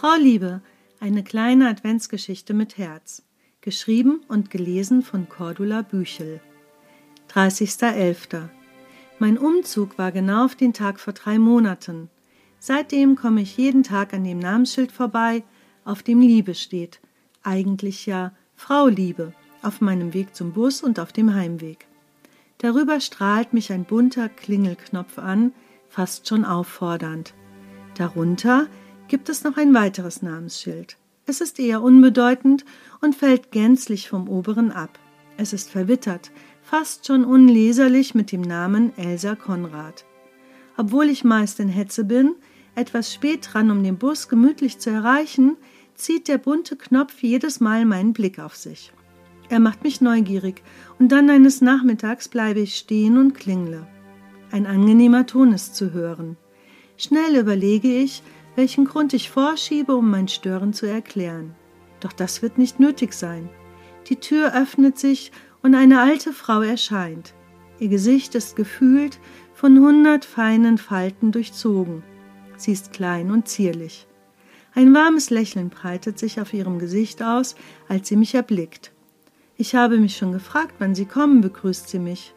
[0.00, 0.62] Frau Liebe,
[0.98, 3.22] eine kleine Adventsgeschichte mit Herz.
[3.60, 6.40] Geschrieben und gelesen von Cordula Büchel.
[7.30, 8.48] 30.11.
[9.18, 12.08] Mein Umzug war genau auf den Tag vor drei Monaten.
[12.58, 15.42] Seitdem komme ich jeden Tag an dem Namensschild vorbei,
[15.84, 17.00] auf dem Liebe steht.
[17.42, 21.86] Eigentlich ja Frau Liebe, auf meinem Weg zum Bus und auf dem Heimweg.
[22.56, 25.52] Darüber strahlt mich ein bunter Klingelknopf an,
[25.90, 27.34] fast schon auffordernd.
[27.98, 28.66] Darunter
[29.10, 30.96] gibt es noch ein weiteres Namensschild.
[31.26, 32.64] Es ist eher unbedeutend
[33.00, 35.00] und fällt gänzlich vom oberen ab.
[35.36, 36.30] Es ist verwittert,
[36.62, 40.04] fast schon unleserlich mit dem Namen Elsa Konrad.
[40.76, 42.36] Obwohl ich meist in Hetze bin,
[42.76, 45.56] etwas spät dran, um den Bus gemütlich zu erreichen,
[45.96, 48.92] zieht der bunte Knopf jedes Mal meinen Blick auf sich.
[49.48, 50.62] Er macht mich neugierig,
[51.00, 53.88] und dann eines Nachmittags bleibe ich stehen und klingle.
[54.52, 56.36] Ein angenehmer Ton ist zu hören.
[56.96, 58.22] Schnell überlege ich,
[58.60, 61.54] welchen Grund ich vorschiebe, um mein Stören zu erklären.
[62.00, 63.48] Doch das wird nicht nötig sein.
[64.08, 67.32] Die Tür öffnet sich und eine alte Frau erscheint.
[67.78, 69.18] Ihr Gesicht ist gefühlt
[69.54, 72.02] von hundert feinen Falten durchzogen.
[72.58, 74.06] Sie ist klein und zierlich.
[74.74, 77.54] Ein warmes Lächeln breitet sich auf ihrem Gesicht aus,
[77.88, 78.92] als sie mich erblickt.
[79.56, 82.34] Ich habe mich schon gefragt, wann Sie kommen, begrüßt sie mich.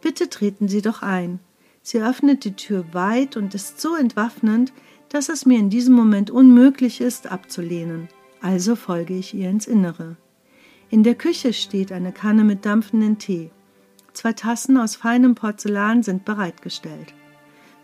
[0.00, 1.38] Bitte treten Sie doch ein.
[1.82, 4.72] Sie öffnet die Tür weit und ist so entwaffnend,
[5.08, 8.08] dass es mir in diesem Moment unmöglich ist, abzulehnen.
[8.40, 10.16] Also folge ich ihr ins Innere.
[10.90, 13.50] In der Küche steht eine Kanne mit dampfenden Tee.
[14.12, 17.12] Zwei Tassen aus feinem Porzellan sind bereitgestellt.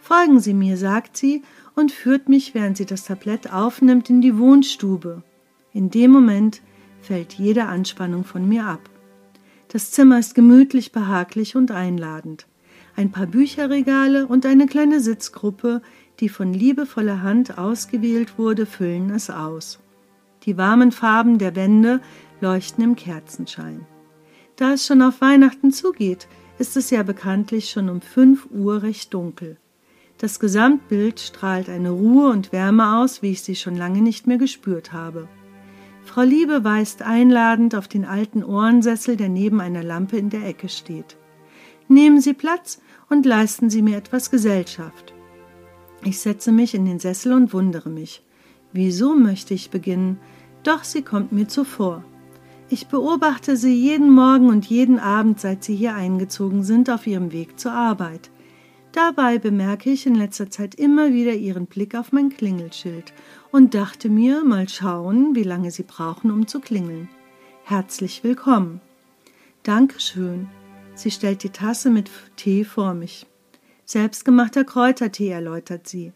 [0.00, 1.42] Folgen Sie mir, sagt sie
[1.74, 5.22] und führt mich, während sie das Tablett aufnimmt, in die Wohnstube.
[5.72, 6.60] In dem Moment
[7.00, 8.90] fällt jede Anspannung von mir ab.
[9.68, 12.46] Das Zimmer ist gemütlich, behaglich und einladend.
[12.94, 15.82] Ein paar Bücherregale und eine kleine Sitzgruppe,
[16.22, 19.80] die von liebevoller Hand ausgewählt wurde, füllen es aus.
[20.44, 22.00] Die warmen Farben der Wände
[22.40, 23.84] leuchten im Kerzenschein.
[24.54, 26.28] Da es schon auf Weihnachten zugeht,
[26.60, 29.56] ist es ja bekanntlich schon um fünf Uhr recht dunkel.
[30.18, 34.38] Das Gesamtbild strahlt eine Ruhe und Wärme aus, wie ich sie schon lange nicht mehr
[34.38, 35.26] gespürt habe.
[36.04, 40.68] Frau Liebe weist einladend auf den alten Ohrensessel, der neben einer Lampe in der Ecke
[40.68, 41.16] steht.
[41.88, 42.80] Nehmen Sie Platz
[43.10, 45.12] und leisten Sie mir etwas Gesellschaft.
[46.04, 48.22] Ich setze mich in den Sessel und wundere mich.
[48.72, 50.18] Wieso möchte ich beginnen?
[50.64, 52.04] Doch sie kommt mir zuvor.
[52.68, 57.30] Ich beobachte sie jeden Morgen und jeden Abend, seit sie hier eingezogen sind, auf ihrem
[57.30, 58.30] Weg zur Arbeit.
[58.92, 63.12] Dabei bemerke ich in letzter Zeit immer wieder ihren Blick auf mein Klingelschild
[63.50, 67.08] und dachte mir, mal schauen, wie lange sie brauchen, um zu klingeln.
[67.64, 68.80] Herzlich willkommen.
[69.62, 70.48] Dankeschön.
[70.94, 73.26] Sie stellt die Tasse mit Tee vor mich.
[73.92, 76.14] Selbstgemachter Kräutertee, erläutert sie.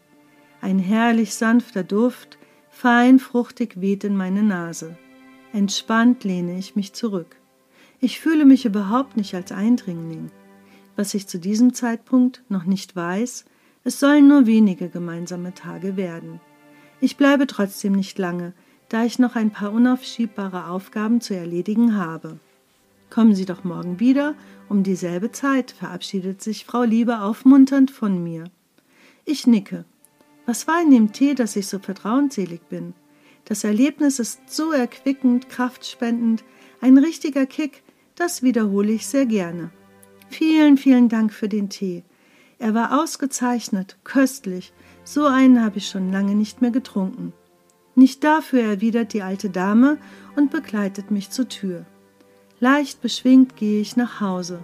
[0.61, 2.39] Ein herrlich sanfter Duft,
[2.71, 4.97] fein fruchtig weht in meine Nase.
[5.53, 7.35] Entspannt lehne ich mich zurück.
[7.99, 10.31] Ich fühle mich überhaupt nicht als Eindringling.
[10.95, 13.45] Was ich zu diesem Zeitpunkt noch nicht weiß,
[13.83, 16.39] es sollen nur wenige gemeinsame Tage werden.
[16.99, 18.53] Ich bleibe trotzdem nicht lange,
[18.89, 22.39] da ich noch ein paar unaufschiebbare Aufgaben zu erledigen habe.
[23.09, 24.35] Kommen Sie doch morgen wieder
[24.69, 28.45] um dieselbe Zeit verabschiedet sich Frau Liebe aufmunternd von mir.
[29.25, 29.85] Ich nicke.
[30.45, 32.93] Was war in dem Tee, dass ich so vertrauensselig bin?
[33.45, 36.43] Das Erlebnis ist so erquickend, kraftspendend,
[36.81, 37.83] ein richtiger Kick,
[38.15, 39.71] das wiederhole ich sehr gerne.
[40.29, 42.03] Vielen, vielen Dank für den Tee.
[42.59, 47.31] Er war ausgezeichnet, köstlich, so einen habe ich schon lange nicht mehr getrunken.
[47.95, 49.97] Nicht dafür erwidert die alte Dame
[50.35, 51.85] und begleitet mich zur Tür.
[52.59, 54.63] Leicht beschwingt gehe ich nach Hause.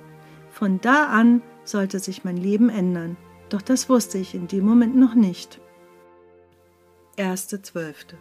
[0.49, 3.17] Von da an sollte sich mein Leben ändern,
[3.49, 5.59] doch das wusste ich in dem Moment noch nicht.
[7.17, 8.15] 1.12.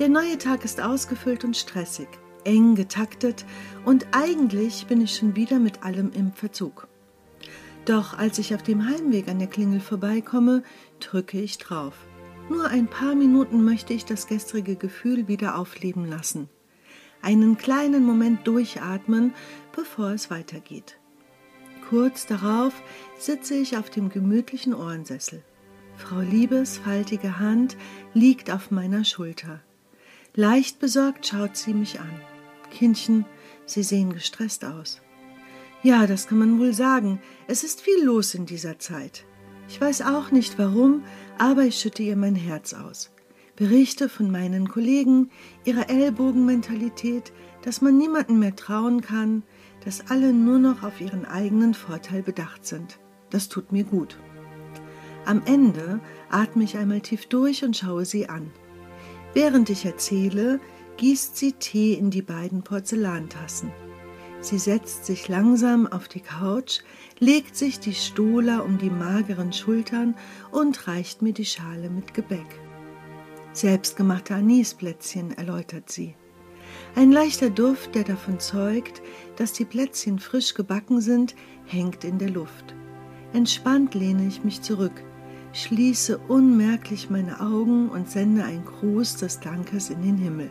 [0.00, 2.08] Der neue Tag ist ausgefüllt und stressig,
[2.42, 3.44] eng getaktet
[3.84, 6.88] und eigentlich bin ich schon wieder mit allem im Verzug.
[7.84, 10.64] Doch als ich auf dem Heimweg an der Klingel vorbeikomme,
[10.98, 11.94] drücke ich drauf.
[12.50, 16.48] Nur ein paar Minuten möchte ich das gestrige Gefühl wieder aufleben lassen
[17.22, 19.32] einen kleinen Moment durchatmen,
[19.74, 20.98] bevor es weitergeht.
[21.88, 22.72] Kurz darauf
[23.18, 25.42] sitze ich auf dem gemütlichen Ohrensessel.
[25.96, 27.76] Frau Liebes faltige Hand
[28.14, 29.60] liegt auf meiner Schulter.
[30.34, 32.20] Leicht besorgt schaut sie mich an.
[32.70, 33.26] Kindchen,
[33.66, 35.00] Sie sehen gestresst aus.
[35.82, 37.20] Ja, das kann man wohl sagen.
[37.46, 39.24] Es ist viel los in dieser Zeit.
[39.68, 41.04] Ich weiß auch nicht warum,
[41.38, 43.11] aber ich schütte ihr mein Herz aus.
[43.56, 45.30] Berichte von meinen Kollegen,
[45.64, 47.32] ihrer Ellbogenmentalität,
[47.62, 49.42] dass man niemandem mehr trauen kann,
[49.84, 52.98] dass alle nur noch auf ihren eigenen Vorteil bedacht sind.
[53.30, 54.18] Das tut mir gut.
[55.26, 56.00] Am Ende
[56.30, 58.50] atme ich einmal tief durch und schaue sie an.
[59.34, 60.58] Während ich erzähle,
[60.96, 63.70] gießt sie Tee in die beiden Porzellantassen.
[64.40, 66.80] Sie setzt sich langsam auf die Couch,
[67.20, 70.16] legt sich die Stola um die mageren Schultern
[70.50, 72.61] und reicht mir die Schale mit Gebäck.
[73.52, 76.14] Selbstgemachte Anisplätzchen, erläutert sie.
[76.94, 79.02] Ein leichter Duft, der davon zeugt,
[79.36, 81.34] dass die Plätzchen frisch gebacken sind,
[81.66, 82.74] hängt in der Luft.
[83.32, 85.04] Entspannt lehne ich mich zurück,
[85.52, 90.50] schließe unmerklich meine Augen und sende einen Gruß des Dankes in den Himmel.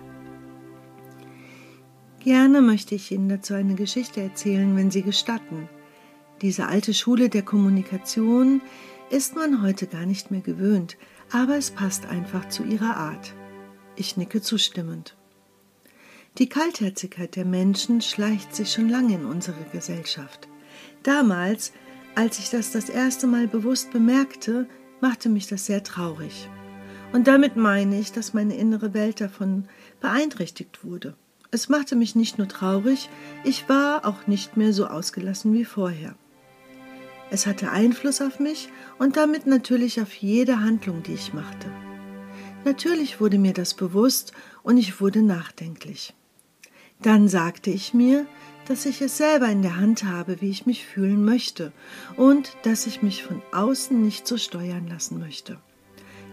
[2.20, 5.68] Gerne möchte ich Ihnen dazu eine Geschichte erzählen, wenn Sie gestatten.
[6.44, 8.62] Diese alte Schule der Kommunikation
[9.10, 10.98] ist man heute gar nicht mehr gewöhnt,
[11.32, 13.34] aber es passt einfach zu ihrer Art.
[13.96, 15.16] Ich nicke zustimmend.
[16.38, 20.48] Die Kaltherzigkeit der Menschen schleicht sich schon lange in unsere Gesellschaft.
[21.04, 21.74] Damals,
[22.16, 24.68] als ich das das erste Mal bewusst bemerkte,
[25.02, 26.50] machte mich das sehr traurig.
[27.12, 29.68] Und damit meine ich, dass meine innere Welt davon
[30.00, 31.16] beeinträchtigt wurde.
[31.52, 33.10] Es machte mich nicht nur traurig,
[33.44, 36.16] ich war auch nicht mehr so ausgelassen wie vorher.
[37.34, 38.68] Es hatte Einfluss auf mich
[39.00, 41.72] und damit natürlich auf jede Handlung, die ich machte.
[42.66, 44.34] Natürlich wurde mir das bewusst
[44.64, 46.14] und ich wurde nachdenklich.
[47.02, 48.28] Dann sagte ich mir,
[48.68, 51.72] dass ich es selber in der Hand habe, wie ich mich fühlen möchte
[52.18, 55.58] und dass ich mich von außen nicht so steuern lassen möchte.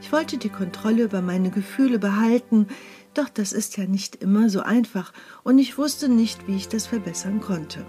[0.00, 2.66] Ich wollte die Kontrolle über meine Gefühle behalten,
[3.14, 5.12] doch das ist ja nicht immer so einfach
[5.44, 7.86] und ich wusste nicht, wie ich das verbessern konnte.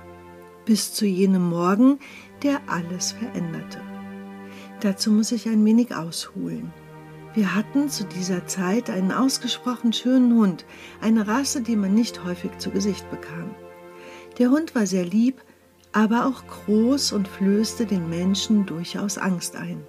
[0.66, 1.98] Bis zu jenem Morgen,
[2.44, 3.80] der alles veränderte.
[4.82, 6.74] Dazu muss ich ein wenig ausholen.
[7.34, 10.66] Wir hatten zu dieser Zeit einen ausgesprochen schönen Hund,
[11.02, 13.54] eine Rasse, die man nicht häufig zu Gesicht bekam.
[14.40, 15.44] Der Hund war sehr lieb,
[15.92, 19.84] aber auch groß und flößte den Menschen durchaus Angst ein.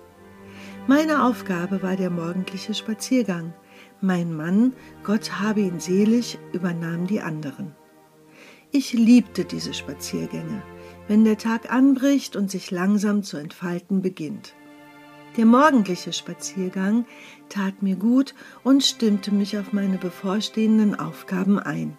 [0.87, 3.55] Meine Aufgabe war der morgendliche Spaziergang,
[4.00, 4.73] mein Mann,
[5.05, 7.75] Gott habe ihn selig, übernahm die anderen.
[8.73, 10.62] Ich liebte diese Spaziergänge,
[11.10, 14.54] wenn der Tag anbricht und sich langsam zu entfalten beginnt.
[15.36, 17.04] Der morgendliche Spaziergang
[17.48, 21.98] tat mir gut und stimmte mich auf meine bevorstehenden Aufgaben ein.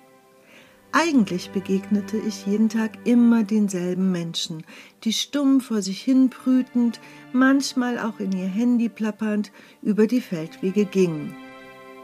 [0.93, 4.63] Eigentlich begegnete ich jeden Tag immer denselben Menschen,
[5.03, 7.01] die stumm vor sich hin brütend,
[7.33, 11.35] manchmal auch in ihr Handy plappernd, über die Feldwege gingen.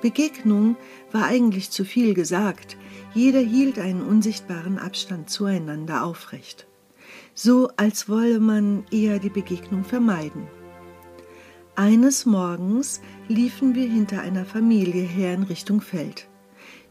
[0.01, 0.75] Begegnung
[1.13, 2.75] war eigentlich zu viel gesagt,
[3.13, 6.66] jeder hielt einen unsichtbaren Abstand zueinander aufrecht,
[7.37, 10.47] so als wolle man eher die Begegnung vermeiden.
[11.75, 16.27] Eines Morgens liefen wir hinter einer Familie her in Richtung Feld.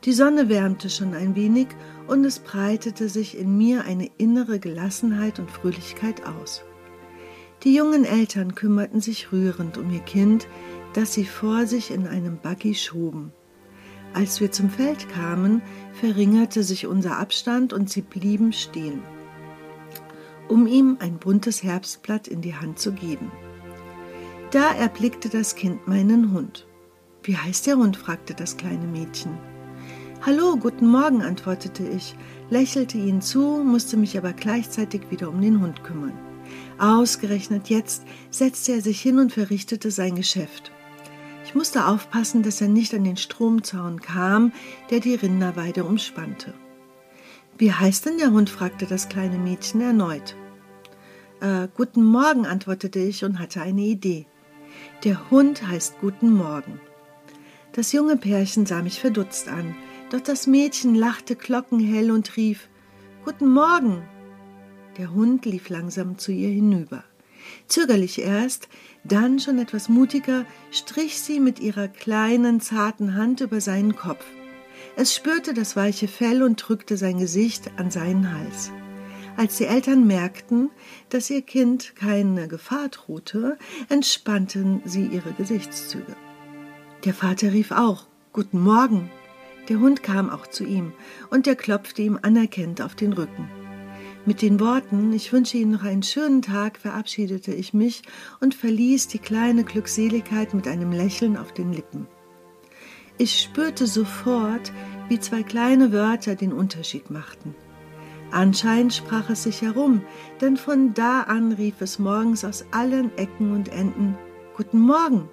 [0.05, 1.67] Die Sonne wärmte schon ein wenig
[2.07, 6.63] und es breitete sich in mir eine innere Gelassenheit und Fröhlichkeit aus.
[7.65, 10.47] Die jungen Eltern kümmerten sich rührend um ihr Kind,
[10.93, 13.33] das sie vor sich in einem Buggy schoben.
[14.15, 15.61] Als wir zum Feld kamen,
[15.93, 19.03] verringerte sich unser Abstand und sie blieben stehen,
[20.49, 23.31] um ihm ein buntes Herbstblatt in die Hand zu geben.
[24.51, 26.67] Da erblickte das Kind meinen Hund.
[27.23, 27.97] Wie heißt der Hund?
[27.97, 29.37] fragte das kleine Mädchen.
[30.25, 32.17] Hallo, guten Morgen, antwortete ich,
[32.51, 36.19] lächelte ihn zu, musste mich aber gleichzeitig wieder um den Hund kümmern.
[36.79, 40.73] Ausgerechnet jetzt setzte er sich hin und verrichtete sein Geschäft.
[41.45, 44.53] Ich musste aufpassen, dass er nicht an den Stromzaun kam,
[44.91, 46.55] der die Rinderweide umspannte.
[47.59, 48.51] Wie heißt denn der Hund?
[48.51, 50.37] fragte das kleine Mädchen erneut.
[51.41, 54.27] Äh, guten Morgen, antwortete ich und hatte eine Idee.
[55.05, 56.81] Der Hund heißt Guten Morgen.
[57.73, 59.75] Das junge Pärchen sah mich verdutzt an,
[60.11, 62.69] doch das Mädchen lachte glockenhell und rief
[63.25, 64.03] Guten Morgen.
[64.99, 67.05] Der Hund lief langsam zu ihr hinüber.
[67.69, 68.69] Zögerlich erst,
[69.05, 74.25] dann schon etwas mutiger, strich sie mit ihrer kleinen, zarten Hand über seinen Kopf.
[74.99, 78.73] Es spürte das weiche Fell und drückte sein Gesicht an seinen Hals.
[79.37, 80.71] Als die Eltern merkten,
[81.11, 83.59] dass ihr Kind keine Gefahr drohte,
[83.91, 86.17] entspannten sie ihre Gesichtszüge.
[87.05, 89.11] Der Vater rief auch Guten Morgen.
[89.69, 90.95] Der Hund kam auch zu ihm,
[91.29, 93.51] und er klopfte ihm anerkennend auf den Rücken.
[94.25, 98.03] Mit den Worten Ich wünsche Ihnen noch einen schönen Tag verabschiedete ich mich
[98.41, 102.07] und verließ die kleine Glückseligkeit mit einem Lächeln auf den Lippen.
[103.19, 104.73] Ich spürte sofort,
[105.09, 107.55] wie zwei kleine Wörter den Unterschied machten.
[108.31, 110.03] Anscheinend sprach es sich herum,
[110.41, 114.19] denn von da an rief es morgens aus allen Ecken und Enden
[114.57, 115.29] Guten Morgen.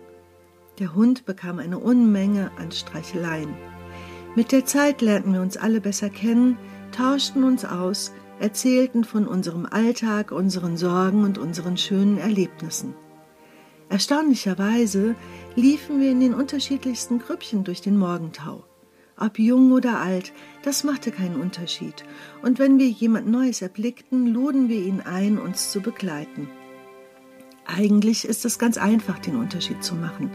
[0.79, 3.53] Der Hund bekam eine Unmenge an Streicheleien.
[4.35, 6.57] Mit der Zeit lernten wir uns alle besser kennen,
[6.91, 12.95] tauschten uns aus, erzählten von unserem Alltag, unseren Sorgen und unseren schönen Erlebnissen.
[13.93, 15.13] Erstaunlicherweise
[15.55, 18.63] liefen wir in den unterschiedlichsten Grüppchen durch den Morgentau.
[19.19, 20.33] Ob jung oder alt,
[20.63, 22.03] das machte keinen Unterschied,
[22.41, 26.49] und wenn wir jemand Neues erblickten, luden wir ihn ein, uns zu begleiten.
[27.67, 30.31] Eigentlich ist es ganz einfach, den Unterschied zu machen.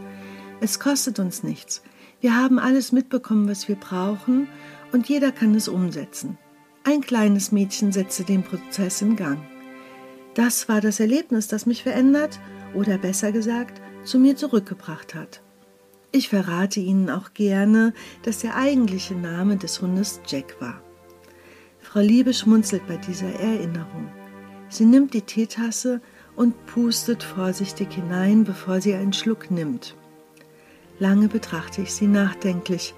[0.60, 1.82] Es kostet uns nichts.
[2.20, 4.46] Wir haben alles mitbekommen, was wir brauchen,
[4.92, 6.38] und jeder kann es umsetzen.
[6.84, 9.40] Ein kleines Mädchen setzte den Prozess in Gang.
[10.34, 12.38] Das war das Erlebnis, das mich verändert
[12.74, 15.42] oder besser gesagt zu mir zurückgebracht hat.
[16.10, 20.80] Ich verrate Ihnen auch gerne, dass der eigentliche Name des Hundes Jack war.
[21.80, 24.08] Frau Liebe schmunzelt bei dieser Erinnerung.
[24.68, 26.00] Sie nimmt die Teetasse
[26.36, 29.96] und pustet vorsichtig hinein, bevor sie einen Schluck nimmt.
[30.98, 32.94] Lange betrachte ich sie nachdenklich.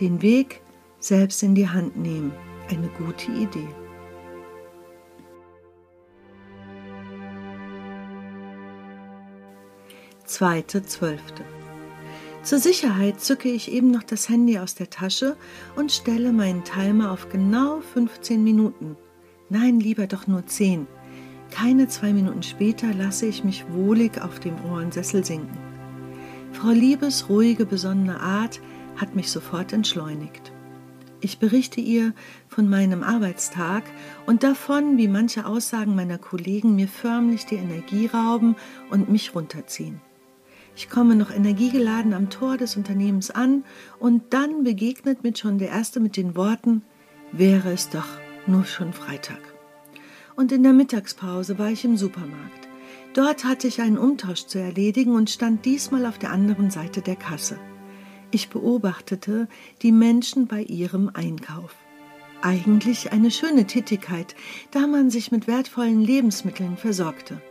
[0.00, 0.62] Den Weg
[0.98, 2.32] selbst in die Hand nehmen.
[2.70, 3.68] Eine gute Idee.
[10.24, 11.44] Zweite Zwölfte.
[12.42, 15.36] Zur Sicherheit zücke ich eben noch das Handy aus der Tasche
[15.76, 18.96] und stelle meinen Timer auf genau 15 Minuten.
[19.48, 20.86] Nein, lieber doch nur 10.
[21.50, 25.58] Keine zwei Minuten später lasse ich mich wohlig auf dem Ohrensessel sinken.
[26.52, 28.60] Frau Liebes ruhige, besonnene Art
[28.96, 30.52] hat mich sofort entschleunigt.
[31.20, 32.14] Ich berichte ihr
[32.48, 33.84] von meinem Arbeitstag
[34.26, 38.56] und davon, wie manche Aussagen meiner Kollegen mir förmlich die Energie rauben
[38.90, 40.00] und mich runterziehen.
[40.74, 43.64] Ich komme noch energiegeladen am Tor des Unternehmens an
[43.98, 46.82] und dann begegnet mir schon der Erste mit den Worten,
[47.30, 48.08] wäre es doch
[48.46, 49.40] nur schon Freitag.
[50.34, 52.68] Und in der Mittagspause war ich im Supermarkt.
[53.14, 57.16] Dort hatte ich einen Umtausch zu erledigen und stand diesmal auf der anderen Seite der
[57.16, 57.58] Kasse.
[58.30, 59.48] Ich beobachtete
[59.82, 61.74] die Menschen bei ihrem Einkauf.
[62.40, 64.34] Eigentlich eine schöne Tätigkeit,
[64.70, 67.42] da man sich mit wertvollen Lebensmitteln versorgte.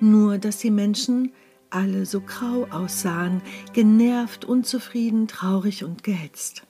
[0.00, 1.32] Nur dass die Menschen
[1.74, 6.62] alle so grau aussahen, genervt, unzufrieden, traurig und gehetzt.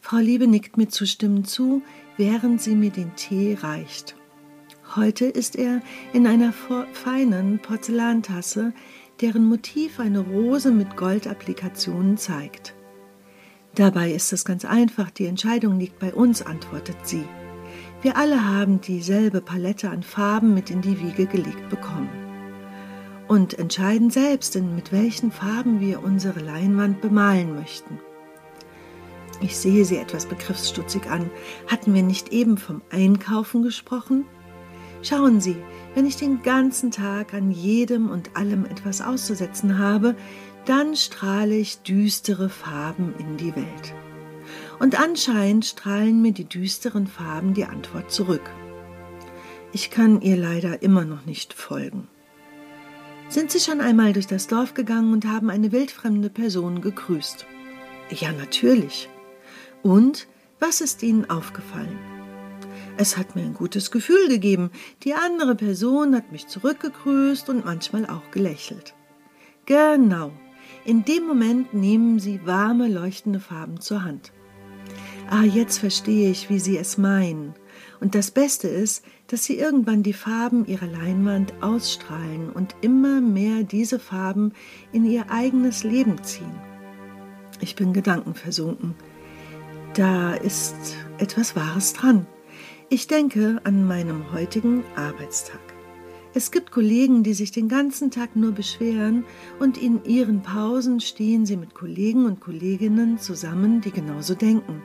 [0.00, 1.82] Frau Liebe nickt mir zustimmend zu,
[2.16, 4.16] während sie mir den Tee reicht.
[4.94, 5.82] Heute ist er
[6.12, 8.72] in einer feinen Porzellantasse,
[9.20, 12.74] deren Motiv eine Rose mit Goldapplikationen zeigt.
[13.74, 17.24] Dabei ist es ganz einfach, die Entscheidung liegt bei uns, antwortet sie.
[18.00, 22.25] Wir alle haben dieselbe Palette an Farben mit in die Wiege gelegt bekommen
[23.28, 27.98] und entscheiden selbst, mit welchen Farben wir unsere Leinwand bemalen möchten.
[29.40, 31.30] Ich sehe sie etwas begriffsstutzig an.
[31.66, 34.24] Hatten wir nicht eben vom Einkaufen gesprochen?
[35.02, 35.56] Schauen Sie,
[35.94, 40.16] wenn ich den ganzen Tag an jedem und allem etwas auszusetzen habe,
[40.64, 43.94] dann strahle ich düstere Farben in die Welt.
[44.78, 48.50] Und anscheinend strahlen mir die düsteren Farben die Antwort zurück.
[49.72, 52.08] Ich kann ihr leider immer noch nicht folgen.
[53.28, 57.44] Sind Sie schon einmal durch das Dorf gegangen und haben eine wildfremde Person gegrüßt?
[58.10, 59.08] Ja, natürlich.
[59.82, 60.28] Und
[60.60, 61.98] was ist Ihnen aufgefallen?
[62.96, 64.70] Es hat mir ein gutes Gefühl gegeben.
[65.02, 68.94] Die andere Person hat mich zurückgegrüßt und manchmal auch gelächelt.
[69.66, 70.30] Genau.
[70.84, 74.32] In dem Moment nehmen Sie warme, leuchtende Farben zur Hand.
[75.28, 77.54] Ah, jetzt verstehe ich, wie Sie es meinen.
[78.00, 83.62] Und das Beste ist, dass sie irgendwann die Farben ihrer Leinwand ausstrahlen und immer mehr
[83.62, 84.52] diese Farben
[84.92, 86.60] in ihr eigenes Leben ziehen.
[87.60, 88.94] Ich bin gedankenversunken.
[89.94, 90.76] Da ist
[91.18, 92.26] etwas Wahres dran.
[92.88, 95.60] Ich denke an meinem heutigen Arbeitstag.
[96.34, 99.24] Es gibt Kollegen, die sich den ganzen Tag nur beschweren
[99.58, 104.82] und in ihren Pausen stehen sie mit Kollegen und Kolleginnen zusammen, die genauso denken.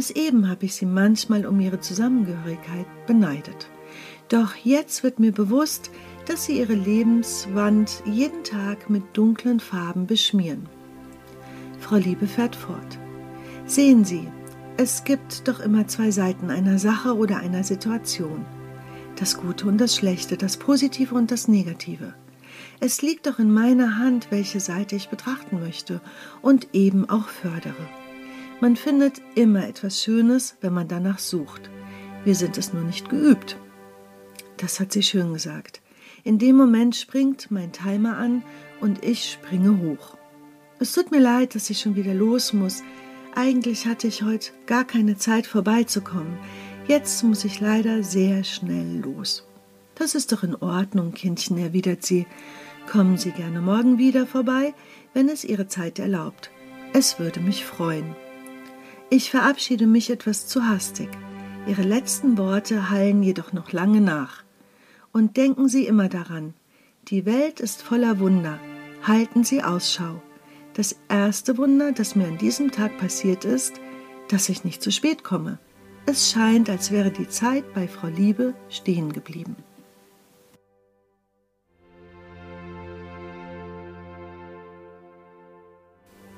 [0.00, 3.68] Bis eben habe ich sie manchmal um ihre Zusammengehörigkeit beneidet.
[4.30, 5.90] Doch jetzt wird mir bewusst,
[6.24, 10.70] dass sie ihre Lebenswand jeden Tag mit dunklen Farben beschmieren.
[11.80, 12.98] Frau Liebe fährt fort.
[13.66, 14.26] Sehen Sie,
[14.78, 18.46] es gibt doch immer zwei Seiten einer Sache oder einer Situation.
[19.16, 22.14] Das Gute und das Schlechte, das Positive und das Negative.
[22.80, 26.00] Es liegt doch in meiner Hand, welche Seite ich betrachten möchte
[26.40, 27.99] und eben auch fördere.
[28.60, 31.70] Man findet immer etwas Schönes, wenn man danach sucht.
[32.24, 33.56] Wir sind es nur nicht geübt.
[34.58, 35.80] Das hat sie schön gesagt.
[36.24, 38.42] In dem Moment springt mein Timer an
[38.82, 40.18] und ich springe hoch.
[40.78, 42.82] Es tut mir leid, dass ich schon wieder los muss.
[43.34, 46.38] Eigentlich hatte ich heute gar keine Zeit vorbeizukommen.
[46.86, 49.46] Jetzt muss ich leider sehr schnell los.
[49.94, 52.26] Das ist doch in Ordnung, Kindchen, erwidert sie.
[52.90, 54.74] Kommen Sie gerne morgen wieder vorbei,
[55.14, 56.50] wenn es Ihre Zeit erlaubt.
[56.92, 58.16] Es würde mich freuen.
[59.12, 61.08] Ich verabschiede mich etwas zu hastig.
[61.66, 64.44] Ihre letzten Worte hallen jedoch noch lange nach.
[65.12, 66.54] Und denken Sie immer daran,
[67.08, 68.60] Die Welt ist voller Wunder.
[69.02, 70.22] Halten Sie Ausschau.
[70.74, 73.80] Das erste Wunder, das mir an diesem Tag passiert ist,
[74.28, 75.58] dass ich nicht zu spät komme.
[76.06, 79.56] Es scheint, als wäre die Zeit bei Frau Liebe stehen geblieben.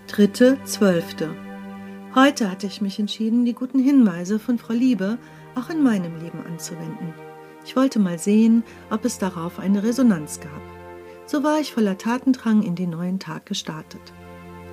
[0.07, 1.52] Dritte, zwölfte.
[2.15, 5.17] Heute hatte ich mich entschieden, die guten Hinweise von Frau Liebe
[5.55, 7.15] auch in meinem Leben anzuwenden.
[7.65, 10.61] Ich wollte mal sehen, ob es darauf eine Resonanz gab.
[11.25, 14.03] So war ich voller Tatendrang in den neuen Tag gestartet.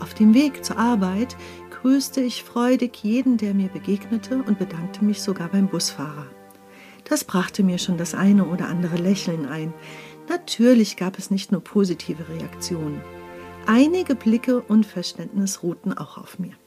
[0.01, 1.38] Auf dem Weg zur Arbeit
[1.81, 6.27] grüßte ich freudig jeden, der mir begegnete und bedankte mich sogar beim Busfahrer.
[7.05, 9.74] Das brachte mir schon das eine oder andere Lächeln ein.
[10.27, 13.00] Natürlich gab es nicht nur positive Reaktionen.
[13.65, 16.58] Einige Blicke und Verständnis ruhten auch auf mir.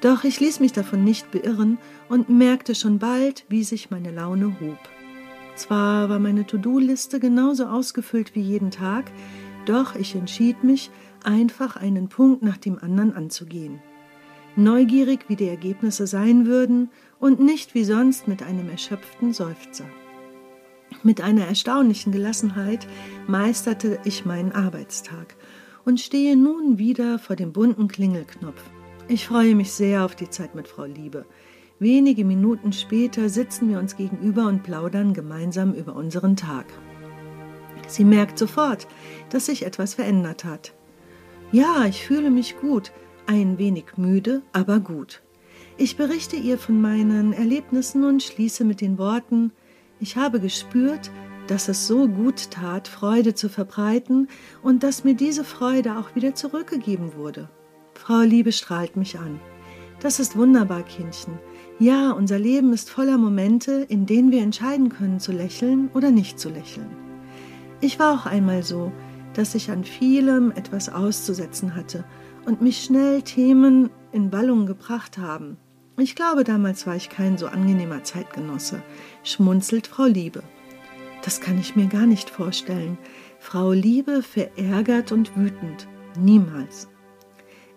[0.00, 1.78] Doch ich ließ mich davon nicht beirren
[2.08, 4.78] und merkte schon bald, wie sich meine Laune hob.
[5.56, 9.10] Zwar war meine To-Do-Liste genauso ausgefüllt wie jeden Tag,
[9.66, 10.90] doch ich entschied mich,
[11.24, 13.80] einfach einen Punkt nach dem anderen anzugehen.
[14.54, 19.84] Neugierig, wie die Ergebnisse sein würden und nicht wie sonst mit einem erschöpften Seufzer.
[21.02, 22.86] Mit einer erstaunlichen Gelassenheit
[23.26, 25.36] meisterte ich meinen Arbeitstag
[25.84, 28.62] und stehe nun wieder vor dem bunten Klingelknopf.
[29.10, 31.24] Ich freue mich sehr auf die Zeit mit Frau Liebe.
[31.78, 36.66] Wenige Minuten später sitzen wir uns gegenüber und plaudern gemeinsam über unseren Tag.
[37.86, 38.86] Sie merkt sofort,
[39.30, 40.74] dass sich etwas verändert hat.
[41.52, 42.92] Ja, ich fühle mich gut,
[43.26, 45.22] ein wenig müde, aber gut.
[45.78, 49.52] Ich berichte ihr von meinen Erlebnissen und schließe mit den Worten
[50.00, 51.10] Ich habe gespürt,
[51.46, 54.28] dass es so gut tat, Freude zu verbreiten
[54.62, 57.48] und dass mir diese Freude auch wieder zurückgegeben wurde.
[57.98, 59.40] Frau Liebe strahlt mich an.
[60.00, 61.36] Das ist wunderbar, Kindchen.
[61.80, 66.38] Ja, unser Leben ist voller Momente, in denen wir entscheiden können, zu lächeln oder nicht
[66.38, 66.88] zu lächeln.
[67.80, 68.92] Ich war auch einmal so,
[69.34, 72.04] dass ich an vielem etwas auszusetzen hatte
[72.46, 75.56] und mich schnell Themen in Ballung gebracht haben.
[75.98, 78.80] Ich glaube, damals war ich kein so angenehmer Zeitgenosse,
[79.24, 80.44] schmunzelt Frau Liebe.
[81.24, 82.96] Das kann ich mir gar nicht vorstellen.
[83.40, 85.88] Frau Liebe verärgert und wütend.
[86.16, 86.88] Niemals.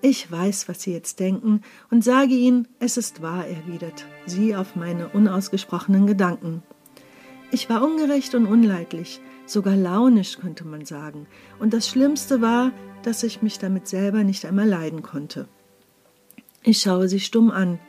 [0.03, 1.61] Ich weiß, was Sie jetzt denken,
[1.91, 6.63] und sage Ihnen, es ist wahr, erwidert sie auf meine unausgesprochenen Gedanken.
[7.51, 11.27] Ich war ungerecht und unleidlich, sogar launisch könnte man sagen,
[11.59, 12.71] und das Schlimmste war,
[13.03, 15.47] dass ich mich damit selber nicht einmal leiden konnte.
[16.63, 17.79] Ich schaue sie stumm an.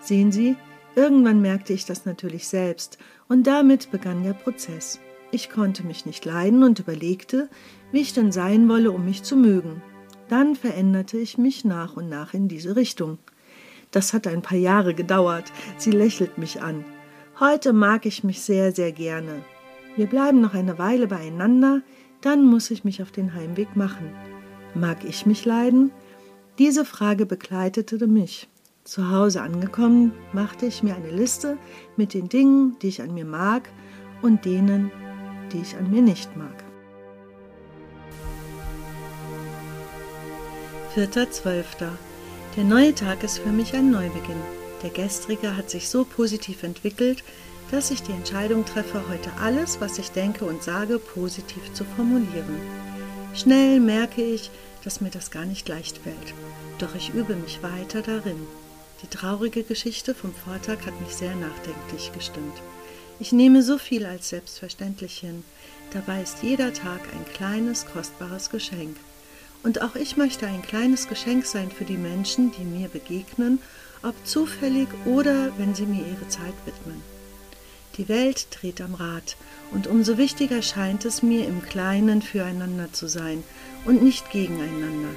[0.00, 0.56] Sehen Sie,
[0.96, 4.98] irgendwann merkte ich das natürlich selbst, und damit begann der Prozess.
[5.30, 7.48] Ich konnte mich nicht leiden und überlegte,
[7.92, 9.82] wie ich denn sein wolle, um mich zu mögen.
[10.30, 13.18] Dann veränderte ich mich nach und nach in diese Richtung.
[13.90, 15.52] Das hat ein paar Jahre gedauert.
[15.76, 16.84] Sie lächelt mich an.
[17.40, 19.42] Heute mag ich mich sehr, sehr gerne.
[19.96, 21.82] Wir bleiben noch eine Weile beieinander,
[22.20, 24.08] dann muss ich mich auf den Heimweg machen.
[24.74, 25.90] Mag ich mich leiden?
[26.58, 28.48] Diese Frage begleitete mich.
[28.84, 31.58] Zu Hause angekommen, machte ich mir eine Liste
[31.96, 33.68] mit den Dingen, die ich an mir mag
[34.22, 34.92] und denen,
[35.52, 36.69] die ich an mir nicht mag.
[40.96, 41.88] 4.12.
[42.56, 44.42] Der neue Tag ist für mich ein Neubeginn.
[44.82, 47.22] Der gestrige hat sich so positiv entwickelt,
[47.70, 52.60] dass ich die Entscheidung treffe, heute alles, was ich denke und sage, positiv zu formulieren.
[53.34, 54.50] Schnell merke ich,
[54.82, 56.34] dass mir das gar nicht leicht fällt,
[56.78, 58.48] doch ich übe mich weiter darin.
[59.04, 62.60] Die traurige Geschichte vom Vortag hat mich sehr nachdenklich gestimmt.
[63.20, 65.44] Ich nehme so viel als selbstverständlich hin,
[65.92, 68.96] dabei ist jeder Tag ein kleines, kostbares Geschenk.
[69.62, 73.60] Und auch ich möchte ein kleines Geschenk sein für die Menschen, die mir begegnen,
[74.02, 77.02] ob zufällig oder wenn sie mir ihre Zeit widmen.
[77.96, 79.36] Die Welt dreht am Rad,
[79.72, 83.44] und umso wichtiger scheint es mir, im Kleinen füreinander zu sein
[83.84, 85.10] und nicht gegeneinander.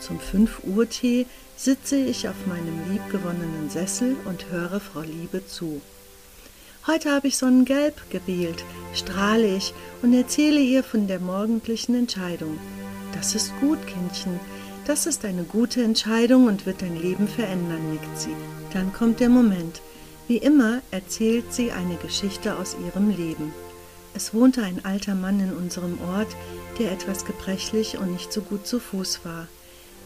[0.00, 5.80] Zum 5 Uhr Tee sitze ich auf meinem liebgewonnenen Sessel und höre Frau Liebe zu.
[6.86, 8.64] Heute habe ich Sonnengelb gewählt,
[8.94, 12.58] strahle ich und erzähle ihr von der morgendlichen Entscheidung.
[13.12, 14.40] Das ist gut, Kindchen.
[14.86, 18.34] Das ist eine gute Entscheidung und wird dein Leben verändern, nickt sie.
[18.72, 19.80] Dann kommt der Moment.
[20.28, 23.52] Wie immer erzählt sie eine Geschichte aus ihrem Leben.
[24.14, 26.28] Es wohnte ein alter Mann in unserem Ort,
[26.78, 29.46] der etwas gebrechlich und nicht so gut zu Fuß war.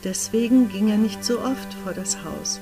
[0.05, 2.61] Deswegen ging er nicht so oft vor das Haus.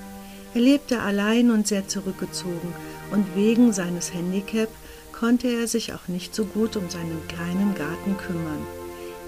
[0.54, 2.72] Er lebte allein und sehr zurückgezogen,
[3.11, 4.68] und wegen seines Handicap
[5.12, 8.84] konnte er sich auch nicht so gut um seinen kleinen Garten kümmern.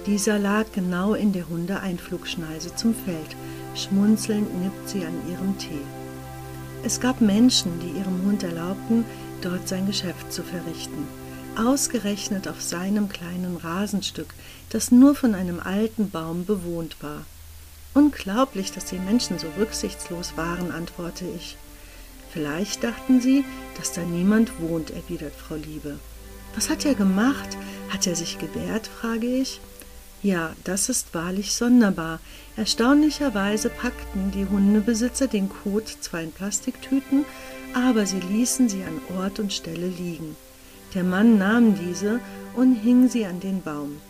[0.07, 3.37] Dieser lag genau in der Hundeeinflugschneise zum Feld.
[3.75, 5.81] Schmunzelnd nippt sie an ihrem Tee.
[6.85, 9.05] Es gab Menschen, die ihrem Hund erlaubten,
[9.43, 11.09] dort sein Geschäft zu verrichten.
[11.57, 14.29] ausgerechnet auf seinem kleinen Rasenstück,
[14.69, 17.25] das nur von einem alten Baum bewohnt war.
[17.95, 21.57] Unglaublich, dass die Menschen so rücksichtslos waren, antworte ich.
[22.31, 23.43] Vielleicht dachten sie,
[23.79, 25.99] dass da niemand wohnt, erwidert Frau Liebe.
[26.55, 27.57] Was hat er gemacht?
[27.89, 28.87] Hat er sich gewehrt?
[28.87, 29.61] frage ich.
[30.23, 32.21] Ja, das ist wahrlich sonderbar.
[32.57, 37.25] Erstaunlicherweise packten die Hundebesitzer den Kot zwar in Plastiktüten,
[37.75, 40.37] aber sie ließen sie an Ort und Stelle liegen.
[40.95, 42.21] Der Mann nahm diese
[42.55, 44.01] und hing sie an den Baum.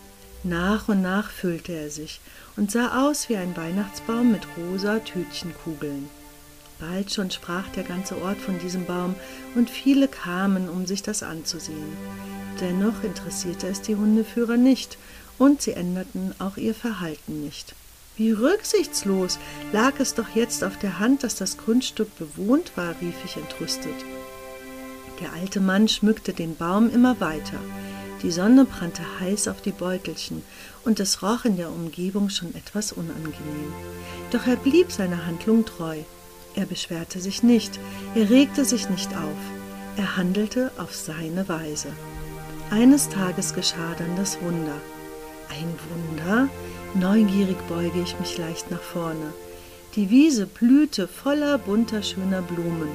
[0.45, 2.21] Nach und nach füllte er sich
[2.57, 6.09] und sah aus wie ein Weihnachtsbaum mit rosa Tütchenkugeln.
[6.79, 9.14] Bald schon sprach der ganze Ort von diesem Baum,
[9.55, 11.97] und viele kamen, um sich das anzusehen.
[12.61, 14.99] Dennoch interessierte es die Hundeführer nicht,
[15.38, 17.75] und sie änderten auch ihr Verhalten nicht.
[18.16, 19.38] Wie rücksichtslos
[19.72, 23.94] lag es doch jetzt auf der Hand, dass das Grundstück bewohnt war, rief ich entrüstet.
[25.20, 27.59] Der alte Mann schmückte den Baum immer weiter.
[28.22, 30.42] Die Sonne brannte heiß auf die Beutelchen,
[30.85, 33.72] und es roch in der Umgebung schon etwas unangenehm.
[34.31, 35.99] Doch er blieb seiner Handlung treu.
[36.55, 37.79] Er beschwerte sich nicht,
[38.14, 39.37] er regte sich nicht auf,
[39.99, 41.88] er handelte auf seine Weise.
[42.70, 44.81] Eines Tages geschah dann das Wunder.
[45.49, 46.49] Ein Wunder?
[46.95, 49.33] Neugierig beuge ich mich leicht nach vorne.
[49.95, 52.89] Die Wiese blühte voller bunter schöner Blumen.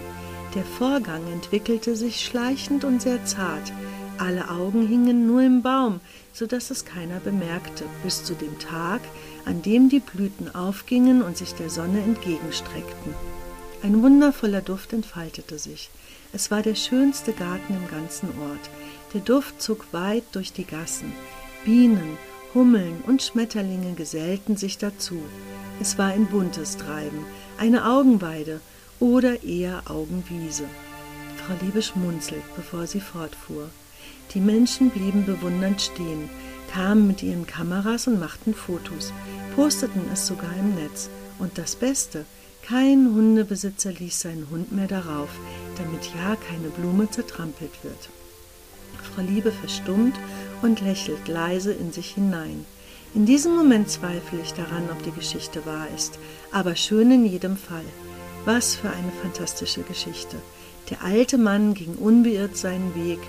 [0.53, 3.71] Der Vorgang entwickelte sich schleichend und sehr zart.
[4.17, 5.99] Alle Augen hingen nur im Baum,
[6.33, 9.01] so dass es keiner bemerkte, bis zu dem Tag,
[9.45, 13.15] an dem die Blüten aufgingen und sich der Sonne entgegenstreckten.
[13.81, 15.89] Ein wundervoller Duft entfaltete sich.
[16.33, 18.69] Es war der schönste Garten im ganzen Ort.
[19.13, 21.11] Der Duft zog weit durch die Gassen.
[21.65, 22.17] Bienen,
[22.53, 25.21] Hummeln und Schmetterlinge gesellten sich dazu.
[25.79, 27.25] Es war ein buntes Treiben,
[27.57, 28.59] eine Augenweide
[28.99, 30.65] oder eher Augenwiese.
[31.37, 33.69] Frau Liebe schmunzelt, bevor sie fortfuhr.
[34.33, 36.29] Die Menschen blieben bewundernd stehen,
[36.73, 39.13] kamen mit ihren Kameras und machten Fotos,
[39.55, 41.09] posteten es sogar im Netz.
[41.39, 42.25] Und das Beste,
[42.63, 45.29] kein Hundebesitzer ließ seinen Hund mehr darauf,
[45.77, 48.09] damit ja keine Blume zertrampelt wird.
[49.01, 50.15] Frau Liebe verstummt
[50.61, 52.65] und lächelt leise in sich hinein.
[53.13, 56.17] In diesem Moment zweifle ich daran, ob die Geschichte wahr ist,
[56.51, 57.85] aber schön in jedem Fall.
[58.45, 60.37] Was für eine fantastische Geschichte.
[60.89, 63.19] Der alte Mann ging unbeirrt seinen Weg,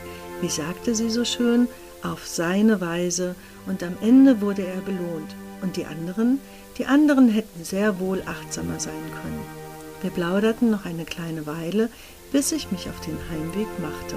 [0.40, 1.68] wie sagte sie so schön,
[2.02, 3.34] auf seine Weise,
[3.66, 5.34] und am Ende wurde er belohnt.
[5.62, 6.40] Und die anderen?
[6.78, 8.92] Die anderen hätten sehr wohl achtsamer sein
[9.22, 9.44] können.
[10.00, 11.88] Wir plauderten noch eine kleine Weile,
[12.32, 14.16] bis ich mich auf den Heimweg machte.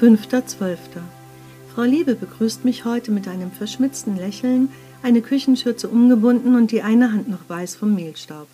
[0.00, 0.76] 5.12.
[1.74, 4.68] Frau Liebe begrüßt mich heute mit einem verschmitzten Lächeln,
[5.02, 8.46] eine Küchenschürze umgebunden und die eine Hand noch weiß vom Mehlstaub.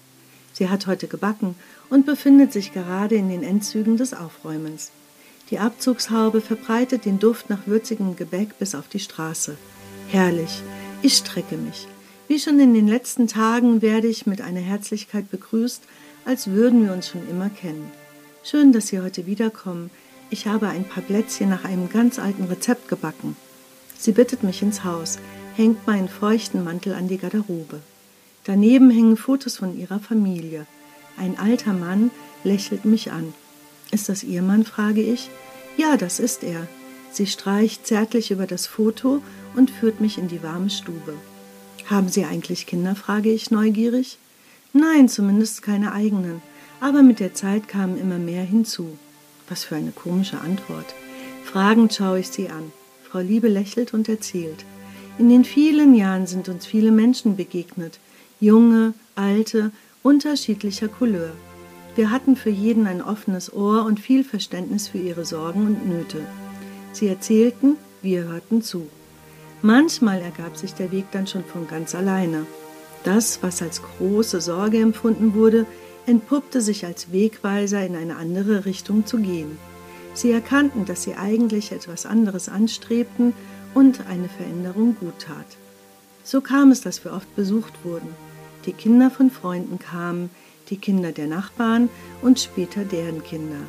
[0.54, 1.54] Sie hat heute gebacken
[1.90, 4.90] und befindet sich gerade in den Endzügen des Aufräumens.
[5.50, 9.58] Die Abzugshaube verbreitet den Duft nach würzigem Gebäck bis auf die Straße.
[10.08, 10.62] Herrlich,
[11.02, 11.86] ich strecke mich.
[12.26, 15.82] Wie schon in den letzten Tagen werde ich mit einer Herzlichkeit begrüßt,
[16.24, 17.90] als würden wir uns schon immer kennen.
[18.42, 19.90] Schön, dass Sie heute wiederkommen.
[20.34, 23.36] Ich habe ein paar Plätzchen nach einem ganz alten Rezept gebacken.
[23.96, 25.20] Sie bittet mich ins Haus,
[25.54, 27.78] hängt meinen feuchten Mantel an die Garderobe.
[28.42, 30.66] Daneben hängen Fotos von ihrer Familie.
[31.16, 32.10] Ein alter Mann
[32.42, 33.32] lächelt mich an.
[33.92, 34.64] Ist das Ihr Mann?
[34.64, 35.30] frage ich.
[35.76, 36.66] Ja, das ist er.
[37.12, 39.22] Sie streicht zärtlich über das Foto
[39.54, 41.14] und führt mich in die warme Stube.
[41.86, 42.96] Haben Sie eigentlich Kinder?
[42.96, 44.18] frage ich neugierig.
[44.72, 46.42] Nein, zumindest keine eigenen,
[46.80, 48.98] aber mit der Zeit kamen immer mehr hinzu.
[49.54, 50.96] Was für eine komische Antwort.
[51.44, 52.72] Fragend schaue ich sie an.
[53.08, 54.64] Frau Liebe lächelt und erzählt.
[55.16, 58.00] In den vielen Jahren sind uns viele Menschen begegnet,
[58.40, 59.70] junge, alte,
[60.02, 61.30] unterschiedlicher Couleur.
[61.94, 66.22] Wir hatten für jeden ein offenes Ohr und viel Verständnis für ihre Sorgen und Nöte.
[66.90, 68.88] Sie erzählten, wir hörten zu.
[69.62, 72.44] Manchmal ergab sich der Weg dann schon von ganz alleine.
[73.04, 75.64] Das, was als große Sorge empfunden wurde,
[76.06, 79.58] entpuppte sich als Wegweiser in eine andere Richtung zu gehen.
[80.14, 83.32] Sie erkannten, dass sie eigentlich etwas anderes anstrebten
[83.74, 85.46] und eine Veränderung gut tat.
[86.22, 88.08] So kam es, dass wir oft besucht wurden.
[88.66, 90.30] Die Kinder von Freunden kamen,
[90.70, 91.88] die Kinder der Nachbarn
[92.22, 93.60] und später deren Kinder.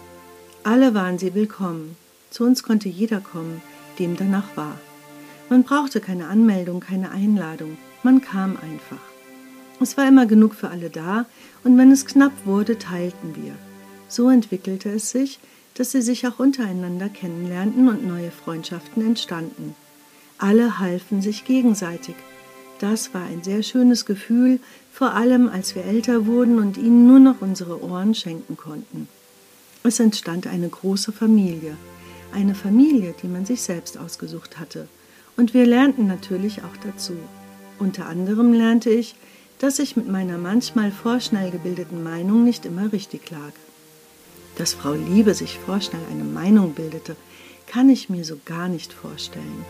[0.63, 1.97] Alle waren sie willkommen.
[2.29, 3.61] Zu uns konnte jeder kommen,
[3.99, 4.77] dem danach war.
[5.49, 9.14] Man brauchte keine Anmeldung, keine Einladung, man kam einfach.
[9.79, 11.25] Es war immer genug für alle da,
[11.63, 13.53] und wenn es knapp wurde, teilten wir.
[14.07, 15.39] So entwickelte es sich,
[15.73, 19.75] dass sie sich auch untereinander kennenlernten und neue Freundschaften entstanden.
[20.37, 22.15] Alle halfen sich gegenseitig.
[22.79, 24.59] Das war ein sehr schönes Gefühl,
[24.91, 29.07] vor allem als wir älter wurden und ihnen nur noch unsere Ohren schenken konnten.
[29.83, 31.77] Es entstand eine große Familie,
[32.33, 34.87] eine Familie, die man sich selbst ausgesucht hatte.
[35.37, 37.13] Und wir lernten natürlich auch dazu.
[37.77, 39.15] Unter anderem lernte ich,
[39.59, 43.53] dass ich mit meiner manchmal vorschnell gebildeten Meinung nicht immer richtig lag.
[44.57, 47.15] Dass Frau Liebe sich vorschnell eine Meinung bildete,
[47.67, 49.65] kann ich mir so gar nicht vorstellen.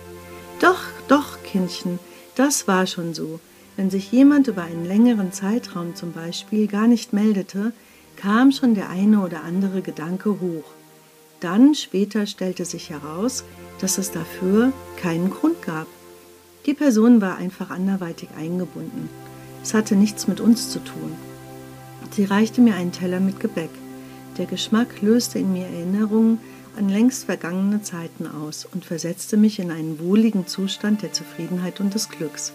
[0.59, 1.99] Doch, doch, Kindchen,
[2.35, 3.39] das war schon so.
[3.77, 7.73] Wenn sich jemand über einen längeren Zeitraum zum Beispiel gar nicht meldete,
[8.15, 10.63] kam schon der eine oder andere Gedanke hoch.
[11.41, 13.43] Dann später stellte sich heraus,
[13.81, 15.87] dass es dafür keinen Grund gab.
[16.65, 19.09] Die Person war einfach anderweitig eingebunden.
[19.65, 21.15] Es hatte nichts mit uns zu tun.
[22.11, 23.71] Sie reichte mir einen Teller mit Gebäck.
[24.37, 26.37] Der Geschmack löste in mir Erinnerungen
[26.77, 31.95] an längst vergangene Zeiten aus und versetzte mich in einen wohligen Zustand der Zufriedenheit und
[31.95, 32.53] des Glücks.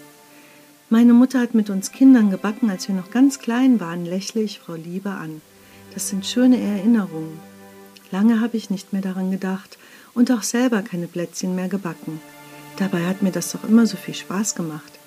[0.89, 4.59] Meine Mutter hat mit uns Kindern gebacken, als wir noch ganz klein waren, lächle ich
[4.59, 5.41] Frau Liebe an.
[5.93, 7.41] Das sind schöne Erinnerungen.
[8.11, 9.77] Lange habe ich nicht mehr daran gedacht
[10.13, 12.21] und auch selber keine Plätzchen mehr gebacken.
[12.77, 15.00] Dabei hat mir das doch immer so viel Spaß gemacht.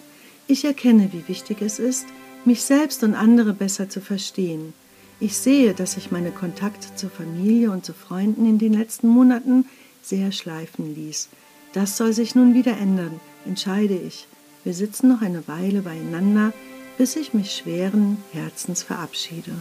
[0.47, 2.07] Ich erkenne, wie wichtig es ist,
[2.45, 4.75] mich selbst und andere besser zu verstehen
[5.21, 9.67] ich sehe, dass sich meine Kontakte zur Familie und zu Freunden in den letzten Monaten
[10.03, 11.29] sehr schleifen ließ.
[11.73, 14.27] Das soll sich nun wieder ändern, entscheide ich.
[14.65, 16.53] Wir sitzen noch eine Weile beieinander,
[16.99, 19.53] bis ich mich schweren Herzens verabschiede.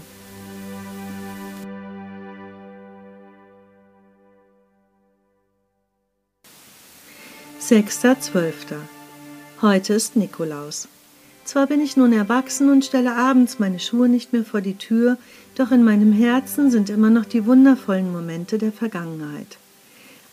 [7.59, 8.81] Sechster Zwölfter.
[9.63, 10.89] Heute ist Nikolaus.
[11.45, 15.17] Zwar bin ich nun erwachsen und stelle abends meine Schuhe nicht mehr vor die Tür,
[15.55, 19.57] doch in meinem Herzen sind immer noch die wundervollen Momente der Vergangenheit.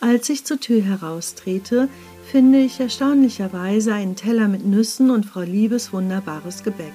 [0.00, 1.88] Als ich zur Tür heraustrete,
[2.28, 6.94] finde ich erstaunlicherweise einen Teller mit Nüssen und Frau Liebes wunderbares Gebäck.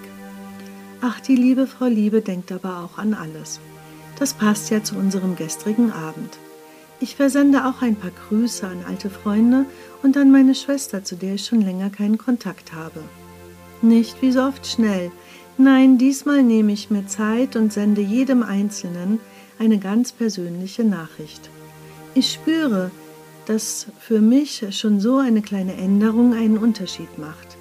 [1.00, 3.62] Ach, die liebe Frau Liebe denkt aber auch an alles.
[4.19, 6.38] Das passt ja zu unserem gestrigen Abend.
[7.01, 9.65] Ich versende auch ein paar Grüße an alte Freunde
[10.01, 13.01] und an meine Schwester, zu der ich schon länger keinen Kontakt habe.
[13.81, 15.12] Nicht wie so oft schnell.
[15.58, 19.19] Nein, diesmal nehme ich mir Zeit und sende jedem Einzelnen
[19.60, 21.49] eine ganz persönliche Nachricht.
[22.13, 22.91] Ich spüre,
[23.45, 27.58] dass für mich schon so eine kleine Änderung einen Unterschied macht.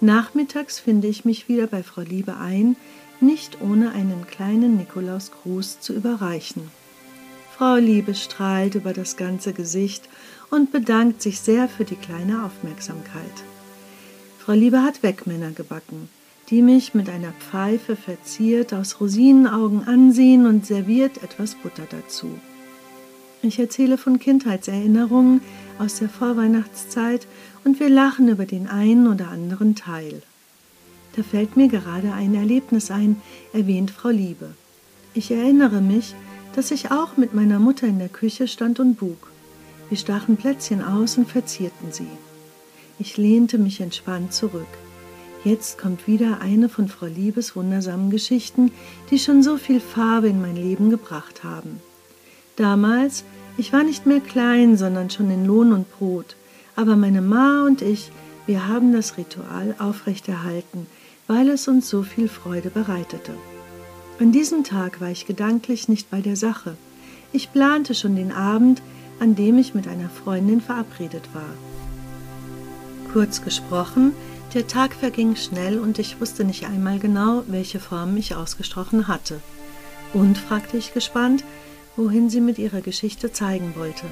[0.00, 2.76] Nachmittags finde ich mich wieder bei Frau Liebe ein,
[3.20, 6.70] nicht ohne einen kleinen Nikolausgruß zu überreichen.
[7.56, 10.10] Frau Liebe strahlt über das ganze Gesicht
[10.50, 13.32] und bedankt sich sehr für die kleine Aufmerksamkeit.
[14.38, 16.10] Frau Liebe hat Wegmänner gebacken,
[16.50, 22.28] die mich mit einer Pfeife verziert aus Rosinenaugen ansehen und serviert etwas Butter dazu.
[23.40, 25.40] Ich erzähle von Kindheitserinnerungen
[25.78, 27.26] aus der Vorweihnachtszeit
[27.64, 30.20] und wir lachen über den einen oder anderen Teil.
[31.16, 33.16] Da fällt mir gerade ein Erlebnis ein,
[33.54, 34.50] erwähnt Frau Liebe.
[35.14, 36.14] Ich erinnere mich,
[36.56, 39.30] dass ich auch mit meiner Mutter in der Küche stand und bug.
[39.90, 42.08] Wir stachen Plätzchen aus und verzierten sie.
[42.98, 44.66] Ich lehnte mich entspannt zurück.
[45.44, 48.72] Jetzt kommt wieder eine von Frau Liebes wundersamen Geschichten,
[49.10, 51.80] die schon so viel Farbe in mein Leben gebracht haben.
[52.56, 53.22] Damals,
[53.58, 56.36] ich war nicht mehr klein, sondern schon in Lohn und Brot,
[56.74, 58.10] aber meine Ma und ich,
[58.46, 60.86] wir haben das Ritual aufrechterhalten,
[61.26, 63.32] weil es uns so viel Freude bereitete.
[64.18, 66.76] An diesem Tag war ich gedanklich nicht bei der Sache.
[67.34, 68.80] Ich plante schon den Abend,
[69.20, 71.52] an dem ich mit einer Freundin verabredet war.
[73.12, 74.12] Kurz gesprochen,
[74.54, 79.40] der Tag verging schnell und ich wusste nicht einmal genau, welche Form ich ausgesprochen hatte.
[80.14, 81.44] Und, fragte ich gespannt,
[81.94, 84.06] wohin sie mit ihrer Geschichte zeigen wollte.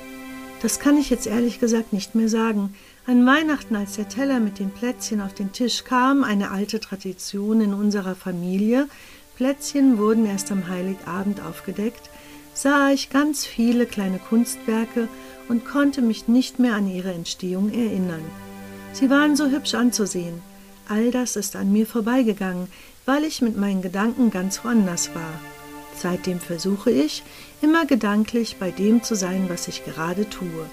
[0.60, 2.74] Das kann ich jetzt ehrlich gesagt nicht mehr sagen.
[3.06, 7.62] An Weihnachten, als der Teller mit den Plätzchen auf den Tisch kam, eine alte Tradition
[7.62, 8.88] in unserer Familie,
[9.36, 12.10] Plätzchen wurden erst am Heiligabend aufgedeckt,
[12.54, 15.08] sah ich ganz viele kleine Kunstwerke
[15.48, 18.24] und konnte mich nicht mehr an ihre Entstehung erinnern.
[18.92, 20.40] Sie waren so hübsch anzusehen.
[20.88, 22.68] All das ist an mir vorbeigegangen,
[23.06, 25.40] weil ich mit meinen Gedanken ganz woanders war.
[25.96, 27.22] Seitdem versuche ich,
[27.60, 30.66] immer gedanklich bei dem zu sein, was ich gerade tue.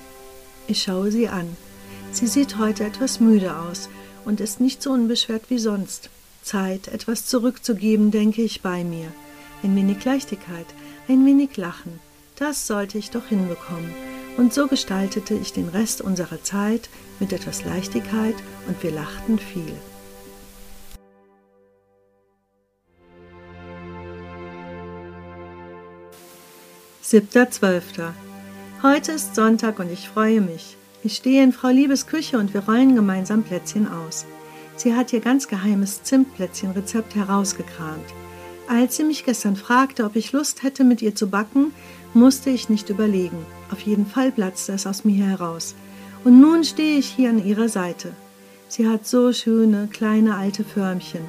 [0.68, 1.56] Ich schaue sie an.
[2.12, 3.90] Sie sieht heute etwas müde aus
[4.26, 6.10] und ist nicht so unbeschwert wie sonst.
[6.44, 9.12] Zeit, etwas zurückzugeben, denke ich bei mir.
[9.64, 10.66] Ein wenig Leichtigkeit,
[11.08, 12.00] ein wenig Lachen.
[12.36, 13.94] Das sollte ich doch hinbekommen.
[14.38, 18.36] Und so gestaltete ich den Rest unserer Zeit mit etwas Leichtigkeit
[18.68, 19.74] und wir lachten viel.
[27.02, 28.14] Siebter Zwölfter.
[28.82, 30.78] Heute ist Sonntag und ich freue mich.
[31.04, 34.26] Ich stehe in Frau Liebes Küche und wir rollen gemeinsam Plätzchen aus.
[34.82, 38.04] Sie hat ihr ganz geheimes Zimtplätzchenrezept herausgekramt.
[38.68, 41.72] Als sie mich gestern fragte, ob ich Lust hätte, mit ihr zu backen,
[42.16, 43.46] musste ich nicht überlegen.
[43.72, 45.76] Auf jeden Fall platzte es aus mir heraus.
[46.24, 48.14] Und nun stehe ich hier an ihrer Seite.
[48.70, 51.26] Sie hat so schöne, kleine alte Förmchen.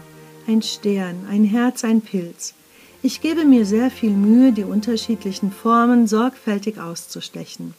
[0.47, 2.55] Ein Stern, ein Herz, ein Pilz.
[3.03, 7.75] Ich gebe mir sehr viel Mühe, die unterschiedlichen Formen sorgfältig auszustechen.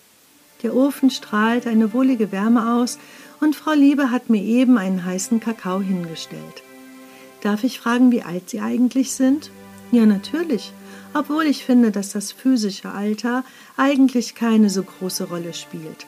[0.62, 3.00] Der Ofen strahlt eine wohlige Wärme aus
[3.44, 6.64] und Frau Liebe hat mir eben einen heißen Kakao hingestellt.
[7.42, 9.52] Darf ich fragen, wie alt Sie eigentlich sind?
[9.92, 10.72] Ja, natürlich,
[11.14, 13.44] obwohl ich finde, dass das physische Alter
[13.76, 16.06] eigentlich keine so große Rolle spielt.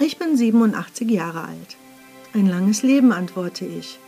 [0.00, 1.76] Ich bin 87 Jahre alt.
[2.34, 4.00] Ein langes Leben, antworte ich.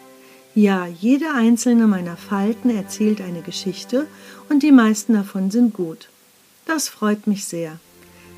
[0.57, 4.09] Ja, jede einzelne meiner Falten erzählt eine Geschichte
[4.49, 6.09] und die meisten davon sind gut.
[6.67, 7.79] Das freut mich sehr.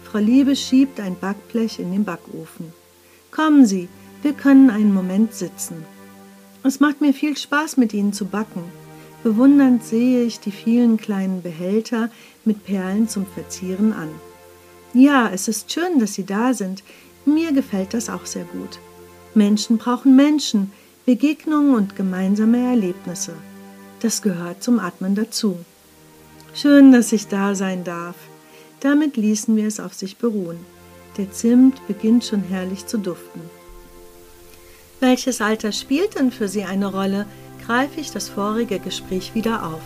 [0.05, 2.75] Frau Liebe schiebt ein Backblech in den Backofen.
[3.31, 3.89] Kommen Sie,
[4.23, 5.85] wir können einen Moment sitzen.
[6.63, 8.65] Es macht mir viel Spaß, mit Ihnen zu backen.
[9.23, 12.11] Bewundernd sehe ich die vielen kleinen Behälter
[12.45, 14.09] mit Perlen zum Verzieren an.
[14.93, 16.83] Ja, es ist schön, dass Sie da sind.
[17.25, 18.79] Mir gefällt das auch sehr gut.
[19.35, 20.73] Menschen brauchen Menschen,
[21.07, 23.35] Begegnungen und gemeinsame Erlebnisse.
[24.01, 25.59] Das gehört zum Atmen dazu.
[26.55, 28.17] Schön, dass ich da sein darf.
[28.81, 30.59] Damit ließen wir es auf sich beruhen.
[31.17, 33.60] Der Zimt beginnt schon herrlich zu duften.
[35.01, 37.27] Welches Alter spielt denn für Sie eine Rolle?
[37.65, 39.83] greife ich das vorige Gespräch wieder auf.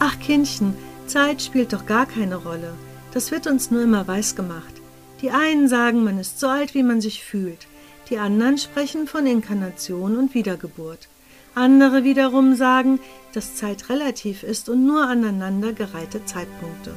[0.00, 0.74] Ach Kindchen,
[1.06, 2.74] Zeit spielt doch gar keine Rolle.
[3.12, 4.74] Das wird uns nur immer weiß gemacht.
[5.22, 7.66] Die einen sagen, man ist so alt, wie man sich fühlt.
[8.10, 11.08] Die anderen sprechen von Inkarnation und Wiedergeburt.
[11.54, 13.00] Andere wiederum sagen,
[13.32, 16.94] dass Zeit relativ ist und nur aneinandergereihte Zeitpunkte.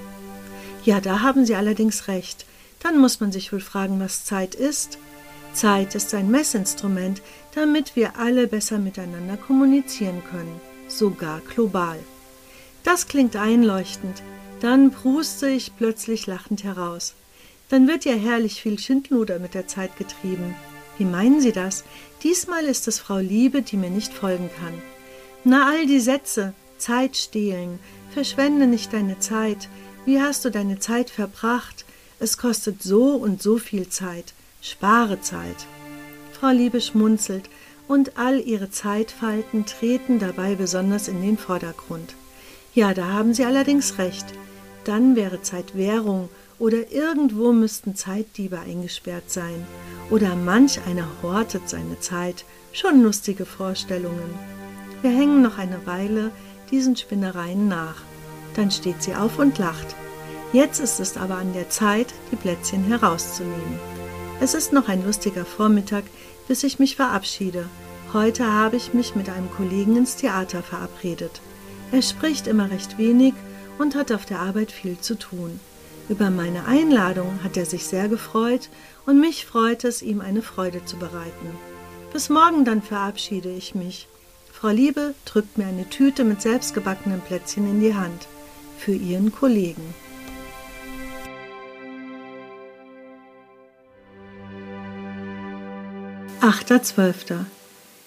[0.84, 2.46] Ja, da haben Sie allerdings recht.
[2.82, 4.98] Dann muss man sich wohl fragen, was Zeit ist.
[5.58, 7.24] Zeit ist ein Messinstrument,
[7.56, 11.98] damit wir alle besser miteinander kommunizieren können, sogar global.
[12.84, 14.22] Das klingt einleuchtend.
[14.60, 17.15] Dann pruste ich plötzlich lachend heraus.
[17.70, 20.56] Dann wird ja herrlich viel Schindluder mit der Zeit getrieben.
[21.00, 21.84] Wie meinen Sie das?
[22.22, 24.74] Diesmal ist es Frau Liebe, die mir nicht folgen kann.
[25.43, 27.80] Na, all die Sätze, Zeit stehlen,
[28.12, 29.70] verschwende nicht deine Zeit,
[30.06, 31.84] wie hast du deine Zeit verbracht,
[32.20, 34.34] es kostet so und so viel Zeit,
[34.70, 35.66] spare Zeit.
[36.34, 37.50] Frau Liebe schmunzelt,
[37.88, 42.16] und all ihre Zeitfalten treten dabei besonders in den Vordergrund.
[42.74, 44.26] Ja, da haben Sie allerdings recht.
[44.84, 49.66] Dann wäre Zeit Währung oder irgendwo müssten Zeitdiebe eingesperrt sein.
[50.10, 52.46] Oder manch einer hortet seine Zeit.
[52.72, 54.34] Schon lustige Vorstellungen.
[55.02, 56.32] Wir hängen noch eine Weile
[56.72, 58.02] diesen Spinnereien nach.
[58.56, 59.96] Dann steht sie auf und lacht.
[60.54, 63.97] Jetzt ist es aber an der Zeit, die Plätzchen herauszunehmen.
[64.39, 66.04] Es ist noch ein lustiger Vormittag,
[66.47, 67.65] bis ich mich verabschiede.
[68.13, 71.41] Heute habe ich mich mit einem Kollegen ins Theater verabredet.
[71.91, 73.34] Er spricht immer recht wenig
[73.80, 75.60] und hat auf der Arbeit viel zu tun.
[76.08, 78.69] Über meine Einladung hat er sich sehr gefreut
[79.08, 81.50] und mich freut es, ihm eine Freude zu bereiten.
[82.13, 84.08] Bis morgen dann verabschiede ich mich.
[84.54, 88.28] Frau Liebe drückt mir eine Tüte mit selbstgebackenen Plätzchen in die Hand.
[88.78, 89.95] Für ihren Kollegen.
[96.39, 97.47] Achter Zwölfter.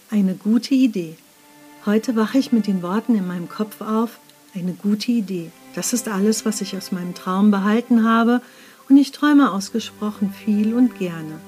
[0.08, 1.16] Eine gute Idee.
[1.84, 4.20] Heute wache ich mit den Worten in meinem Kopf auf.
[4.54, 5.50] Eine gute Idee.
[5.74, 8.40] Das ist alles, was ich aus meinem Traum behalten habe,
[8.88, 11.40] und ich träume ausgesprochen viel und gerne.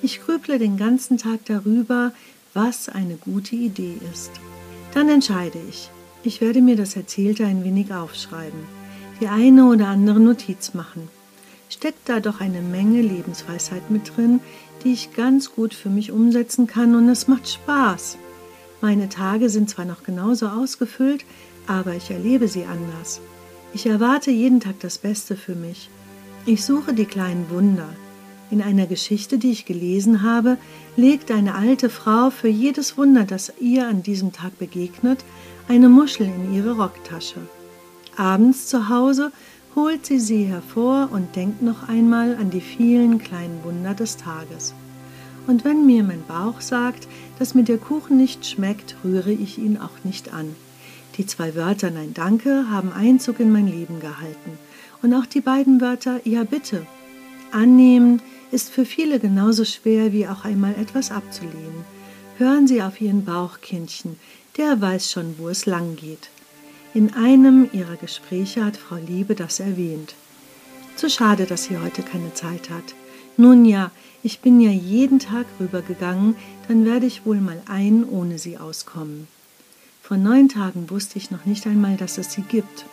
[0.00, 2.12] Ich grüble den ganzen Tag darüber,
[2.54, 4.30] was eine gute Idee ist.
[4.94, 5.90] Dann entscheide ich.
[6.22, 8.60] Ich werde mir das Erzählte ein wenig aufschreiben,
[9.20, 11.08] die eine oder andere Notiz machen.
[11.68, 14.40] Steckt da doch eine Menge Lebensweisheit mit drin,
[14.84, 18.18] die ich ganz gut für mich umsetzen kann und es macht Spaß.
[18.80, 21.24] Meine Tage sind zwar noch genauso ausgefüllt,
[21.66, 23.20] aber ich erlebe sie anders.
[23.74, 25.88] Ich erwarte jeden Tag das Beste für mich.
[26.44, 27.88] Ich suche die kleinen Wunder.
[28.50, 30.58] In einer Geschichte, die ich gelesen habe,
[30.96, 35.24] legt eine alte Frau für jedes Wunder, das ihr an diesem Tag begegnet,
[35.68, 37.40] eine Muschel in ihre Rocktasche.
[38.16, 39.32] Abends zu Hause
[39.74, 44.74] holt sie sie hervor und denkt noch einmal an die vielen kleinen Wunder des Tages.
[45.46, 49.76] Und wenn mir mein Bauch sagt, dass mir der Kuchen nicht schmeckt, rühre ich ihn
[49.76, 50.54] auch nicht an.
[51.16, 54.58] Die zwei Wörter Nein Danke haben Einzug in mein Leben gehalten.
[55.02, 56.86] Und auch die beiden Wörter Ja bitte.
[57.50, 61.84] Annehmen ist für viele genauso schwer wie auch einmal etwas abzulehnen.
[62.38, 64.18] Hören Sie auf Ihren Bauch, Kindchen,
[64.56, 66.30] der weiß schon, wo es lang geht.
[66.94, 70.14] In einem ihrer Gespräche hat Frau Liebe das erwähnt.
[70.96, 72.94] Zu schade, dass sie heute keine Zeit hat.
[73.36, 73.90] Nun ja,
[74.22, 76.36] ich bin ja jeden Tag rübergegangen,
[76.68, 79.26] dann werde ich wohl mal einen ohne sie auskommen.
[80.02, 82.84] Vor neun Tagen wusste ich noch nicht einmal, dass es sie gibt.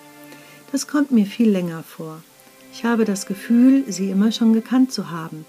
[0.71, 2.23] Das kommt mir viel länger vor.
[2.71, 5.45] Ich habe das Gefühl, sie immer schon gekannt zu haben.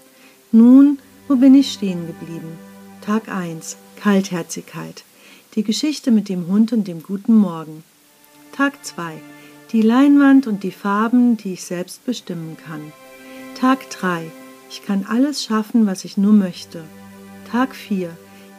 [0.51, 2.57] Nun, wo bin ich stehen geblieben?
[3.01, 3.77] Tag 1.
[3.95, 5.03] Kaltherzigkeit.
[5.55, 7.83] Die Geschichte mit dem Hund und dem guten Morgen.
[8.51, 9.13] Tag 2.
[9.71, 12.91] Die Leinwand und die Farben, die ich selbst bestimmen kann.
[13.55, 14.31] Tag 3.
[14.73, 16.85] Ich kann alles schaffen, was ich nur möchte.
[17.51, 18.09] Tag 4.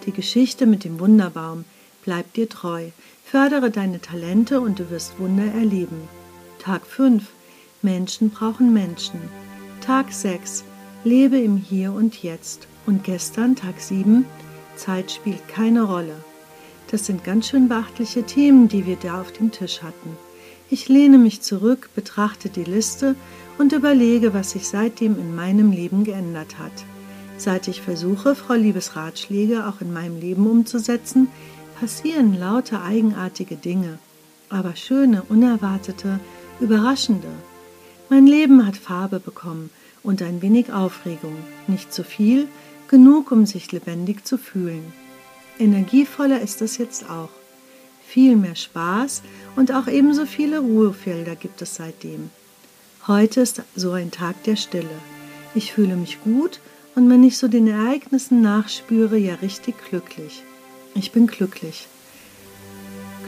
[0.04, 1.64] Die Geschichte mit dem Wunderbaum.
[2.04, 2.88] Bleib dir treu.
[3.24, 6.06] Fördere deine Talente und du wirst Wunder erleben.
[6.58, 7.24] Tag 5.
[7.80, 9.22] Menschen brauchen Menschen.
[9.80, 10.64] Tag 6.
[11.02, 12.68] Lebe im Hier und Jetzt.
[12.84, 14.26] Und gestern, Tag 7.
[14.76, 16.16] Zeit spielt keine Rolle.
[16.90, 20.18] Das sind ganz schön beachtliche Themen, die wir da auf dem Tisch hatten.
[20.72, 23.14] Ich lehne mich zurück, betrachte die Liste
[23.58, 26.72] und überlege, was sich seitdem in meinem Leben geändert hat.
[27.36, 31.28] Seit ich versuche, Frau Liebes Ratschläge auch in meinem Leben umzusetzen,
[31.78, 33.98] passieren lauter eigenartige Dinge,
[34.48, 36.18] aber schöne, unerwartete,
[36.58, 37.28] überraschende.
[38.08, 39.68] Mein Leben hat Farbe bekommen
[40.02, 42.48] und ein wenig Aufregung, nicht zu viel,
[42.88, 44.94] genug, um sich lebendig zu fühlen.
[45.58, 47.41] Energievoller ist es jetzt auch.
[48.12, 49.22] Viel mehr Spaß
[49.56, 52.28] und auch ebenso viele Ruhefelder gibt es seitdem.
[53.06, 55.00] Heute ist so ein Tag der Stille.
[55.54, 56.60] Ich fühle mich gut
[56.94, 60.42] und wenn ich so den Ereignissen nachspüre, ja richtig glücklich.
[60.94, 61.88] Ich bin glücklich.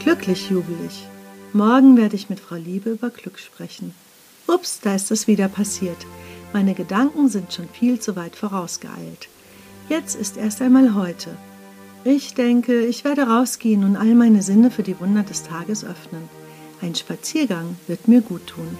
[0.03, 1.07] Glücklich jubel ich.
[1.51, 3.95] Morgen werde ich mit Frau Liebe über Glück sprechen.
[4.45, 5.97] Ups, da ist es wieder passiert.
[6.53, 9.29] Meine Gedanken sind schon viel zu weit vorausgeeilt.
[9.89, 11.35] Jetzt ist erst einmal heute.
[12.07, 16.29] Ich denke, ich werde rausgehen und all meine Sinne für die Wunder des Tages öffnen.
[16.79, 18.77] Ein Spaziergang wird mir gut tun.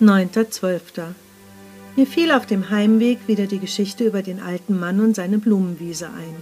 [0.00, 0.44] Neunter.
[1.94, 6.06] Mir fiel auf dem Heimweg wieder die Geschichte über den alten Mann und seine Blumenwiese
[6.06, 6.34] ein.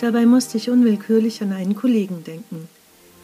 [0.00, 2.68] Dabei musste ich unwillkürlich an einen Kollegen denken.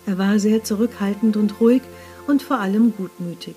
[0.06, 1.82] Er war sehr zurückhaltend und ruhig
[2.28, 3.56] und vor allem gutmütig.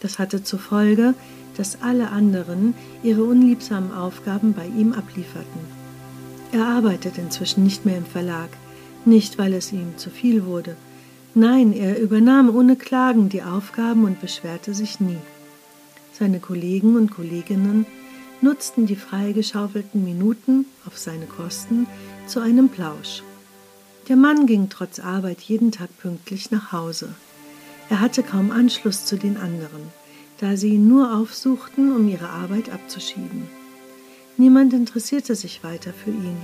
[0.00, 1.14] Das hatte zur Folge,
[1.56, 5.60] dass alle anderen ihre unliebsamen Aufgaben bei ihm ablieferten.
[6.52, 8.50] Er arbeitet inzwischen nicht mehr im Verlag,
[9.04, 10.76] nicht weil es ihm zu viel wurde.
[11.34, 15.18] Nein, er übernahm ohne Klagen die Aufgaben und beschwerte sich nie.
[16.18, 17.84] Seine Kollegen und Kolleginnen
[18.40, 21.86] nutzten die freigeschaufelten Minuten auf seine Kosten
[22.26, 23.22] zu einem Plausch.
[24.08, 27.08] Der Mann ging trotz Arbeit jeden Tag pünktlich nach Hause.
[27.88, 29.92] Er hatte kaum Anschluss zu den anderen,
[30.38, 33.48] da sie ihn nur aufsuchten, um ihre Arbeit abzuschieben.
[34.36, 36.36] Niemand interessierte sich weiter für ihn,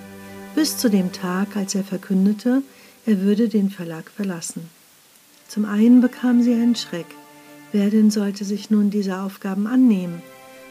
[0.55, 2.62] bis zu dem Tag, als er verkündete,
[3.07, 4.68] er würde den Verlag verlassen.
[5.49, 7.07] Zum einen bekam sie einen Schreck,
[7.72, 10.22] wer denn sollte sich nun dieser Aufgaben annehmen,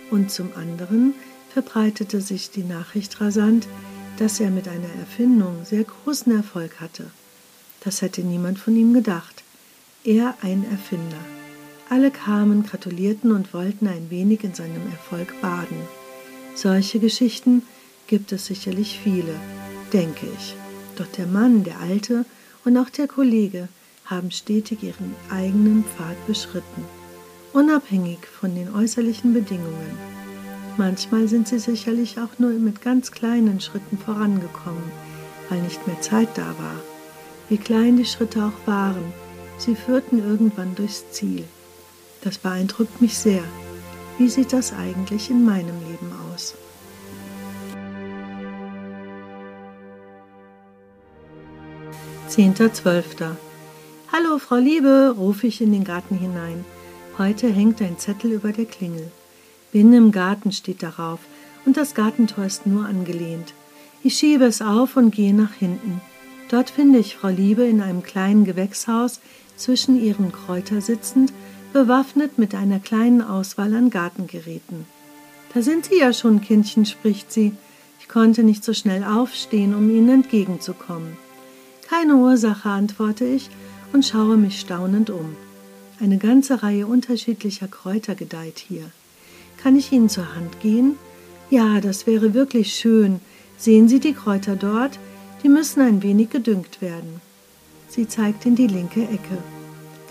[0.10, 1.14] und zum anderen
[1.54, 3.68] verbreitete sich die Nachricht rasant,
[4.18, 7.12] dass er mit einer Erfindung sehr großen Erfolg hatte.
[7.84, 9.41] Das hätte niemand von ihm gedacht
[10.04, 11.18] er ein Erfinder.
[11.90, 15.78] Alle kamen, gratulierten und wollten ein wenig in seinem Erfolg baden.
[16.56, 17.64] Solche Geschichten
[18.08, 19.36] gibt es sicherlich viele,
[19.94, 20.56] denke ich.
[20.96, 22.26] Doch der Mann, der Alte
[22.66, 23.68] und auch der Kollege
[24.06, 26.86] haben stetig ihren eigenen Pfad beschritten,
[27.54, 29.98] unabhängig von den äußerlichen Bedingungen.
[30.78, 34.92] Manchmal sind sie sicherlich auch nur mit ganz kleinen Schritten vorangekommen,
[35.50, 36.82] weil nicht mehr Zeit da war.
[37.50, 39.14] Wie klein die Schritte auch waren,
[39.64, 41.44] Sie führten irgendwann durchs Ziel.
[42.24, 43.44] Das beeindruckt mich sehr.
[44.18, 46.56] Wie sieht das eigentlich in meinem Leben aus?
[52.28, 53.38] Zehnter Zwölfter.
[54.12, 56.66] Hallo, Frau Liebe, rufe ich in den Garten hinein.
[57.20, 59.12] Heute hängt ein Zettel über der Klingel.
[59.72, 61.20] Binnen im Garten steht darauf
[61.68, 63.54] und das Gartentor ist nur angelehnt.
[64.02, 66.02] Ich schiebe es auf und gehe nach hinten.
[66.50, 69.22] Dort finde ich Frau Liebe in einem kleinen Gewächshaus
[69.62, 71.32] zwischen ihren Kräuter sitzend,
[71.74, 74.86] bewaffnet mit einer kleinen Auswahl an Gartengeräten.
[75.54, 77.54] Da sind Sie ja schon, Kindchen, spricht sie.
[78.00, 81.18] Ich konnte nicht so schnell aufstehen, um Ihnen entgegenzukommen.
[81.88, 83.50] Keine Ursache, antworte ich
[83.94, 85.36] und schaue mich staunend um.
[86.00, 88.86] Eine ganze Reihe unterschiedlicher Kräuter gedeiht hier.
[89.62, 90.96] Kann ich Ihnen zur Hand gehen?
[91.50, 93.20] Ja, das wäre wirklich schön.
[93.58, 94.98] Sehen Sie die Kräuter dort?
[95.44, 97.22] Die müssen ein wenig gedüngt werden.
[97.94, 99.38] Sie zeigt in die linke Ecke.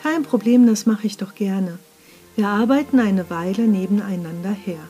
[0.02, 1.78] Kein Problem, das mache ich doch gerne.
[2.36, 4.80] Wir arbeiten eine Weile nebeneinander her.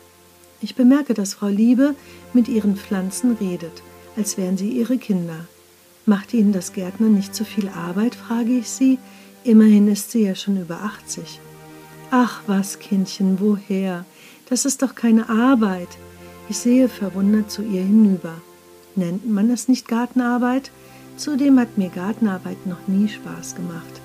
[0.60, 1.94] Ich bemerke, dass Frau Liebe
[2.32, 3.84] mit ihren Pflanzen redet,
[4.16, 5.46] als wären sie ihre Kinder.
[6.04, 8.16] Macht Ihnen das Gärtner nicht zu viel Arbeit?
[8.16, 8.98] frage ich sie.
[9.44, 11.40] Immerhin ist sie ja schon über 80.
[12.10, 14.04] Ach was, Kindchen, woher?
[14.48, 15.88] Das ist doch keine Arbeit.
[16.48, 18.34] Ich sehe verwundert zu ihr hinüber.
[18.96, 20.72] Nennt man es nicht Gartenarbeit?
[21.20, 24.00] Zudem hat mir Gartenarbeit noch nie Spaß gemacht.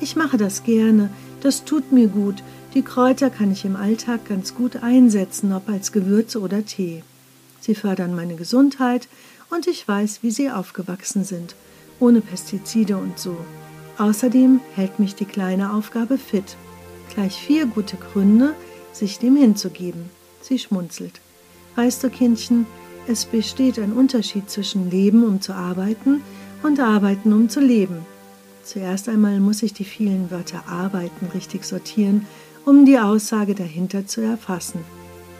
[0.00, 1.10] Ich mache das gerne,
[1.42, 2.42] das tut mir gut.
[2.72, 7.02] Die Kräuter kann ich im Alltag ganz gut einsetzen, ob als Gewürze oder Tee.
[7.60, 9.06] Sie fördern meine Gesundheit
[9.50, 11.54] und ich weiß, wie sie aufgewachsen sind,
[12.00, 13.36] ohne Pestizide und so.
[13.98, 16.56] Außerdem hält mich die kleine Aufgabe fit.
[17.12, 18.54] Gleich vier gute Gründe,
[18.92, 20.08] sich dem hinzugeben.
[20.40, 21.20] Sie schmunzelt.
[21.74, 22.64] Weißt du, Kindchen,
[23.08, 26.22] es besteht ein Unterschied zwischen Leben, um zu arbeiten,
[26.62, 28.06] und Arbeiten, um zu leben.
[28.64, 32.26] Zuerst einmal muss ich die vielen Wörter arbeiten richtig sortieren,
[32.64, 34.80] um die Aussage dahinter zu erfassen.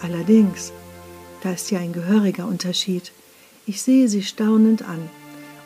[0.02, 0.72] Allerdings,
[1.42, 3.12] da ist ja ein gehöriger Unterschied.
[3.66, 5.10] Ich sehe sie staunend an.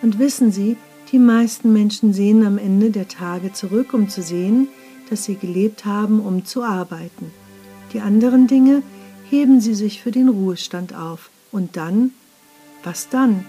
[0.02, 0.76] Und wissen Sie,
[1.12, 4.68] die meisten Menschen sehen am Ende der Tage zurück, um zu sehen,
[5.10, 7.32] dass sie gelebt haben, um zu arbeiten.
[7.92, 8.82] Die anderen Dinge
[9.28, 11.30] heben sie sich für den Ruhestand auf.
[11.50, 12.12] Und dann?
[12.84, 13.44] Was dann?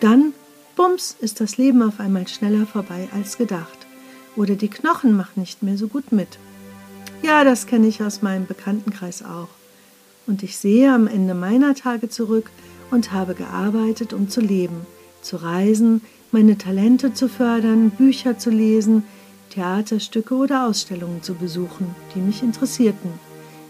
[0.00, 0.32] Dann,
[0.74, 3.86] bums, ist das Leben auf einmal schneller vorbei als gedacht.
[4.36, 6.38] Oder die Knochen machen nicht mehr so gut mit.
[7.22, 9.48] Ja, das kenne ich aus meinem Bekanntenkreis auch.
[10.26, 12.50] Und ich sehe am Ende meiner Tage zurück
[12.90, 14.86] und habe gearbeitet, um zu leben,
[15.22, 16.02] zu reisen,
[16.32, 19.04] meine Talente zu fördern, Bücher zu lesen,
[19.50, 23.10] Theaterstücke oder Ausstellungen zu besuchen, die mich interessierten.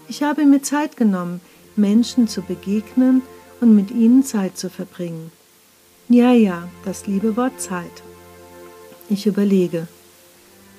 [0.07, 1.41] Ich habe mir Zeit genommen,
[1.75, 3.21] Menschen zu begegnen
[3.61, 5.31] und mit ihnen Zeit zu verbringen.
[6.07, 8.03] Ja, ja, das liebe Wort Zeit.
[9.09, 9.87] Ich überlege.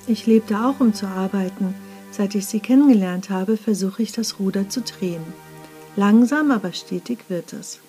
[0.07, 1.75] Ich lebte auch, um zu arbeiten.
[2.13, 5.25] Seit ich sie kennengelernt habe, versuche ich das Ruder zu drehen.
[5.97, 7.81] Langsam, aber stetig wird es.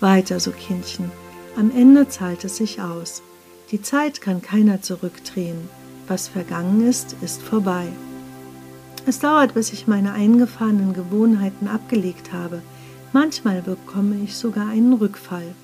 [0.00, 1.10] Weiter so, Kindchen.
[1.56, 3.22] Am Ende zahlt es sich aus.
[3.70, 5.70] Die Zeit kann keiner zurückdrehen.
[6.06, 7.86] Was vergangen ist, ist vorbei.
[9.06, 12.60] Es dauert, bis ich meine eingefahrenen Gewohnheiten abgelegt habe.
[13.14, 15.54] Manchmal bekomme ich sogar einen Rückfall.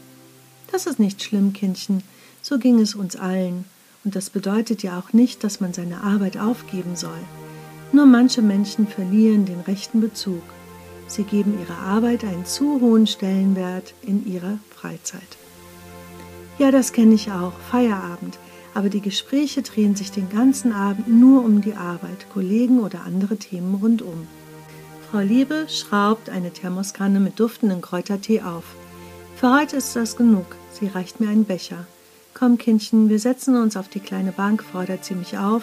[0.70, 2.02] Das ist nicht schlimm, Kindchen.
[2.42, 3.64] So ging es uns allen.
[4.04, 7.20] Und das bedeutet ja auch nicht, dass man seine Arbeit aufgeben soll.
[7.92, 10.42] Nur manche Menschen verlieren den rechten Bezug.
[11.06, 15.38] Sie geben ihrer Arbeit einen zu hohen Stellenwert in ihrer Freizeit.
[16.58, 17.54] Ja, das kenne ich auch.
[17.70, 18.38] Feierabend
[18.78, 23.36] aber die Gespräche drehen sich den ganzen Abend nur um die Arbeit, Kollegen oder andere
[23.36, 24.28] Themen rundum.
[25.10, 28.62] Frau Liebe schraubt eine Thermoskanne mit duftendem Kräutertee auf.
[29.38, 30.56] Für heute ist das genug.
[30.72, 31.86] Sie reicht mir einen Becher.
[32.34, 35.62] Komm, Kindchen, wir setzen uns auf die kleine Bank, fordert sie mich auf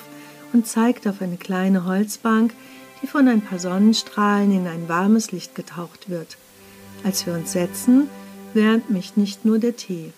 [0.53, 2.53] und zeigt auf eine kleine Holzbank,
[3.01, 6.37] die von ein paar Sonnenstrahlen in ein warmes Licht getaucht wird.
[7.03, 8.09] Als wir uns setzen,
[8.53, 10.13] wärmt mich nicht nur der Tee.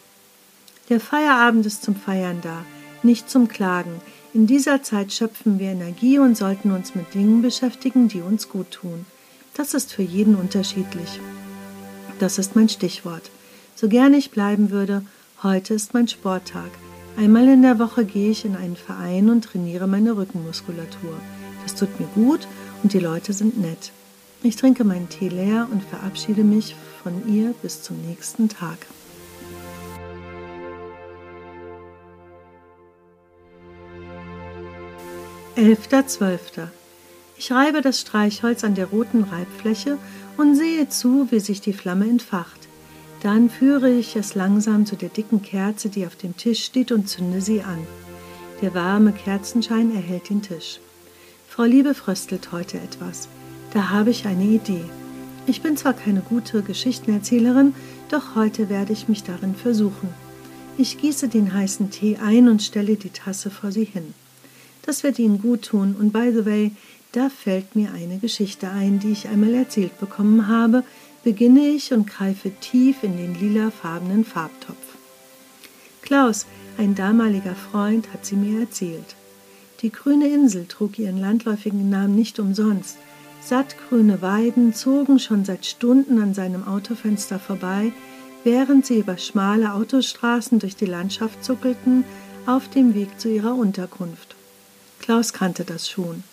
[0.89, 2.63] Der Feierabend ist zum Feiern da
[3.01, 4.01] nicht zum Klagen.
[4.35, 8.69] In dieser Zeit schöpfen wir Energie und sollten uns mit Dingen beschäftigen, die uns gut
[8.69, 9.07] tun.
[9.55, 11.19] Das ist für jeden unterschiedlich.
[12.19, 13.31] Das ist mein Stichwort.
[13.79, 15.03] So gern ich bleiben würde,
[15.43, 16.71] heute ist mein Sporttag.
[17.15, 21.13] Einmal in der Woche gehe ich in einen Verein und trainiere meine Rückenmuskulatur.
[21.61, 22.47] Das tut mir gut
[22.81, 23.91] und die Leute sind nett.
[24.41, 28.79] Ich trinke meinen Tee leer und verabschiede mich von ihr bis zum nächsten Tag.
[35.55, 36.69] 11.12.
[37.37, 39.99] Ich reibe das Streichholz an der roten Reibfläche
[40.35, 42.66] und sehe zu, wie sich die Flamme entfacht.
[43.23, 47.09] Dann führe ich es langsam zu der dicken Kerze, die auf dem Tisch steht, und
[47.09, 47.79] zünde sie an.
[48.61, 50.79] Der warme Kerzenschein erhält den Tisch.
[51.47, 53.27] Frau Liebe fröstelt heute etwas.
[53.73, 54.83] Da habe ich eine Idee.
[55.47, 57.73] Ich bin zwar keine gute Geschichtenerzählerin,
[58.09, 60.09] doch heute werde ich mich darin versuchen.
[60.77, 64.13] Ich gieße den heißen Tee ein und stelle die Tasse vor sie hin.
[64.85, 65.95] Das wird Ihnen gut tun.
[65.99, 66.71] Und by the way,
[67.11, 70.83] da fällt mir eine Geschichte ein, die ich einmal erzählt bekommen habe,
[71.27, 74.95] beginne ich und greife tief in den lilafarbenen Farbtopf.
[76.01, 76.45] Klaus,
[76.77, 79.17] ein damaliger Freund, hat sie mir erzählt.
[79.81, 82.97] Die grüne Insel trug ihren landläufigen Namen nicht umsonst.
[83.41, 87.91] Sattgrüne Weiden zogen schon seit Stunden an seinem Autofenster vorbei,
[88.45, 92.05] während sie über schmale Autostraßen durch die Landschaft zuckelten,
[92.45, 94.37] auf dem Weg zu ihrer Unterkunft.
[95.01, 96.23] Klaus kannte das schon.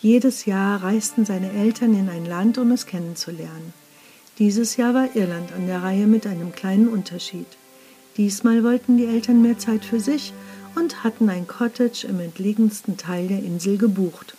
[0.00, 3.79] Jedes Jahr reisten seine Eltern in ein Land, um es kennenzulernen.
[4.40, 7.46] Dieses Jahr war Irland an der Reihe mit einem kleinen Unterschied.
[8.16, 10.32] Diesmal wollten die Eltern mehr Zeit für sich
[10.74, 14.34] und hatten ein Cottage im entlegensten Teil der Insel gebucht.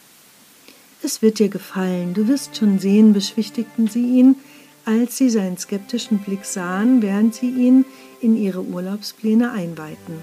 [1.03, 4.37] Es wird dir gefallen, du wirst schon sehen, beschwichtigten sie ihn,
[4.85, 7.85] als sie seinen skeptischen Blick sahen, während sie ihn
[8.21, 10.15] in ihre Urlaubspläne einweihten.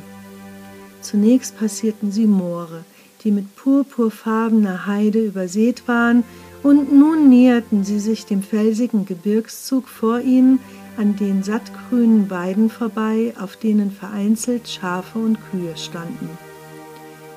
[1.02, 2.84] Zunächst passierten sie Moore,
[3.22, 6.24] die mit purpurfarbener Heide übersät waren,
[6.62, 10.61] und nun näherten sie sich dem felsigen Gebirgszug vor ihnen
[10.96, 16.28] an den sattgrünen Weiden vorbei, auf denen vereinzelt Schafe und Kühe standen.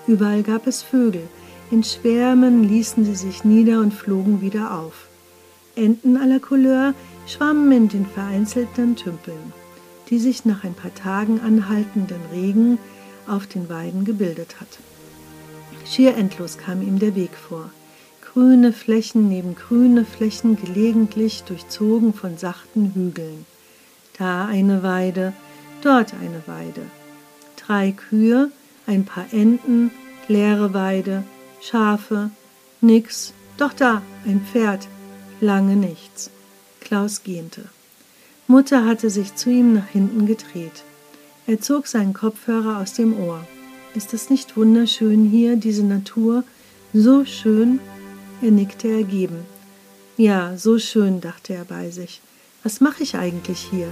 [0.08, 1.28] Überall gab es Vögel,
[1.70, 5.08] in Schwärmen ließen sie sich nieder und flogen wieder auf.
[5.76, 6.94] Enten aller Couleur
[7.28, 9.54] schwammen in den vereinzelten Tümpeln,
[10.10, 12.78] die sich nach ein paar Tagen anhaltenden Regen
[13.28, 14.80] auf den Weiden gebildet hat.
[15.86, 17.70] Schier endlos kam ihm der Weg vor.
[18.34, 23.46] Grüne Flächen neben grüne Flächen gelegentlich durchzogen von sachten Hügeln.
[24.18, 25.34] Da eine Weide,
[25.82, 26.84] dort eine Weide.
[27.58, 28.50] Drei Kühe,
[28.88, 29.92] ein paar Enten,
[30.30, 31.26] leere Weide,
[31.60, 32.30] Schafe,
[32.80, 34.88] nix, doch da, ein Pferd,
[35.42, 36.30] lange nichts.
[36.80, 37.66] Klaus gähnte.
[38.48, 40.86] Mutter hatte sich zu ihm nach hinten gedreht.
[41.48, 43.46] Er zog seinen Kopfhörer aus dem Ohr.
[43.94, 46.46] Ist es nicht wunderschön hier, diese Natur?
[46.94, 47.82] So schön?
[48.42, 49.46] Er nickte ergeben.
[50.18, 52.22] Ja, so schön, dachte er bei sich.
[52.64, 53.88] Was mache ich eigentlich hier?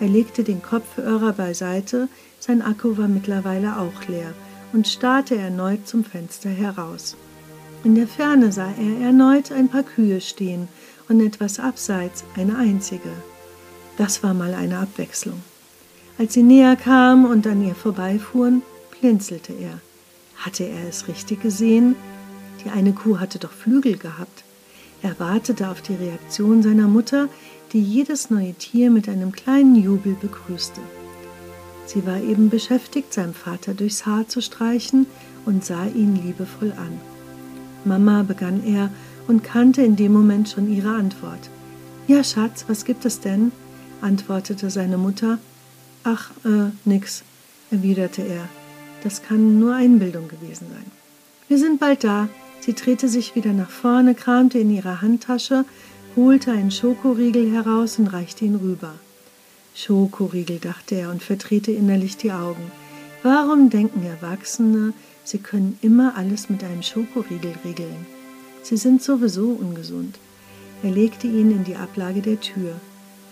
[0.00, 4.32] Er legte den Kopfhörer beiseite, sein Akku war mittlerweile auch leer
[4.72, 7.16] und starrte erneut zum Fenster heraus.
[7.84, 10.68] In der Ferne sah er erneut ein paar Kühe stehen
[11.08, 13.10] und etwas abseits eine einzige.
[13.96, 15.42] Das war mal eine Abwechslung.
[16.18, 18.62] Als sie näher kamen und an ihr vorbeifuhren,
[19.00, 19.80] blinzelte er.
[20.36, 21.96] Hatte er es richtig gesehen?
[22.64, 24.44] Die eine Kuh hatte doch Flügel gehabt.
[25.02, 27.28] Er wartete auf die Reaktion seiner Mutter,
[27.72, 30.80] die jedes neue Tier mit einem kleinen Jubel begrüßte.
[31.86, 35.06] Sie war eben beschäftigt, seinem Vater durchs Haar zu streichen
[35.46, 37.00] und sah ihn liebevoll an.
[37.84, 38.90] Mama, begann er
[39.26, 41.50] und kannte in dem Moment schon ihre Antwort.
[42.06, 43.52] Ja, Schatz, was gibt es denn?
[44.00, 45.38] antwortete seine Mutter.
[46.04, 47.22] Ach, äh, nix,
[47.70, 48.48] erwiderte er.
[49.02, 50.90] Das kann nur Einbildung gewesen sein.
[51.48, 52.28] Wir sind bald da.
[52.68, 55.64] Sie drehte sich wieder nach vorne, kramte in ihrer Handtasche,
[56.16, 58.92] holte einen Schokoriegel heraus und reichte ihn rüber.
[59.74, 62.70] Schokoriegel, dachte er und verdrehte innerlich die Augen.
[63.22, 64.92] Warum denken Erwachsene,
[65.24, 68.06] sie können immer alles mit einem Schokoriegel regeln?
[68.62, 70.18] Sie sind sowieso ungesund.
[70.82, 72.74] Er legte ihn in die Ablage der Tür.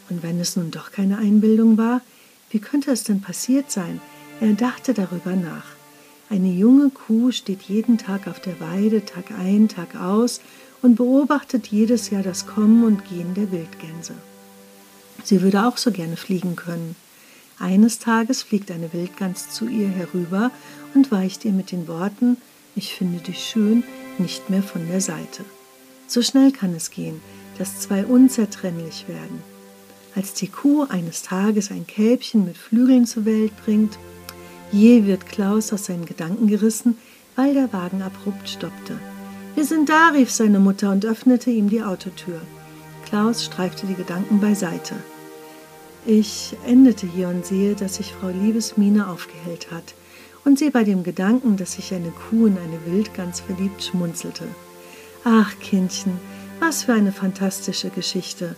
[0.08, 2.00] Und wenn es nun doch keine Einbildung war,
[2.48, 4.00] wie könnte es denn passiert sein?
[4.40, 5.75] Er dachte darüber nach.
[6.28, 10.40] Eine junge Kuh steht jeden Tag auf der Weide, Tag ein, Tag aus,
[10.82, 14.14] und beobachtet jedes Jahr das Kommen und Gehen der Wildgänse.
[15.24, 16.96] Sie würde auch so gerne fliegen können.
[17.58, 20.50] Eines Tages fliegt eine Wildgans zu ihr herüber
[20.94, 22.36] und weicht ihr mit den Worten
[22.74, 23.82] Ich finde dich schön
[24.18, 25.44] nicht mehr von der Seite.
[26.06, 27.20] So schnell kann es gehen,
[27.58, 29.42] dass zwei unzertrennlich werden.
[30.14, 33.98] Als die Kuh eines Tages ein Kälbchen mit Flügeln zur Welt bringt,
[34.72, 36.98] je wird Klaus aus seinen Gedanken gerissen,
[37.34, 38.98] weil der Wagen abrupt stoppte.
[39.54, 42.40] Wir sind da, rief seine Mutter und öffnete ihm die Autotür.
[43.06, 44.94] Klaus streifte die Gedanken beiseite.
[46.04, 49.94] Ich endete hier und sehe, dass sich Frau Liebesmine aufgehellt hat
[50.44, 54.44] und sie bei dem Gedanken, dass sich eine Kuh in eine Wildgans verliebt, schmunzelte.
[55.24, 56.12] Ach, Kindchen,
[56.60, 58.54] was für eine fantastische Geschichte.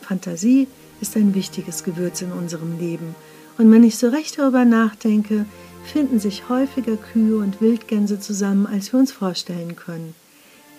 [0.00, 0.66] Fantasie
[1.00, 3.14] ist ein wichtiges Gewürz in unserem Leben,
[3.58, 5.44] und wenn ich so recht darüber nachdenke,
[5.84, 10.14] finden sich häufiger Kühe und Wildgänse zusammen, als wir uns vorstellen können.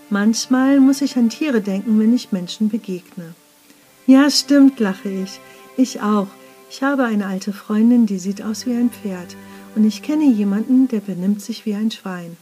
[0.10, 3.36] Manchmal muss ich an Tiere denken, wenn ich Menschen begegne.
[4.08, 5.40] Ja, stimmt, lache ich.
[5.78, 6.28] Ich auch.
[6.72, 9.36] Ich habe eine alte Freundin, die sieht aus wie ein Pferd.
[9.76, 12.38] Und ich kenne jemanden, der benimmt sich wie ein Schwein.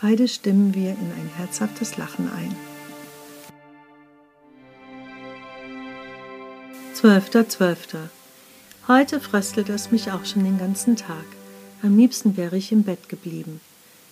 [0.00, 2.56] Beide stimmen wir in ein herzhaftes Lachen ein.
[6.96, 7.48] 12.12.
[7.48, 8.21] 12.
[8.88, 11.24] Heute fröstelt es mich auch schon den ganzen Tag.
[11.82, 13.60] Am liebsten wäre ich im Bett geblieben.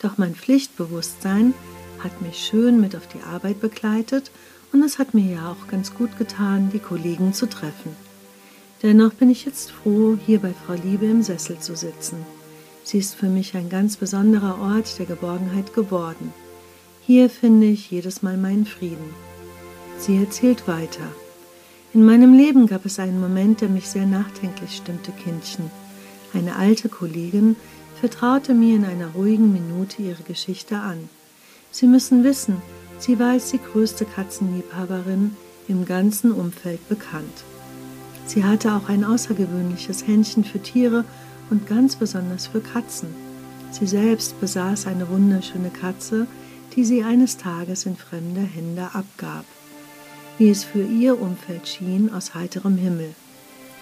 [0.01, 1.55] Doch mein Pflichtbewusstsein
[1.99, 4.31] hat mich schön mit auf die Arbeit begleitet
[4.73, 7.97] und es hat mir ja auch ganz gut getan, die Kollegen zu treffen.
[8.83, 12.25] Dennoch bin ich jetzt froh, hier bei Frau Liebe im Sessel zu sitzen.
[12.85, 16.33] Sie ist für mich ein ganz besonderer Ort der Geborgenheit geworden.
[17.05, 19.15] Hier finde ich jedes Mal meinen Frieden.
[19.99, 21.09] Sie erzählt weiter.
[21.93, 25.73] In meinem Leben gab es einen Moment, der mich sehr nachdenklich stimmte, Kindchen.
[26.33, 27.57] Eine alte Kollegin
[28.01, 31.09] vertraute mir in einer ruhigen Minute ihre Geschichte an.
[31.73, 32.63] Sie müssen wissen,
[33.01, 35.37] sie war als die größte Katzenliebhaberin
[35.67, 37.45] im ganzen Umfeld bekannt.
[38.25, 41.05] Sie hatte auch ein außergewöhnliches Händchen für Tiere
[41.51, 43.09] und ganz besonders für Katzen.
[43.73, 46.29] Sie selbst besaß eine wunderschöne Katze,
[46.77, 49.45] die sie eines Tages in fremde Hände abgab.
[50.41, 53.15] Wie es für ihr Umfeld schien, aus heiterem Himmel.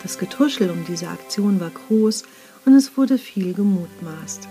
[0.02, 2.24] Das Getuschel um diese Aktion war groß
[2.66, 4.48] und es wurde viel gemutmaßt.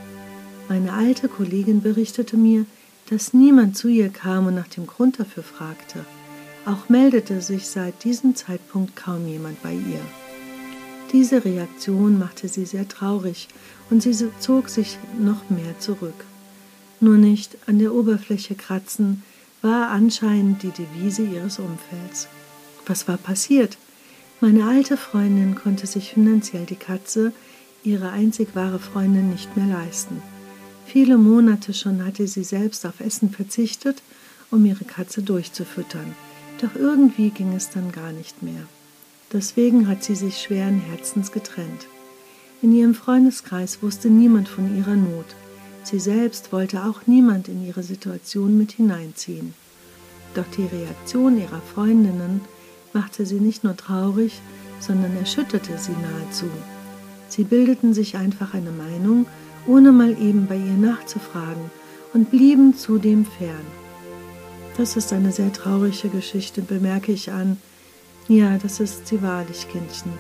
[0.70, 2.66] Meine alte Kollegin berichtete mir,
[3.10, 6.06] dass niemand zu ihr kam und nach dem Grund dafür fragte.
[6.66, 10.00] Auch meldete sich seit diesem Zeitpunkt kaum jemand bei ihr.
[11.12, 13.50] Diese Reaktion machte sie sehr traurig
[13.90, 16.24] und sie zog sich noch mehr zurück.
[17.02, 19.24] Nur nicht an der Oberfläche kratzen
[19.62, 22.28] war anscheinend die Devise ihres Umfelds.
[22.86, 23.78] Was war passiert?
[24.40, 27.34] Meine alte Freundin konnte sich finanziell die Katze,
[27.84, 30.22] ihre einzig wahre Freundin, nicht mehr leisten.
[30.86, 34.02] Viele Monate schon hatte sie selbst auf Essen verzichtet,
[34.52, 36.16] um ihre Katze durchzufüttern.
[36.62, 38.64] Doch irgendwie ging es dann gar nicht mehr.
[39.34, 41.88] Deswegen hat sie sich schweren Herzens getrennt.
[42.62, 45.26] In ihrem Freundeskreis wusste niemand von ihrer Not.
[45.88, 49.54] Sie selbst wollte auch niemand in ihre Situation mit hineinziehen.
[50.36, 52.42] Doch die Reaktion ihrer Freundinnen
[52.92, 54.42] machte sie nicht nur traurig,
[54.82, 56.48] sondern erschütterte sie nahezu.
[57.30, 59.28] Sie bildeten sich einfach eine Meinung,
[59.66, 61.72] ohne mal eben bei ihr nachzufragen,
[62.14, 63.66] und blieben zudem fern.
[64.76, 67.56] Das ist eine sehr traurige Geschichte, bemerke ich an.
[68.28, 70.12] Ja, das ist sie wahrlich, Kindchen.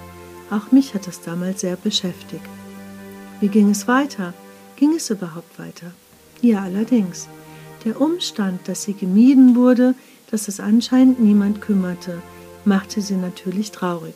[0.49, 2.45] Auch mich hat das damals sehr beschäftigt.
[3.41, 4.33] Wie ging es weiter?
[4.77, 5.91] Ging es überhaupt weiter?
[6.41, 7.27] Ja, allerdings.
[7.83, 9.95] Der Umstand, dass sie gemieden wurde,
[10.29, 12.21] dass es anscheinend niemand kümmerte,
[12.63, 14.13] machte sie natürlich traurig.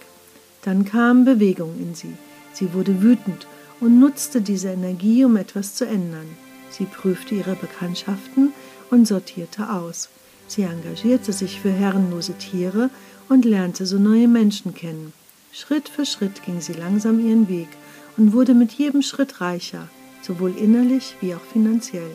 [0.64, 2.14] Dann kam Bewegung in sie.
[2.54, 3.48] Sie wurde wütend
[3.80, 6.28] und nutzte diese Energie, um etwas zu ändern.
[6.70, 8.54] Sie prüfte ihre Bekanntschaften
[8.92, 10.10] und sortierte aus.
[10.48, 12.90] Sie engagierte sich für herrenlose Tiere
[13.30, 15.14] und lernte so neue Menschen kennen.
[15.52, 17.70] Schritt für Schritt ging sie langsam ihren Weg
[18.18, 19.88] und wurde mit jedem Schritt reicher,
[20.22, 22.12] sowohl innerlich wie auch finanziell.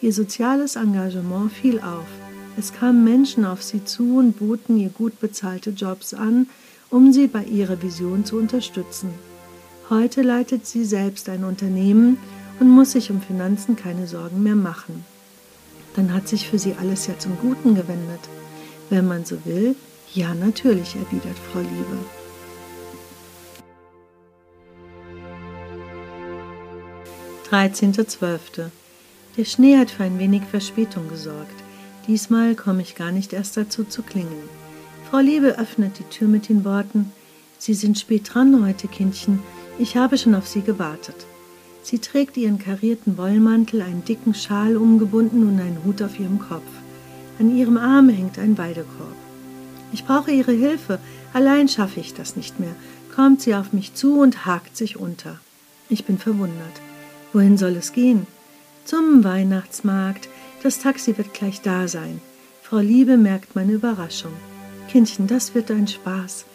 [0.00, 2.06] Ihr soziales Engagement fiel auf.
[2.56, 6.46] Es kamen Menschen auf sie zu und boten ihr gut bezahlte Jobs an,
[6.90, 9.10] um sie bei ihrer Vision zu unterstützen.
[9.90, 12.18] Heute leitet sie selbst ein Unternehmen
[12.60, 15.04] und muss sich um Finanzen keine Sorgen mehr machen.
[15.96, 18.20] Dann hat sich für sie alles ja zum Guten gewendet.
[18.90, 19.74] Wenn man so will,
[20.12, 22.23] ja natürlich, erwidert Frau Liebe.
[27.48, 28.70] Dreizehnter Zwölfte.
[29.36, 31.54] Der Schnee hat für ein wenig Verspätung gesorgt.
[32.06, 34.48] Diesmal komme ich gar nicht erst dazu zu klingeln.
[35.10, 37.12] Frau Liebe öffnet die Tür mit den Worten
[37.58, 39.42] Sie sind spät dran heute, Kindchen.
[39.78, 41.16] Ich habe schon auf Sie gewartet.
[41.82, 46.68] Sie trägt ihren karierten Wollmantel, einen dicken Schal umgebunden und einen Hut auf ihrem Kopf.
[47.38, 49.16] An ihrem Arm hängt ein Weidekorb.
[49.94, 50.98] Ich brauche Ihre Hilfe.
[51.32, 52.74] Allein schaffe ich das nicht mehr.
[53.14, 55.38] Kommt sie auf mich zu und hakt sich unter.
[55.88, 56.80] Ich bin verwundert.
[57.34, 58.28] Wohin soll es gehen?
[58.84, 60.28] Zum Weihnachtsmarkt.
[60.62, 62.20] Das Taxi wird gleich da sein.
[62.62, 64.32] Frau Liebe merkt meine Überraschung.
[64.88, 66.46] Kindchen, das wird ein Spaß.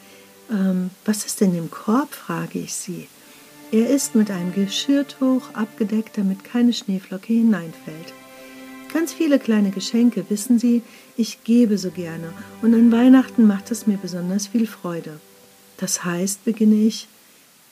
[0.49, 2.13] Ähm, was ist denn im Korb?
[2.13, 3.09] frage ich sie.
[3.73, 8.13] Er ist mit einem Geschirrtuch abgedeckt, damit keine Schneeflocke hineinfällt.
[8.93, 10.81] Ganz viele kleine Geschenke, wissen Sie,
[11.17, 15.19] ich gebe so gerne und an Weihnachten macht es mir besonders viel Freude.
[15.77, 17.07] Das heißt, beginne ich,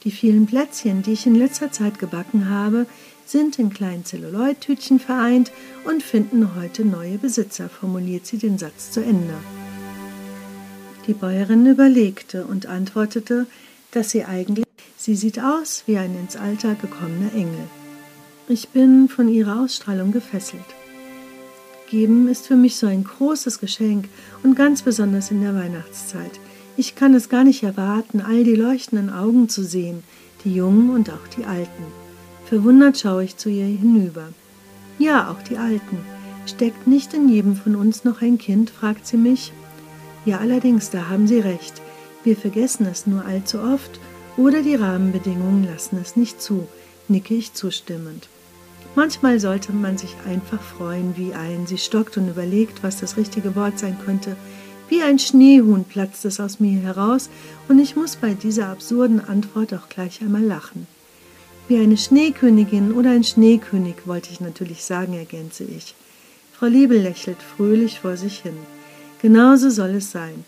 [0.03, 2.85] die vielen Plätzchen, die ich in letzter Zeit gebacken habe,
[3.25, 5.51] sind in kleinen Zelluloidtütchen vereint
[5.85, 9.33] und finden heute neue Besitzer, formuliert sie den Satz zu Ende.
[11.07, 13.47] Die Bäuerin überlegte und antwortete,
[13.91, 14.65] dass sie eigentlich,
[14.97, 17.67] sie sieht aus wie ein ins Alter gekommener Engel.
[18.49, 20.65] Ich bin von ihrer Ausstrahlung gefesselt.
[21.89, 24.09] Geben ist für mich so ein großes Geschenk
[24.43, 26.39] und ganz besonders in der Weihnachtszeit.
[26.79, 30.03] Ich kann es gar nicht erwarten, all die leuchtenden Augen zu sehen,
[30.45, 31.83] die Jungen und auch die Alten.
[32.45, 34.29] Verwundert schaue ich zu ihr hinüber.
[34.99, 35.97] Ja, auch die Alten.
[36.45, 38.69] Steckt nicht in jedem von uns noch ein Kind?
[38.69, 39.51] fragt sie mich.
[40.23, 41.81] Ja, allerdings, da haben Sie recht.
[42.23, 43.99] Wir vergessen es nur allzu oft
[44.37, 46.67] oder die Rahmenbedingungen lassen es nicht zu,
[47.07, 48.29] nicke ich zustimmend.
[48.93, 53.55] Manchmal sollte man sich einfach freuen wie ein, sie stockt und überlegt, was das richtige
[53.55, 54.35] Wort sein könnte.
[54.89, 57.29] Wie ein Schneehuhn platzt es aus mir heraus,
[57.67, 60.87] und ich muss bei dieser absurden Antwort auch gleich einmal lachen.
[61.67, 65.95] Wie eine Schneekönigin oder ein Schneekönig, wollte ich natürlich sagen, ergänze ich.
[66.57, 68.57] Frau Liebe lächelt fröhlich vor sich hin.
[69.21, 70.45] Genauso soll es sein.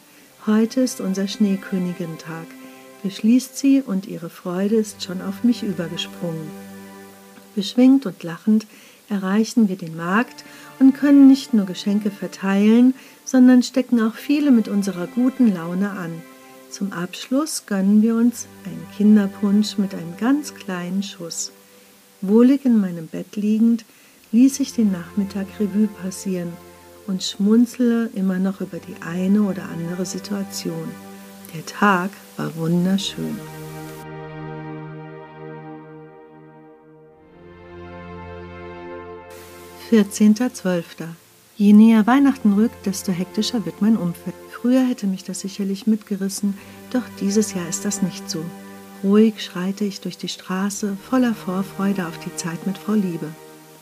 [0.47, 2.47] Heute ist unser Schneekönigentag,
[3.03, 6.68] beschließt sie und ihre Freude ist schon auf mich übergesprungen.
[7.59, 8.65] Beschwingt und lachend
[9.09, 10.43] erreichen wir den Markt
[10.79, 12.93] und können nicht nur Geschenke verteilen,
[13.25, 16.21] sondern stecken auch viele mit unserer guten Laune an.
[16.69, 21.51] Zum Abschluss gönnen wir uns einen Kinderpunsch mit einem ganz kleinen Schuss.
[22.21, 23.85] Wohlig in meinem Bett liegend
[24.31, 26.53] ließ ich den Nachmittag Revue passieren–
[27.09, 30.91] und schmunzle immer noch über die eine oder andere Situation.
[31.55, 33.35] Der Tag war wunderschön.
[39.91, 40.83] 14.12.
[41.57, 44.35] Je näher Weihnachten rückt, desto hektischer wird mein Umfeld.
[44.51, 46.55] Früher hätte mich das sicherlich mitgerissen,
[46.91, 48.45] doch dieses Jahr ist das nicht so.
[49.03, 53.33] Ruhig schreite ich durch die Straße, voller Vorfreude auf die Zeit mit Frau Liebe.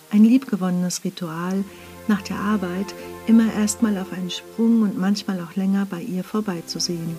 [0.10, 1.66] Ein liebgewonnenes Ritual,
[2.08, 2.95] nach der Arbeit
[3.28, 7.18] immer erstmal auf einen Sprung und manchmal auch länger bei ihr vorbeizusehen.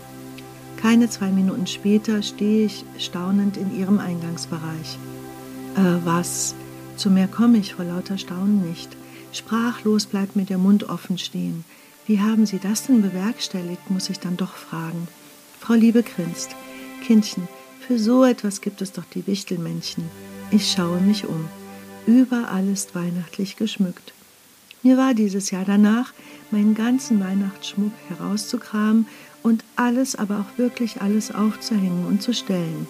[0.80, 4.99] Keine zwei Minuten später stehe ich staunend in ihrem Eingangsbereich.
[5.76, 6.55] Äh, was?
[6.99, 8.96] Zu mehr komme ich vor lauter Staunen nicht.
[9.32, 11.64] Sprachlos bleibt mir der Mund offen stehen.
[12.07, 15.07] Wie haben Sie das denn bewerkstelligt, muss ich dann doch fragen.
[15.61, 16.57] Frau Liebe grinst.
[17.07, 17.46] Kindchen,
[17.86, 20.03] für so etwas gibt es doch die Wichtelmännchen.
[20.51, 21.49] Ich schaue mich um.
[22.05, 24.12] Überall ist weihnachtlich geschmückt.
[24.82, 26.12] Mir war dieses Jahr danach,
[26.51, 29.07] meinen ganzen Weihnachtsschmuck herauszukramen
[29.44, 32.88] und alles, aber auch wirklich alles aufzuhängen und zu stellen.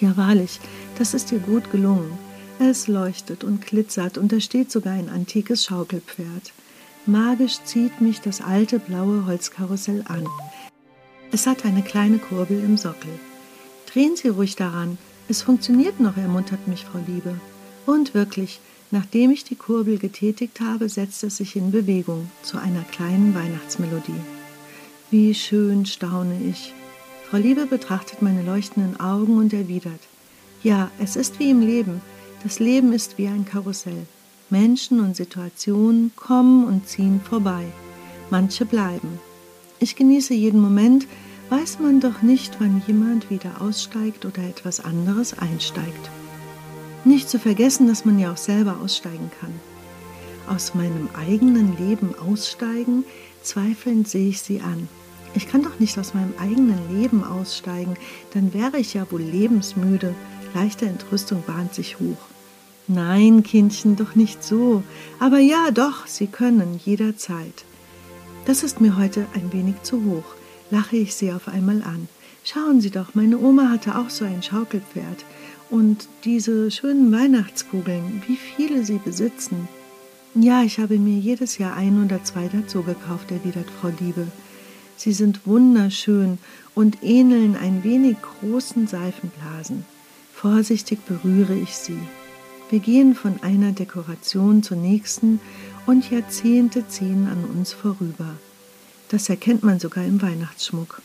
[0.00, 0.60] Ja, wahrlich,
[0.98, 2.29] das ist dir gut gelungen.
[2.62, 6.52] Es leuchtet und glitzert und da steht sogar ein antikes Schaukelpferd.
[7.06, 10.26] Magisch zieht mich das alte blaue Holzkarussell an.
[11.32, 13.18] Es hat eine kleine Kurbel im Sockel.
[13.90, 17.40] Drehen Sie ruhig daran, es funktioniert noch, ermuntert mich Frau Liebe.
[17.86, 22.82] Und wirklich, nachdem ich die Kurbel getätigt habe, setzt es sich in Bewegung zu einer
[22.82, 24.20] kleinen Weihnachtsmelodie.
[25.10, 26.74] Wie schön staune ich.
[27.30, 30.00] Frau Liebe betrachtet meine leuchtenden Augen und erwidert,
[30.62, 32.02] ja, es ist wie im Leben.
[32.42, 34.06] Das Leben ist wie ein Karussell.
[34.48, 37.64] Menschen und Situationen kommen und ziehen vorbei.
[38.30, 39.18] Manche bleiben.
[39.78, 41.06] Ich genieße jeden Moment,
[41.50, 46.10] weiß man doch nicht, wann jemand wieder aussteigt oder etwas anderes einsteigt.
[47.04, 49.52] Nicht zu vergessen, dass man ja auch selber aussteigen kann.
[50.48, 53.04] Aus meinem eigenen Leben aussteigen,
[53.42, 54.88] zweifelnd sehe ich sie an.
[55.34, 57.94] Ich kann doch nicht aus meinem eigenen Leben aussteigen,
[58.32, 60.14] dann wäre ich ja wohl lebensmüde.
[60.54, 62.18] Leichte Entrüstung bahnt sich hoch.
[62.88, 64.82] Nein, Kindchen, doch nicht so.
[65.18, 67.64] Aber ja, doch, Sie können jederzeit.
[68.46, 70.24] Das ist mir heute ein wenig zu hoch,
[70.70, 72.08] lache ich sie auf einmal an.
[72.42, 75.24] Schauen Sie doch, meine Oma hatte auch so ein Schaukelpferd.
[75.68, 79.68] Und diese schönen Weihnachtskugeln, wie viele Sie besitzen.
[80.34, 84.26] Ja, ich habe mir jedes Jahr ein oder zwei dazu gekauft, erwidert Frau Liebe.
[84.96, 86.38] Sie sind wunderschön
[86.74, 89.84] und ähneln ein wenig großen Seifenblasen.
[90.40, 91.98] Vorsichtig berühre ich sie.
[92.70, 95.38] Wir gehen von einer Dekoration zur nächsten
[95.84, 98.36] und Jahrzehnte ziehen an uns vorüber.
[99.10, 101.02] Das erkennt man sogar im Weihnachtsschmuck.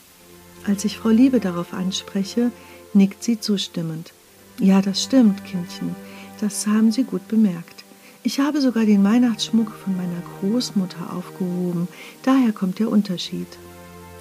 [0.66, 2.50] Als ich Frau Liebe darauf anspreche,
[2.94, 4.14] nickt sie zustimmend.
[4.58, 5.94] Ja, das stimmt, Kindchen,
[6.40, 7.84] das haben Sie gut bemerkt.
[8.22, 11.88] Ich habe sogar den Weihnachtsschmuck von meiner Großmutter aufgehoben,
[12.22, 13.48] daher kommt der Unterschied.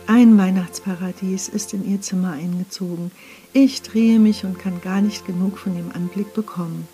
[0.07, 3.09] Ein Weihnachtsparadies ist in ihr Zimmer eingezogen.
[3.53, 6.87] Ich drehe mich und kann gar nicht genug von dem Anblick bekommen.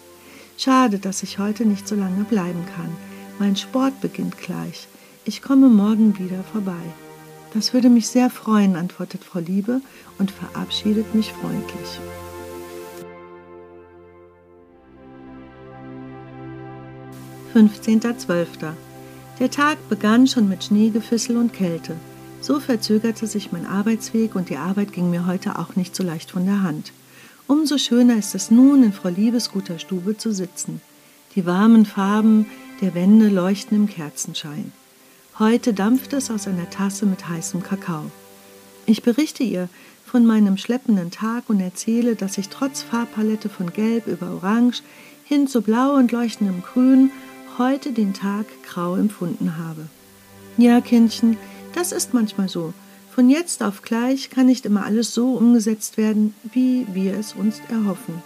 [0.58, 2.90] Schade, dass ich heute nicht so lange bleiben kann.
[3.38, 4.88] Mein Sport beginnt gleich.
[5.26, 6.82] Ich komme morgen wieder vorbei.
[7.54, 9.82] Das würde mich sehr freuen, antwortet Frau Liebe
[10.18, 12.00] und verabschiedet mich freundlich.
[17.52, 18.78] Fünfzehnter Zwölfter.
[19.40, 21.98] Der Tag begann schon mit Schneegefissel und Kälte.
[22.42, 26.32] So verzögerte sich mein Arbeitsweg und die Arbeit ging mir heute auch nicht so leicht
[26.32, 26.92] von der Hand.
[27.48, 30.82] Umso schöner ist es nun, in Frau Liebes guter Stube zu sitzen.
[31.36, 32.48] Die warmen Farben
[32.82, 34.72] der Wände leuchten im Kerzenschein.
[35.38, 38.06] Heute dampft es aus einer Tasse mit heißem Kakao.
[38.88, 39.70] Ich berichte ihr
[40.04, 44.82] von meinem schleppenden Tag und erzähle, dass ich trotz Farbpalette von Gelb über Orange
[45.24, 47.12] hin zu Blau und leuchtendem Grün
[47.60, 49.86] heute den Tag grau empfunden habe.
[50.58, 51.38] Ja, Kindchen,
[51.74, 52.74] das ist manchmal so.
[53.14, 57.60] Von jetzt auf gleich kann nicht immer alles so umgesetzt werden, wie wir es uns
[57.70, 58.24] erhoffen.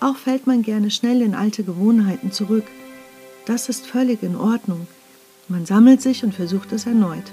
[0.00, 2.64] Auch fällt man gerne schnell in alte Gewohnheiten zurück.
[3.46, 4.86] Das ist völlig in Ordnung.
[5.48, 7.24] Man sammelt sich und versucht es erneut.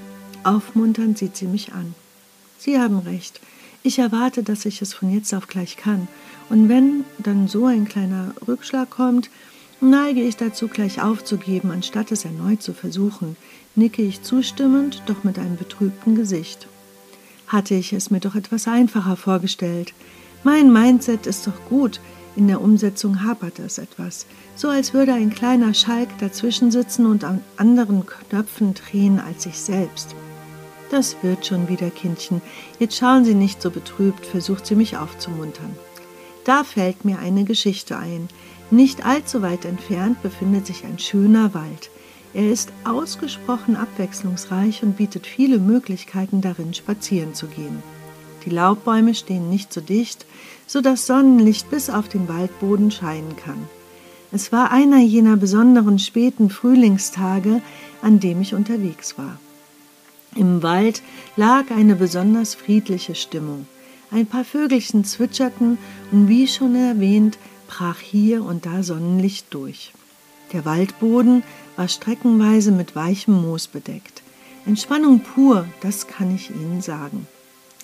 [0.43, 1.93] Aufmunternd sieht sie mich an.
[2.57, 3.39] Sie haben recht.
[3.83, 6.07] Ich erwarte, dass ich es von jetzt auf gleich kann.
[6.49, 9.29] Und wenn dann so ein kleiner Rückschlag kommt,
[9.79, 13.35] neige ich dazu, gleich aufzugeben, anstatt es erneut zu versuchen,
[13.76, 16.67] nicke ich zustimmend, doch mit einem betrübten Gesicht.
[17.47, 19.93] Hatte ich es mir doch etwas einfacher vorgestellt.
[20.43, 21.99] Mein Mindset ist doch gut,
[22.36, 27.24] in der Umsetzung hapert es etwas, so als würde ein kleiner Schalk dazwischen sitzen und
[27.24, 30.15] an anderen Knöpfen drehen als ich selbst.
[30.89, 32.41] Das wird schon wieder, Kindchen.
[32.80, 35.76] Jetzt schauen Sie nicht so betrübt, versucht sie mich aufzumuntern.
[36.43, 38.28] Da fällt mir eine Geschichte ein,
[38.72, 41.89] nicht allzu weit entfernt befindet sich ein schöner Wald.
[42.34, 47.84] Er ist ausgesprochen abwechslungsreich und bietet viele Möglichkeiten darin spazieren zu gehen.
[48.45, 50.25] Die Laubbäume stehen nicht so dicht,
[50.65, 53.67] so dass Sonnenlicht bis auf den Waldboden scheinen kann.
[54.32, 57.61] Es war einer jener besonderen späten Frühlingstage,
[58.01, 59.38] an dem ich unterwegs war.
[60.36, 61.01] Im Wald
[61.36, 63.67] lag eine besonders friedliche Stimmung.
[64.09, 65.77] Ein paar Vögelchen zwitscherten
[66.13, 69.91] und wie schon erwähnt, brach hier und da Sonnenlicht durch.
[70.53, 71.43] Der Waldboden
[71.76, 74.22] war streckenweise mit weichem Moos bedeckt.
[74.65, 77.28] Entspannung pur, das kann ich Ihnen sagen.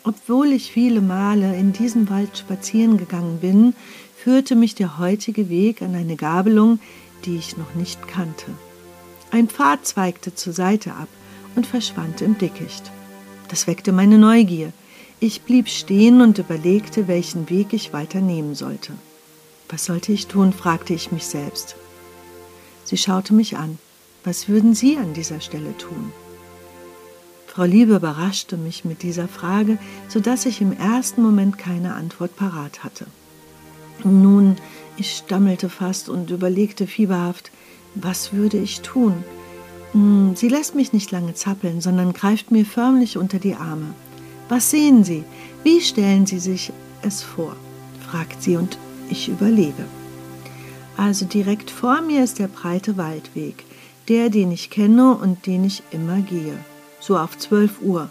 [0.04, 3.74] Obwohl ich viele Male in diesem Wald spazieren gegangen bin,
[4.16, 6.80] führte mich der heutige Weg an eine Gabelung,
[7.26, 8.46] die ich noch nicht kannte.
[9.32, 11.10] Ein Pfad zweigte zur Seite ab
[11.56, 12.92] und verschwand im Dickicht.
[13.50, 14.72] Das weckte meine Neugier.
[15.20, 18.94] Ich blieb stehen und überlegte, welchen Weg ich weiter nehmen sollte.
[19.70, 20.54] Was sollte ich tun?
[20.54, 21.76] fragte ich mich selbst.
[22.88, 23.80] Sie schaute mich an.
[24.24, 26.14] Was würden Sie an dieser Stelle tun?
[27.48, 29.78] Frau Liebe überraschte mich mit dieser Frage,
[30.08, 33.08] so dass ich im ersten Moment keine Antwort parat hatte.
[34.06, 34.56] Nun,
[34.96, 37.52] ich stammelte fast und überlegte fieberhaft,
[37.94, 39.26] was würde ich tun?
[39.92, 43.96] Hm, sie lässt mich nicht lange zappeln, sondern greift mir förmlich unter die Arme.
[44.48, 45.26] Was sehen Sie?
[45.64, 46.72] Wie stellen Sie sich
[47.02, 47.54] es vor?
[48.10, 48.78] fragt sie und
[49.10, 49.84] ich überlege.
[50.98, 53.64] Also direkt vor mir ist der breite Waldweg,
[54.10, 56.58] der, den ich kenne und den ich immer gehe
[57.08, 58.10] so auf 12 Uhr.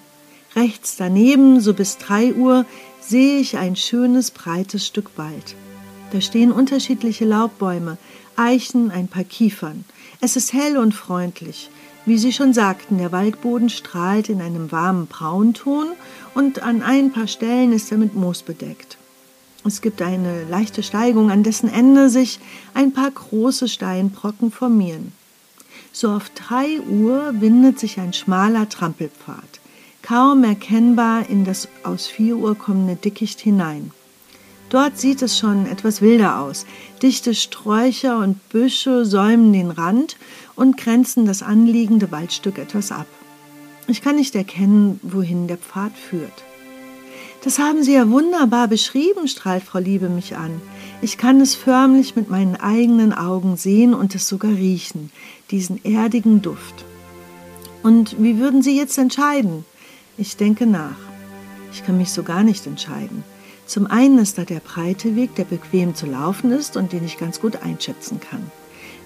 [0.54, 2.64] Rechts daneben, so bis 3 Uhr,
[3.00, 5.54] sehe ich ein schönes, breites Stück Wald.
[6.12, 7.98] Da stehen unterschiedliche Laubbäume,
[8.36, 9.84] Eichen, ein paar Kiefern.
[10.20, 11.70] Es ist hell und freundlich.
[12.06, 15.88] Wie Sie schon sagten, der Waldboden strahlt in einem warmen Braunton
[16.34, 18.95] und an ein paar Stellen ist er mit Moos bedeckt.
[19.66, 22.38] Es gibt eine leichte Steigung, an dessen Ende sich
[22.72, 25.12] ein paar große Steinbrocken formieren.
[25.92, 29.60] So auf drei Uhr windet sich ein schmaler Trampelpfad,
[30.02, 33.90] kaum erkennbar in das aus vier Uhr kommende Dickicht hinein.
[34.68, 36.64] Dort sieht es schon etwas wilder aus.
[37.02, 40.16] Dichte Sträucher und Büsche säumen den Rand
[40.54, 43.06] und grenzen das anliegende Waldstück etwas ab.
[43.88, 46.44] Ich kann nicht erkennen, wohin der Pfad führt.
[47.46, 50.60] Das haben Sie ja wunderbar beschrieben, strahlt Frau Liebe mich an.
[51.00, 55.12] Ich kann es förmlich mit meinen eigenen Augen sehen und es sogar riechen,
[55.52, 56.84] diesen erdigen Duft.
[57.84, 59.64] Und wie würden Sie jetzt entscheiden?
[60.18, 60.98] Ich denke nach.
[61.70, 63.22] Ich kann mich so gar nicht entscheiden.
[63.64, 67.16] Zum einen ist da der breite Weg, der bequem zu laufen ist und den ich
[67.16, 68.50] ganz gut einschätzen kann.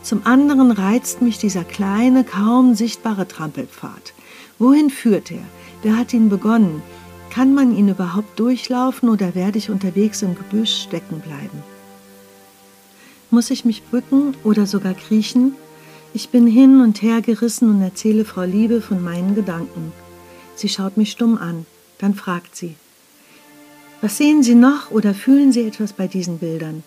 [0.03, 4.15] Zum anderen reizt mich dieser kleine, kaum sichtbare Trampelpfad.
[4.59, 5.45] Wohin führt er?
[5.83, 6.83] Wer hat ihn begonnen?
[7.31, 11.63] Kann man ihn überhaupt durchlaufen oder werde ich unterwegs im Gebüsch stecken bleiben?
[13.31, 15.55] Muss ich mich bücken oder sogar kriechen?
[16.13, 19.93] Ich bin hin und her gerissen und erzähle Frau Liebe von meinen Gedanken.
[20.57, 21.67] Sie schaut mich stumm an,
[21.99, 22.75] dann fragt sie,
[24.03, 26.83] was sehen Sie noch oder fühlen Sie etwas bei diesen Bildern?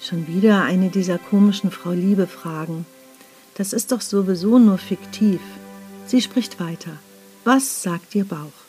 [0.00, 2.86] Schon wieder eine dieser komischen Frau Liebe Fragen.
[3.54, 5.40] Das ist doch sowieso nur fiktiv.
[6.06, 6.92] Sie spricht weiter.
[7.44, 8.61] Was sagt Ihr Bauch?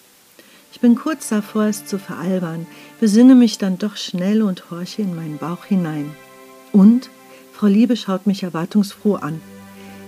[0.84, 2.68] Bin kurz davor, es zu veralbern,
[3.00, 6.12] besinne mich dann doch schnell und horche in meinen Bauch hinein.
[6.74, 7.10] Und?
[7.54, 9.40] Frau Liebe schaut mich erwartungsfroh an.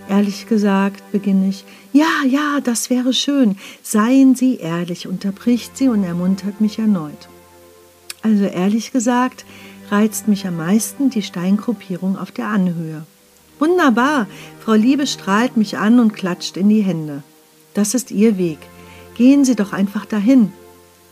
[0.10, 1.64] Ehrlich gesagt, beginne ich,
[1.94, 3.56] ja, ja, das wäre schön.
[3.84, 7.30] Seien Sie ehrlich, unterbricht sie und ermuntert mich erneut.
[8.22, 9.46] Also ehrlich gesagt,
[9.90, 13.06] reizt mich am meisten die Steingruppierung auf der Anhöhe.
[13.60, 14.28] Wunderbar,
[14.60, 17.24] Frau Liebe strahlt mich an und klatscht in die Hände.
[17.74, 18.60] Das ist ihr Weg.
[19.16, 20.52] Gehen Sie doch einfach dahin.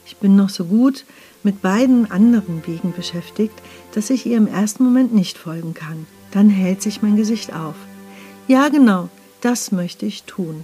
[0.06, 1.06] Ich bin noch so gut
[1.44, 3.54] mit beiden anderen Wegen beschäftigt,
[3.94, 6.06] dass ich ihr im ersten Moment nicht folgen kann.
[6.32, 7.76] Dann hält sich mein Gesicht auf.
[8.48, 9.10] Ja, genau,
[9.42, 10.64] das möchte ich tun.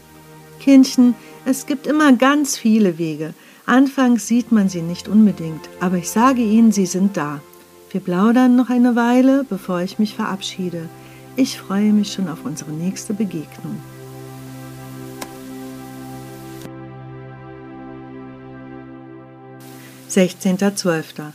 [0.60, 1.16] Kindchen,
[1.46, 3.34] es gibt immer ganz viele Wege.
[3.66, 7.40] Anfangs sieht man sie nicht unbedingt, aber ich sage Ihnen, sie sind da.
[7.92, 10.90] Wir plaudern noch eine Weile, bevor ich mich verabschiede.
[11.36, 13.80] Ich freue mich schon auf unsere nächste Begegnung.
[20.10, 21.34] 16.12.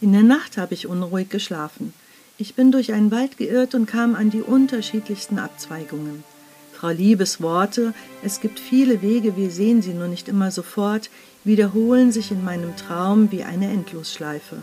[0.00, 1.92] In der Nacht habe ich unruhig geschlafen.
[2.38, 6.24] Ich bin durch einen Wald geirrt und kam an die unterschiedlichsten Abzweigungen.
[6.72, 7.92] Frau Liebes Worte,
[8.22, 11.10] es gibt viele Wege, wir sehen sie nur nicht immer sofort,
[11.44, 14.62] wiederholen sich in meinem Traum wie eine Endlosschleife.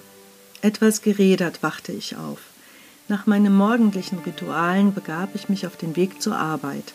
[0.62, 2.40] Etwas gerädert wachte ich auf.
[3.08, 6.94] Nach meinen morgendlichen Ritualen begab ich mich auf den Weg zur Arbeit.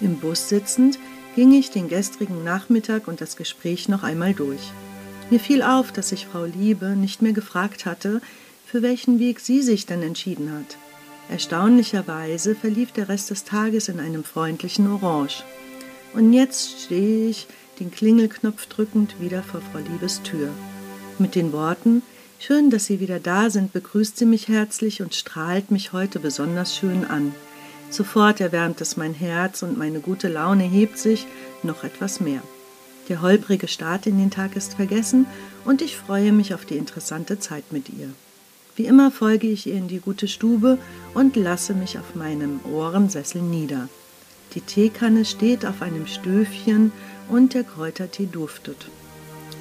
[0.00, 1.00] Im Bus sitzend
[1.34, 4.72] ging ich den gestrigen Nachmittag und das Gespräch noch einmal durch.
[5.30, 8.20] Mir fiel auf, dass ich Frau Liebe nicht mehr gefragt hatte,
[8.64, 10.76] für welchen Weg sie sich denn entschieden hat.
[11.28, 15.42] Erstaunlicherweise verlief der Rest des Tages in einem freundlichen Orange.
[16.14, 17.46] Und jetzt stehe ich,
[17.80, 20.48] den Klingelknopf drückend, wieder vor Frau Liebes Tür.
[21.18, 22.02] Mit den Worten,
[22.38, 26.76] Schön, dass Sie wieder da sind, begrüßt sie mich herzlich und strahlt mich heute besonders
[26.76, 27.34] schön an.
[27.88, 31.26] Sofort erwärmt es mein Herz und meine gute Laune hebt sich
[31.62, 32.42] noch etwas mehr.
[33.08, 35.26] Der holprige Start in den Tag ist vergessen
[35.64, 38.10] und ich freue mich auf die interessante Zeit mit ihr.
[38.74, 40.78] Wie immer folge ich ihr in die gute Stube
[41.14, 43.88] und lasse mich auf meinem Ohrensessel nieder.
[44.54, 46.92] Die Teekanne steht auf einem Stöfchen
[47.28, 48.88] und der Kräutertee duftet.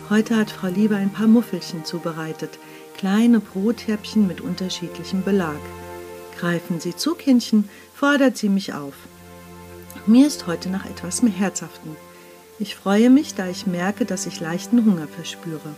[0.09, 2.59] Heute hat Frau Liebe ein paar Muffelchen zubereitet,
[2.97, 5.59] kleine Brothäppchen mit unterschiedlichem Belag.
[6.37, 8.95] Greifen Sie zu, Kindchen, fordert sie mich auf.
[10.05, 11.95] Mir ist heute nach etwas mehr Herzhaften.
[12.57, 15.75] Ich freue mich, da ich merke, dass ich leichten Hunger verspüre.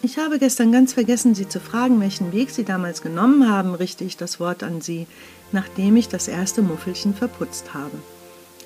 [0.00, 4.04] Ich habe gestern ganz vergessen, Sie zu fragen, welchen Weg Sie damals genommen haben, richte
[4.04, 5.06] ich das Wort an Sie,
[5.52, 7.98] nachdem ich das erste Muffelchen verputzt habe.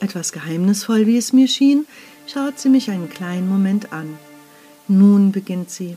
[0.00, 1.86] Etwas geheimnisvoll, wie es mir schien,
[2.26, 4.18] schaut sie mich einen kleinen Moment an.
[4.88, 5.96] Nun beginnt sie.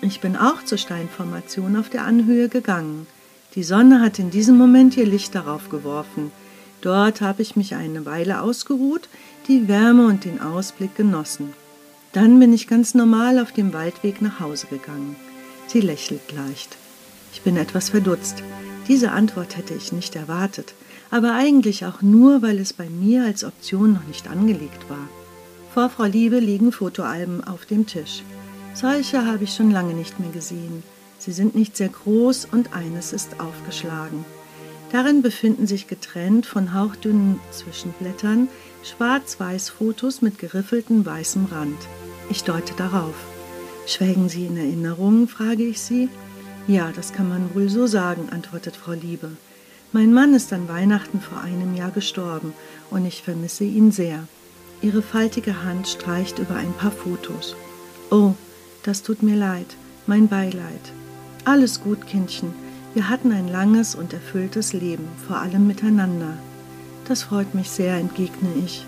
[0.00, 3.06] Ich bin auch zur Steinformation auf der Anhöhe gegangen.
[3.54, 6.30] Die Sonne hat in diesem Moment ihr Licht darauf geworfen.
[6.80, 9.08] Dort habe ich mich eine Weile ausgeruht,
[9.48, 11.52] die Wärme und den Ausblick genossen.
[12.12, 15.16] Dann bin ich ganz normal auf dem Waldweg nach Hause gegangen.
[15.66, 16.76] Sie lächelt leicht.
[17.32, 18.42] Ich bin etwas verdutzt.
[18.88, 20.74] Diese Antwort hätte ich nicht erwartet,
[21.10, 25.08] aber eigentlich auch nur, weil es bei mir als Option noch nicht angelegt war.
[25.72, 28.22] Vor Frau Liebe liegen Fotoalben auf dem Tisch.
[28.74, 30.82] Solche habe ich schon lange nicht mehr gesehen.
[31.18, 34.24] Sie sind nicht sehr groß und eines ist aufgeschlagen.
[34.90, 38.48] Darin befinden sich getrennt von hauchdünnen Zwischenblättern
[38.82, 41.78] schwarz-weiß Fotos mit geriffeltem weißem Rand.
[42.30, 43.14] Ich deute darauf.
[43.86, 45.28] Schwelgen Sie in Erinnerungen?
[45.28, 46.08] frage ich Sie.
[46.68, 49.30] Ja, das kann man wohl so sagen, antwortet Frau Liebe.
[49.92, 52.54] Mein Mann ist an Weihnachten vor einem Jahr gestorben
[52.90, 54.26] und ich vermisse ihn sehr.
[54.80, 57.56] Ihre faltige Hand streicht über ein paar Fotos.
[58.10, 58.34] Oh,
[58.84, 59.66] das tut mir leid,
[60.06, 60.92] mein Beileid.
[61.44, 62.54] Alles gut, Kindchen.
[62.94, 66.36] Wir hatten ein langes und erfülltes Leben, vor allem miteinander.
[67.08, 68.86] Das freut mich sehr, entgegne ich.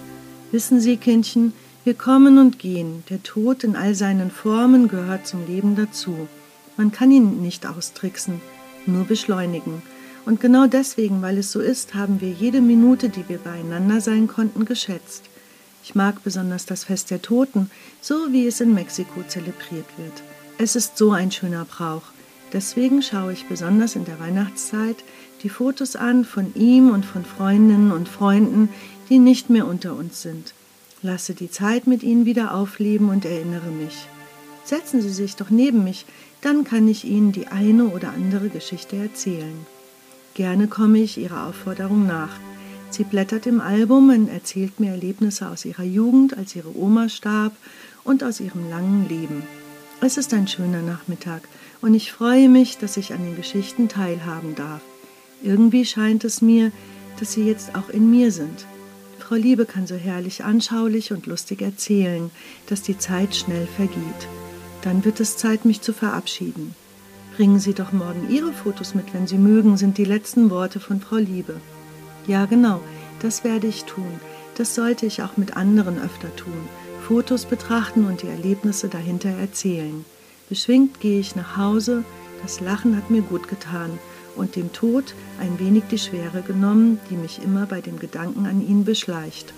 [0.52, 1.52] Wissen Sie, Kindchen,
[1.84, 3.02] wir kommen und gehen.
[3.10, 6.28] Der Tod in all seinen Formen gehört zum Leben dazu.
[6.76, 8.40] Man kann ihn nicht austricksen,
[8.86, 9.82] nur beschleunigen.
[10.26, 14.26] Und genau deswegen, weil es so ist, haben wir jede Minute, die wir beieinander sein
[14.26, 15.24] konnten, geschätzt.
[15.82, 20.22] Ich mag besonders das Fest der Toten, so wie es in Mexiko zelebriert wird.
[20.56, 22.04] Es ist so ein schöner Brauch.
[22.54, 24.96] Deswegen schaue ich besonders in der Weihnachtszeit
[25.44, 28.70] die Fotos an von ihm und von Freundinnen und Freunden,
[29.10, 30.54] die nicht mehr unter uns sind.
[31.02, 34.08] Lasse die Zeit mit ihnen wieder aufleben und erinnere mich.
[34.64, 36.06] Setzen Sie sich doch neben mich,
[36.40, 39.66] dann kann ich Ihnen die eine oder andere Geschichte erzählen.
[40.32, 42.30] Gerne komme ich Ihrer Aufforderung nach.
[42.88, 47.52] Sie blättert im Album und erzählt mir Erlebnisse aus ihrer Jugend, als ihre Oma starb
[48.04, 49.42] und aus ihrem langen Leben.
[50.00, 51.42] Es ist ein schöner Nachmittag
[51.82, 54.80] und ich freue mich, dass ich an den Geschichten teilhaben darf.
[55.44, 56.72] Irgendwie scheint es mir,
[57.20, 58.66] dass sie jetzt auch in mir sind.
[59.18, 62.30] Frau Liebe kann so herrlich anschaulich und lustig erzählen,
[62.66, 64.28] dass die Zeit schnell vergeht.
[64.82, 66.74] Dann wird es Zeit, mich zu verabschieden.
[67.36, 71.00] Bringen Sie doch morgen Ihre Fotos mit, wenn Sie mögen, sind die letzten Worte von
[71.00, 71.56] Frau Liebe.
[72.26, 72.80] Ja, genau,
[73.20, 74.20] das werde ich tun.
[74.56, 76.68] Das sollte ich auch mit anderen öfter tun.
[77.06, 80.06] Fotos betrachten und die Erlebnisse dahinter erzählen.
[80.48, 82.04] Beschwingt gehe ich nach Hause,
[82.42, 83.98] das Lachen hat mir gut getan
[84.36, 88.66] und dem Tod ein wenig die Schwere genommen, die mich immer bei dem Gedanken an
[88.66, 89.52] ihn beschleicht.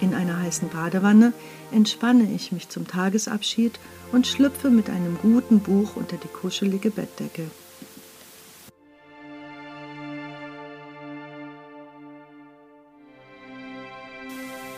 [0.00, 1.32] In einer heißen Badewanne
[1.72, 3.78] entspanne ich mich zum Tagesabschied
[4.12, 7.44] und schlüpfe mit einem guten Buch unter die kuschelige Bettdecke.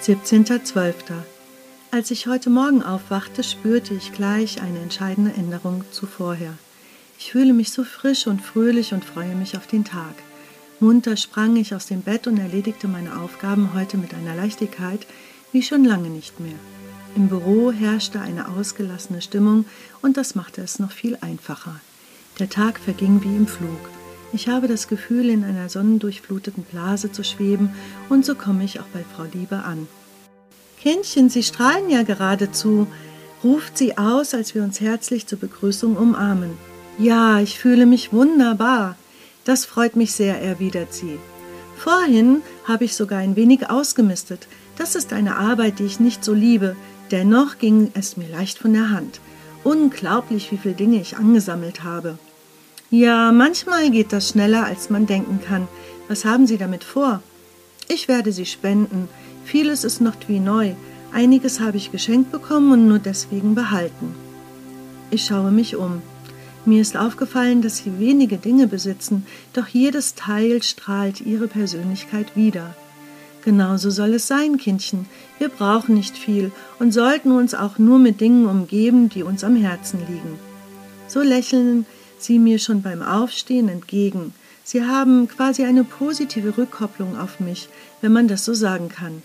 [0.03, 0.95] 17.12.
[1.91, 6.55] Als ich heute Morgen aufwachte, spürte ich gleich eine entscheidende Änderung zu vorher.
[7.23, 10.15] Ich fühle mich so frisch und fröhlich und freue mich auf den Tag.
[10.81, 15.07] Munter sprang ich aus dem Bett und erledigte meine Aufgaben heute mit einer Leichtigkeit
[15.53, 16.59] wie schon lange nicht mehr.
[17.15, 19.67] Im Büro herrschte eine ausgelassene Stimmung
[20.01, 21.79] und das machte es noch viel einfacher.
[22.39, 23.91] Der Tag verging wie im Flug.
[24.33, 27.75] Ich habe das Gefühl, in einer sonnendurchfluteten Blase zu schweben,
[28.09, 29.89] und so komme ich auch bei Frau Liebe an.
[30.81, 32.87] Kindchen, Sie strahlen ja geradezu,
[33.45, 36.70] ruft sie aus, als wir uns herzlich zur Begrüßung umarmen.
[37.01, 38.95] Ja, ich fühle mich wunderbar.
[39.47, 41.19] Das freut mich sehr, erwidert sie.
[41.79, 44.49] Vorhin habe ich sogar ein wenig ausgemistet.
[44.77, 46.77] Das ist eine Arbeit, die ich nicht so liebe.
[47.11, 49.21] Dennoch ging es mir leicht von der Hand.
[49.65, 52.19] Unglaublich, wie viele Dinge ich angesammelt habe.
[52.91, 55.69] Ja, manchmal geht das schneller, als man denken kann.
[56.07, 57.23] Was haben Sie damit vor?
[57.89, 59.09] Ich werde sie spenden.
[59.47, 60.75] Vieles ist noch wie neu.
[61.13, 64.15] Einiges habe ich geschenkt bekommen und nur deswegen behalten.
[65.11, 66.03] Ich schaue mich um.
[66.67, 72.75] Mir ist aufgefallen, dass sie wenige Dinge besitzen, doch jedes Teil strahlt ihre Persönlichkeit wider.
[73.43, 75.07] Genauso soll es sein, Kindchen.
[75.39, 79.57] Wir brauchen nicht viel und sollten uns auch nur mit Dingen umgeben, die uns am
[79.57, 80.39] Herzen liegen.
[81.09, 81.87] So lächeln
[82.19, 84.35] sie mir schon beim Aufstehen entgegen.
[84.63, 87.69] Sie haben quasi eine positive Rückkopplung auf mich,
[88.03, 89.23] wenn man das so sagen kann.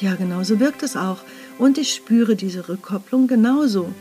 [0.00, 1.18] Ja, genauso wirkt es auch,
[1.58, 3.94] und ich spüre diese Rückkopplung genauso.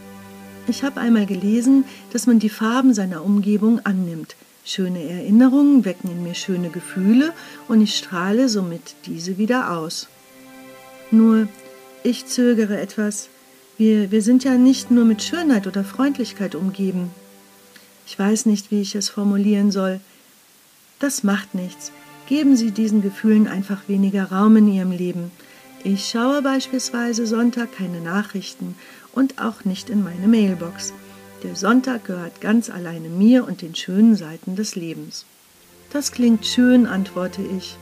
[0.68, 4.36] Ich habe einmal gelesen, dass man die Farben seiner Umgebung annimmt.
[4.64, 7.34] Schöne Erinnerungen wecken in mir schöne Gefühle
[7.68, 10.08] und ich strahle somit diese wieder aus.
[11.12, 11.48] Nur,
[12.04, 13.30] ich zögere etwas.
[13.78, 17.12] Wir, wir sind ja nicht nur mit Schönheit oder Freundlichkeit umgeben.
[18.08, 20.00] Ich weiß nicht, wie ich es formulieren soll.
[20.98, 21.92] Das macht nichts.
[22.28, 25.32] Geben Sie diesen Gefühlen einfach weniger Raum in Ihrem Leben.
[25.84, 28.74] Ich schaue beispielsweise Sonntag keine Nachrichten
[29.16, 30.94] und auch nicht in meine Mailbox.
[31.44, 35.26] Der Sonntag gehört ganz alleine mir und den schönen Seiten des Lebens.
[35.92, 37.78] Das klingt schön, antworte ich.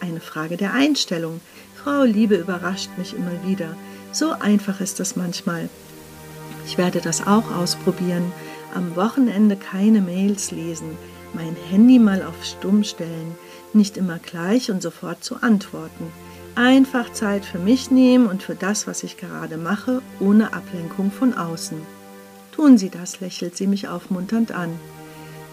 [0.00, 1.40] Eine Frage der Einstellung.
[1.82, 3.76] Frau Liebe überrascht mich immer wieder.
[4.12, 5.68] So einfach ist es manchmal.
[6.66, 8.32] Ich werde das auch ausprobieren.
[8.74, 10.96] Am Wochenende keine Mails lesen,
[11.32, 13.36] mein Handy mal auf Stumm stellen,
[13.72, 16.10] nicht immer gleich und sofort zu antworten.
[16.56, 21.34] Einfach Zeit für mich nehmen und für das, was ich gerade mache, ohne Ablenkung von
[21.34, 21.78] außen.
[22.52, 24.70] Tun Sie das, lächelt sie mich aufmunternd an.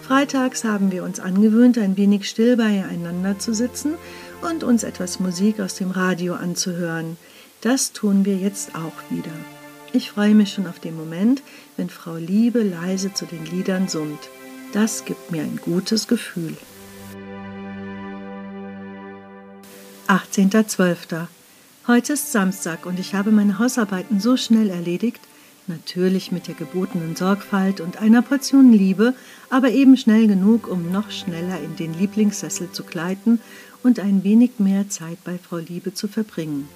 [0.02, 3.94] Freitags haben wir uns angewöhnt, ein wenig still beieinander zu sitzen
[4.42, 7.16] und uns etwas Musik aus dem Radio anzuhören.
[7.60, 9.32] Das tun wir jetzt auch wieder.
[9.92, 11.42] Ich freue mich schon auf den Moment,
[11.76, 14.30] wenn Frau Liebe leise zu den Liedern summt.
[14.72, 16.56] Das gibt mir ein gutes Gefühl.
[20.12, 21.26] 18.12.
[21.86, 25.22] Heute ist Samstag und ich habe meine Hausarbeiten so schnell erledigt,
[25.68, 29.14] Natürlich mit der gebotenen Sorgfalt und einer Portion Liebe,
[29.48, 33.40] aber eben schnell genug, um noch schneller in den Lieblingssessel zu gleiten
[33.84, 36.68] und ein wenig mehr Zeit bei Frau Liebe zu verbringen.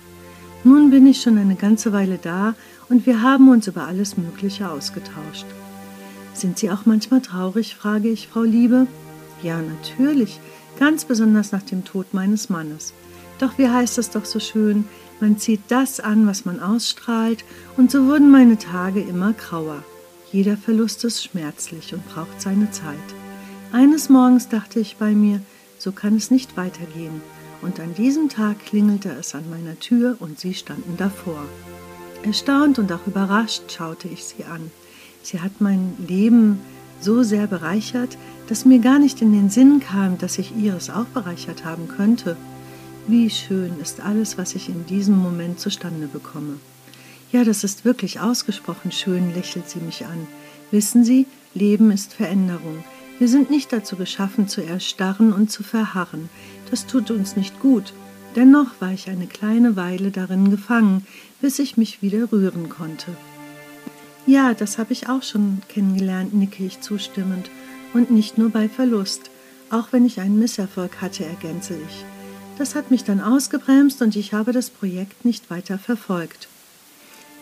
[0.65, 2.55] Nun bin ich schon eine ganze Weile da
[2.89, 5.47] und wir haben uns über alles Mögliche ausgetauscht.
[6.33, 7.75] Sind Sie auch manchmal traurig?
[7.75, 8.87] frage ich Frau Liebe.
[9.43, 10.39] Ja, natürlich,
[10.79, 12.95] ganz besonders nach dem Tod meines Mannes.
[13.39, 14.87] Doch wie heißt es doch so schön,
[15.21, 17.45] man zieht das an, was man ausstrahlt,
[17.77, 19.83] und so wurden meine Tage immer grauer.
[20.33, 22.97] Jeder Verlust ist schmerzlich und braucht seine Zeit.
[23.73, 25.41] Eines Morgens dachte ich bei mir,
[25.79, 27.21] so kann es nicht weitergehen,
[27.63, 31.43] und an diesem Tag klingelte es an meiner Tür und sie standen davor.
[32.23, 34.71] Erstaunt und auch überrascht schaute ich sie an.
[35.23, 36.61] Sie hat mein Leben
[37.01, 38.17] so sehr bereichert,
[38.49, 42.37] dass mir gar nicht in den Sinn kam, dass ich ihres auch bereichert haben könnte.
[43.09, 46.59] Wie schön ist alles, was ich in diesem Moment zustande bekomme.
[47.31, 50.27] Ja, das ist wirklich ausgesprochen schön, lächelt sie mich an.
[50.73, 52.83] Wissen Sie, Leben ist Veränderung.
[53.21, 56.29] Wir sind nicht dazu geschaffen, zu erstarren und zu verharren.
[56.69, 57.93] Das tut uns nicht gut.
[58.35, 61.07] Dennoch war ich eine kleine Weile darin gefangen,
[61.41, 63.17] bis ich mich wieder rühren konnte.
[64.27, 67.51] Ja, das habe ich auch schon kennengelernt, nicke ich zustimmend.
[67.95, 69.31] Und nicht nur bei Verlust.
[69.71, 72.05] Auch wenn ich einen Misserfolg hatte, ergänze ich.
[72.59, 76.49] Das hat mich dann ausgebremst und ich habe das Projekt nicht weiter verfolgt.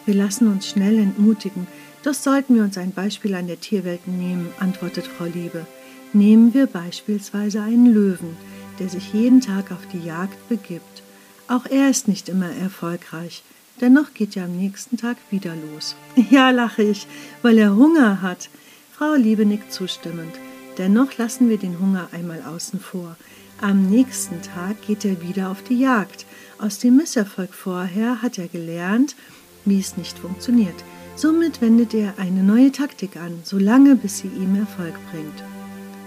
[0.06, 1.66] Wir lassen uns schnell entmutigen,
[2.02, 5.66] doch sollten wir uns ein Beispiel an der Tierwelt nehmen, antwortet Frau Liebe.
[6.12, 8.36] Nehmen wir beispielsweise einen Löwen,
[8.78, 11.02] der sich jeden Tag auf die Jagd begibt.
[11.48, 13.42] Auch er ist nicht immer erfolgreich,
[13.80, 15.94] dennoch geht er am nächsten Tag wieder los.
[16.30, 17.06] Ja, lache ich,
[17.42, 18.50] weil er Hunger hat.
[18.92, 20.34] Frau Liebe nickt zustimmend.
[20.76, 23.16] Dennoch lassen wir den Hunger einmal außen vor.
[23.64, 26.26] Am nächsten Tag geht er wieder auf die Jagd.
[26.58, 29.16] Aus dem Misserfolg vorher hat er gelernt,
[29.64, 30.74] wie es nicht funktioniert.
[31.16, 35.42] Somit wendet er eine neue Taktik an, solange bis sie ihm Erfolg bringt.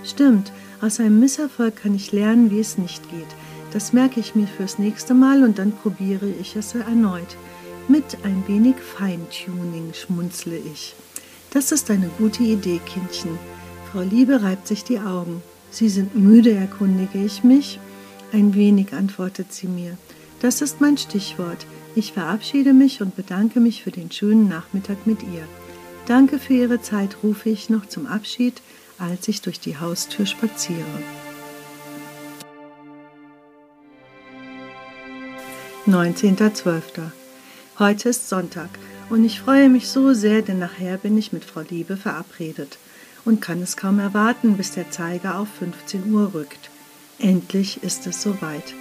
[0.03, 0.51] Stimmt,
[0.81, 3.35] aus einem Misserfolg kann ich lernen, wie es nicht geht.
[3.73, 7.37] Das merke ich mir fürs nächste Mal und dann probiere ich es erneut.
[7.87, 10.93] Mit ein wenig Feintuning schmunzle ich.
[11.49, 13.39] Das ist eine gute Idee, Kindchen.
[13.91, 15.41] Frau Liebe reibt sich die Augen.
[15.69, 17.79] Sie sind müde, erkundige ich mich.
[18.31, 19.97] Ein wenig, antwortet sie mir.
[20.39, 21.65] Das ist mein Stichwort.
[21.95, 25.47] Ich verabschiede mich und bedanke mich für den schönen Nachmittag mit ihr.
[26.05, 28.61] Danke für Ihre Zeit, rufe ich noch zum Abschied,
[28.97, 30.85] als ich durch die Haustür spaziere.
[35.85, 37.11] Neunzehnter Zwölfter.
[37.79, 38.69] Heute ist Sonntag
[39.09, 42.77] und ich freue mich so sehr, denn nachher bin ich mit Frau Liebe verabredet
[43.27, 46.69] und kann es kaum erwarten, bis der Zeiger auf 15 Uhr rückt.
[47.19, 48.73] Endlich ist es soweit.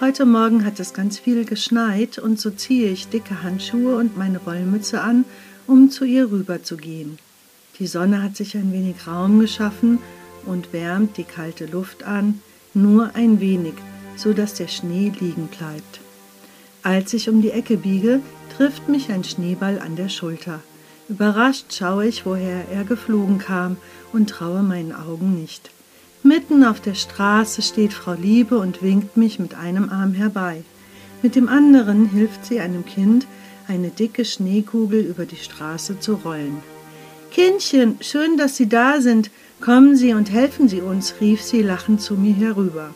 [0.00, 4.44] Heute Morgen hat es ganz viel geschneit und so ziehe ich dicke Handschuhe und meine
[4.46, 5.26] Wollmütze an,
[5.66, 7.18] um zu ihr rüber zu gehen.
[7.78, 9.98] Die Sonne hat sich ein wenig Raum geschaffen
[10.46, 12.40] und wärmt die kalte Luft an,
[12.72, 13.74] nur ein wenig,
[14.16, 16.00] so dass der Schnee liegen bleibt.
[16.82, 18.20] Als ich um die Ecke biege,
[18.56, 20.60] trifft mich ein Schneeball an der Schulter.
[21.12, 23.76] Überrascht schaue ich, woher er geflogen kam
[24.14, 25.70] und traue meinen Augen nicht.
[26.22, 30.62] Mitten auf der Straße steht Frau Liebe und winkt mich mit einem Arm herbei.
[31.20, 33.26] Mit dem anderen hilft sie einem Kind,
[33.68, 36.62] eine dicke Schneekugel über die Straße zu rollen.
[37.30, 39.30] Kindchen, schön, dass Sie da sind.
[39.60, 42.94] Kommen Sie und helfen Sie uns, rief sie lachend zu mir herüber.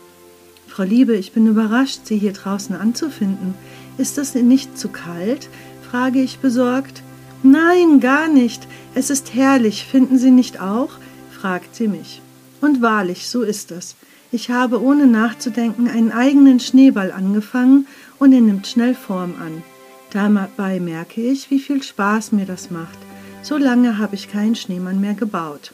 [0.68, 3.54] Frau Liebe, ich bin überrascht, Sie hier draußen anzufinden.
[3.98, 5.50] Ist es nicht zu kalt?
[5.90, 7.02] frage ich besorgt.
[7.42, 8.66] Nein, gar nicht.
[8.94, 10.90] Es ist herrlich, finden Sie nicht auch?
[11.30, 12.22] fragt sie mich.
[12.60, 13.94] Und wahrlich, so ist es.
[14.32, 17.86] Ich habe ohne nachzudenken einen eigenen Schneeball angefangen
[18.18, 19.62] und er nimmt schnell Form an.
[20.10, 22.98] Dabei merke ich, wie viel Spaß mir das macht.
[23.42, 25.72] So lange habe ich keinen Schneemann mehr gebaut.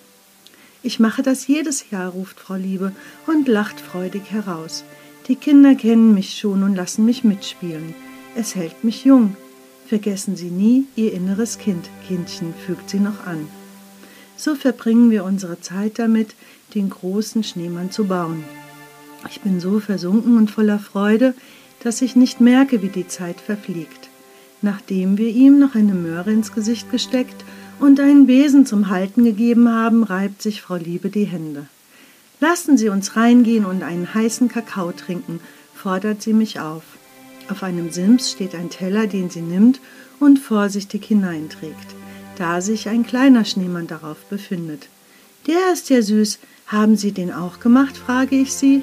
[0.83, 2.93] Ich mache das jedes Jahr, ruft Frau Liebe
[3.27, 4.85] und lacht freudig heraus.
[5.29, 7.95] Die Kinder kennen mich schon und lassen mich mitspielen.
[8.35, 9.37] Es hält mich jung.
[9.93, 13.47] Vergessen Sie nie Ihr inneres Kind, Kindchen, fügt sie noch an.
[14.39, 16.35] So verbringen wir unsere Zeit damit,
[16.75, 18.43] den großen Schneemann zu bauen.
[19.29, 21.35] Ich bin so versunken und voller Freude,
[21.81, 24.09] dass ich nicht merke, wie die Zeit verfliegt.
[24.63, 27.45] Nachdem wir ihm noch eine Möhre ins Gesicht gesteckt
[27.79, 31.67] und einen Besen zum Halten gegeben haben, reibt sich Frau Liebe die Hände.
[32.41, 35.41] Lassen Sie uns reingehen und einen heißen Kakao trinken,
[35.75, 36.83] fordert sie mich auf.
[37.53, 39.79] Auf einem Sims steht ein Teller, den sie nimmt
[40.19, 41.95] und vorsichtig hineinträgt,
[42.39, 44.89] da sich ein kleiner Schneemann darauf befindet.
[45.47, 46.39] Der ist ja süß.
[46.67, 47.95] Haben Sie den auch gemacht?
[47.99, 48.83] frage ich sie.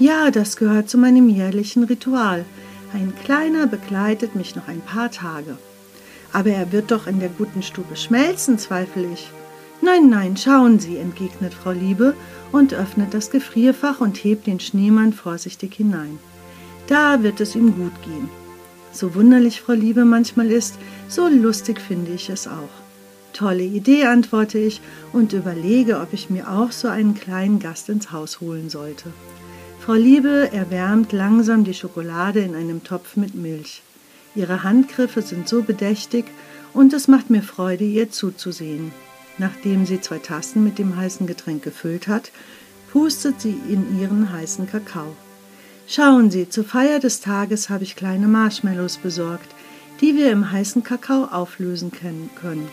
[0.00, 2.44] Ja, das gehört zu meinem jährlichen Ritual.
[2.92, 5.56] Ein kleiner begleitet mich noch ein paar Tage.
[6.32, 9.30] Aber er wird doch in der guten Stube schmelzen, zweifle ich.
[9.80, 12.16] Nein, nein, schauen Sie, entgegnet Frau Liebe
[12.50, 16.18] und öffnet das Gefrierfach und hebt den Schneemann vorsichtig hinein.
[16.92, 18.28] Da wird es ihm gut gehen.
[18.92, 20.74] So wunderlich Frau Liebe manchmal ist,
[21.08, 22.68] so lustig finde ich es auch.
[23.32, 28.12] Tolle Idee, antworte ich und überlege, ob ich mir auch so einen kleinen Gast ins
[28.12, 29.10] Haus holen sollte.
[29.80, 33.80] Frau Liebe erwärmt langsam die Schokolade in einem Topf mit Milch.
[34.34, 36.26] Ihre Handgriffe sind so bedächtig
[36.74, 38.92] und es macht mir Freude, ihr zuzusehen.
[39.38, 42.32] Nachdem sie zwei Tassen mit dem heißen Getränk gefüllt hat,
[42.92, 45.16] pustet sie in ihren heißen Kakao.
[45.86, 49.54] Schauen Sie, zur Feier des Tages habe ich kleine Marshmallows besorgt,
[50.00, 52.68] die wir im heißen Kakao auflösen können.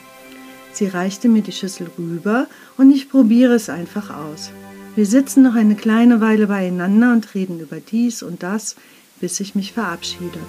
[0.71, 4.51] Sie reichte mir die Schüssel rüber und ich probiere es einfach aus.
[4.95, 8.75] Wir sitzen noch eine kleine Weile beieinander und reden über dies und das,
[9.19, 10.39] bis ich mich verabschiede.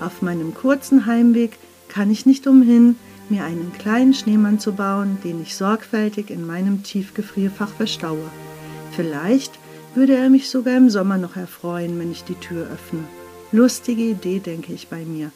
[0.00, 1.58] Auf meinem kurzen Heimweg
[1.88, 2.96] kann ich nicht umhin,
[3.28, 8.30] mir einen kleinen Schneemann zu bauen, den ich sorgfältig in meinem Tiefgefrierfach verstaue.
[8.92, 9.52] Vielleicht
[9.96, 13.04] würde er mich sogar im Sommer noch erfreuen, wenn ich die Tür öffne.
[13.52, 15.30] Lustige Idee, denke ich bei mir.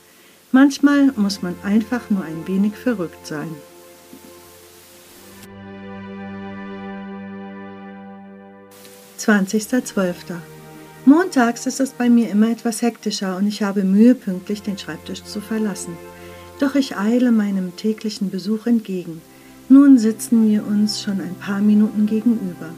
[0.53, 3.55] Manchmal muss man einfach nur ein wenig verrückt sein.
[9.17, 10.43] Zwölfter
[11.05, 15.25] Montags ist es bei mir immer etwas hektischer und ich habe Mühe, pünktlich den Schreibtisch
[15.25, 15.97] zu verlassen.
[16.59, 19.23] Doch ich eile meinem täglichen Besuch entgegen.
[19.69, 22.71] Nun sitzen wir uns schon ein paar Minuten gegenüber.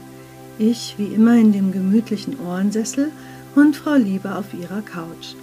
[0.58, 3.10] Ich wie immer in dem gemütlichen Ohrensessel
[3.54, 5.34] und Frau Liebe auf ihrer Couch.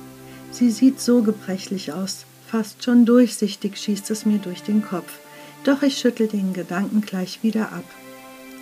[0.51, 5.19] Sie sieht so gebrechlich aus, fast schon durchsichtig schießt es mir durch den Kopf,
[5.63, 7.83] doch ich schüttel den Gedanken gleich wieder ab.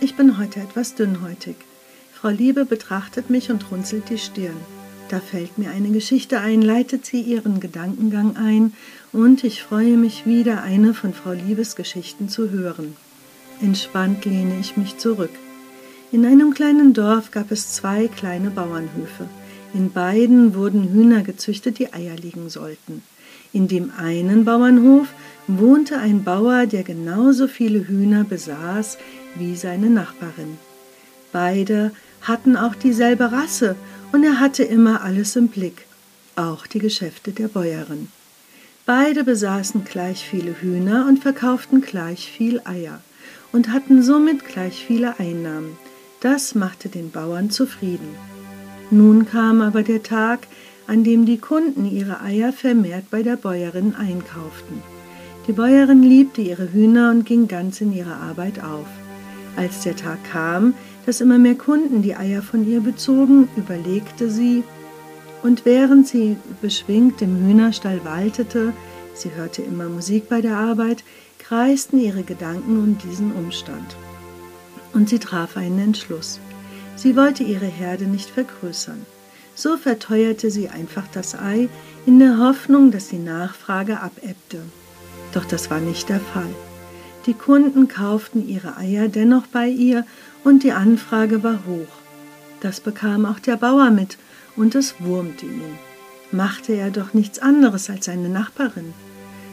[0.00, 1.56] Ich bin heute etwas dünnhäutig.
[2.12, 4.56] Frau Liebe betrachtet mich und runzelt die Stirn.
[5.08, 8.74] Da fällt mir eine Geschichte ein, leitet sie ihren Gedankengang ein,
[9.12, 12.96] und ich freue mich wieder, eine von Frau Liebes Geschichten zu hören.
[13.62, 15.30] Entspannt lehne ich mich zurück.
[16.10, 19.28] In einem kleinen Dorf gab es zwei kleine Bauernhöfe.
[19.74, 23.02] In beiden wurden Hühner gezüchtet, die Eier legen sollten.
[23.52, 25.08] In dem einen Bauernhof
[25.48, 28.96] wohnte ein Bauer, der genauso viele Hühner besaß
[29.34, 30.56] wie seine Nachbarin.
[31.30, 33.76] Beide hatten auch dieselbe Rasse
[34.12, 35.84] und er hatte immer alles im Blick,
[36.36, 38.08] auch die Geschäfte der Bäuerin.
[38.86, 43.02] Beide besaßen gleich viele Hühner und verkauften gleich viel Eier
[43.52, 45.76] und hatten somit gleich viele Einnahmen.
[46.20, 48.08] Das machte den Bauern zufrieden.
[48.90, 50.48] Nun kam aber der Tag,
[50.88, 54.82] an dem die Kunden ihre Eier vermehrt bei der Bäuerin einkauften.
[55.46, 58.86] Die Bäuerin liebte ihre Hühner und ging ganz in ihre Arbeit auf.
[59.56, 60.74] Als der Tag kam,
[61.06, 64.64] dass immer mehr Kunden die Eier von ihr bezogen, überlegte sie,
[65.42, 68.72] und während sie beschwingt im Hühnerstall waltete,
[69.14, 71.04] sie hörte immer Musik bei der Arbeit,
[71.38, 73.96] kreisten ihre Gedanken um diesen Umstand.
[74.92, 76.40] Und sie traf einen Entschluss.
[76.96, 79.06] Sie wollte ihre Herde nicht vergrößern.
[79.54, 81.68] So verteuerte sie einfach das Ei
[82.06, 84.62] in der Hoffnung, dass die Nachfrage abebbte.
[85.32, 86.54] Doch das war nicht der Fall.
[87.26, 90.06] Die Kunden kauften ihre Eier dennoch bei ihr
[90.44, 91.92] und die Anfrage war hoch.
[92.60, 94.16] Das bekam auch der Bauer mit
[94.56, 95.78] und es wurmte ihn.
[96.32, 98.94] Machte er doch nichts anderes als seine Nachbarin.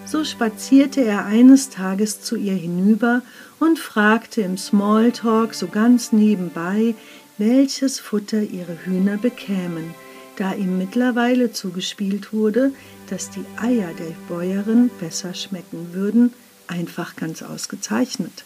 [0.06, 3.24] So spazierte er eines Tages zu ihr hinüber
[3.60, 6.94] und fragte im Smalltalk so ganz nebenbei,
[7.38, 9.96] welches Futter ihre Hühner bekämen,
[10.38, 12.72] da ihm mittlerweile zugespielt wurde,
[13.10, 16.34] dass die Eier der Bäuerin besser schmecken würden,
[16.68, 18.46] einfach ganz ausgezeichnet.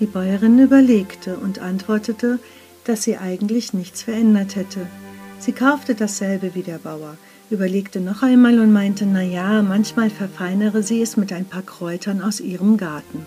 [0.00, 2.38] Die Bäuerin überlegte und antwortete,
[2.84, 4.86] dass sie eigentlich nichts verändert hätte.
[5.40, 7.18] Sie kaufte dasselbe wie der Bauer,
[7.50, 12.22] überlegte noch einmal und meinte, na ja, manchmal verfeinere sie es mit ein paar Kräutern
[12.22, 13.26] aus ihrem Garten.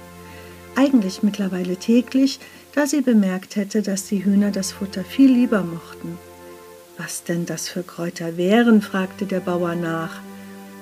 [0.75, 2.39] Eigentlich mittlerweile täglich,
[2.73, 6.17] da sie bemerkt hätte, dass die Hühner das Futter viel lieber mochten.
[6.97, 8.81] Was denn das für Kräuter wären?
[8.81, 10.19] fragte der Bauer nach.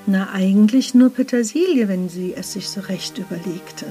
[0.07, 3.85] Na, eigentlich nur Petersilie, wenn sie es sich so recht überlegte.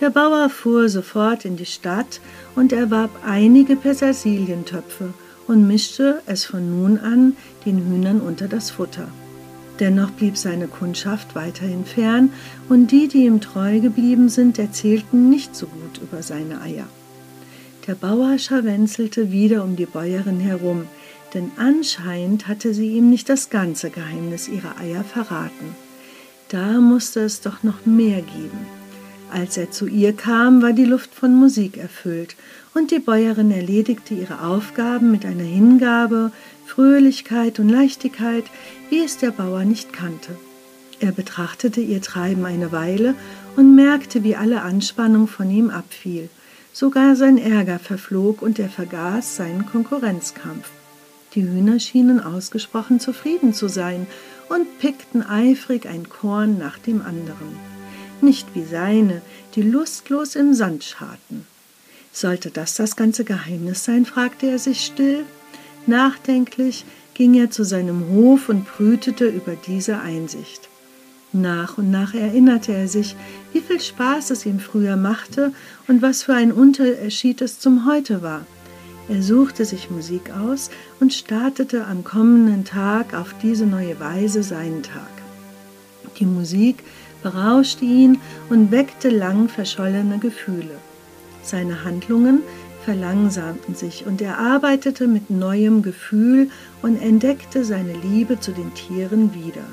[0.00, 2.20] Der Bauer fuhr sofort in die Stadt
[2.56, 5.12] und erwarb einige Petersilientöpfe
[5.46, 9.08] und mischte es von nun an den Hühnern unter das Futter.
[9.80, 12.30] Dennoch blieb seine Kundschaft weiterhin fern,
[12.68, 16.86] und die, die ihm treu geblieben sind, erzählten nicht so gut über seine Eier.
[17.86, 20.84] Der Bauer scharwenzelte wieder um die Bäuerin herum,
[21.32, 25.74] denn anscheinend hatte sie ihm nicht das ganze Geheimnis ihrer Eier verraten.
[26.48, 28.66] Da musste es doch noch mehr geben.
[29.32, 32.36] Als er zu ihr kam, war die Luft von Musik erfüllt,
[32.74, 36.32] und die Bäuerin erledigte ihre Aufgaben mit einer Hingabe,
[36.70, 38.44] Fröhlichkeit und Leichtigkeit,
[38.90, 40.36] wie es der Bauer nicht kannte.
[41.00, 43.16] Er betrachtete ihr Treiben eine Weile
[43.56, 46.28] und merkte, wie alle Anspannung von ihm abfiel.
[46.72, 50.70] Sogar sein Ärger verflog und er vergaß seinen Konkurrenzkampf.
[51.34, 54.06] Die Hühner schienen ausgesprochen zufrieden zu sein
[54.48, 57.56] und pickten eifrig ein Korn nach dem anderen.
[58.20, 59.22] Nicht wie seine,
[59.56, 61.46] die lustlos im Sand scharten.
[62.12, 64.04] Sollte das das ganze Geheimnis sein?
[64.04, 65.24] fragte er sich still.
[65.86, 66.84] Nachdenklich
[67.14, 70.68] ging er zu seinem Hof und brütete über diese Einsicht.
[71.32, 73.14] Nach und nach erinnerte er sich,
[73.52, 75.52] wie viel Spaß es ihm früher machte
[75.86, 78.44] und was für ein Unterschied es zum Heute war.
[79.08, 84.82] Er suchte sich Musik aus und startete am kommenden Tag auf diese neue Weise seinen
[84.82, 85.10] Tag.
[86.18, 86.82] Die Musik
[87.22, 90.78] berauschte ihn und weckte lang verschollene Gefühle.
[91.42, 92.40] Seine Handlungen
[92.84, 96.50] verlangsamten sich und er arbeitete mit neuem Gefühl
[96.82, 99.64] und entdeckte seine Liebe zu den Tieren wieder.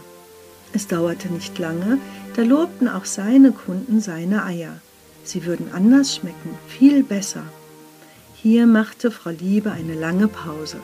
[0.74, 1.98] Es dauerte nicht lange,
[2.36, 4.82] da lobten auch seine Kunden seine Eier.
[5.24, 7.44] Sie würden anders schmecken, viel besser.
[8.36, 10.78] Hier machte Frau Liebe eine lange Pause.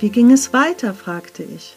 [0.00, 0.94] Wie ging es weiter?
[0.94, 1.76] fragte ich.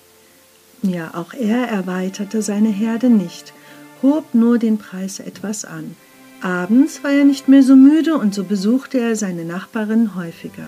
[0.81, 3.53] Ja, auch er erweiterte seine Herde nicht,
[4.01, 5.95] hob nur den Preis etwas an.
[6.41, 10.67] Abends war er nicht mehr so müde und so besuchte er seine Nachbarin häufiger.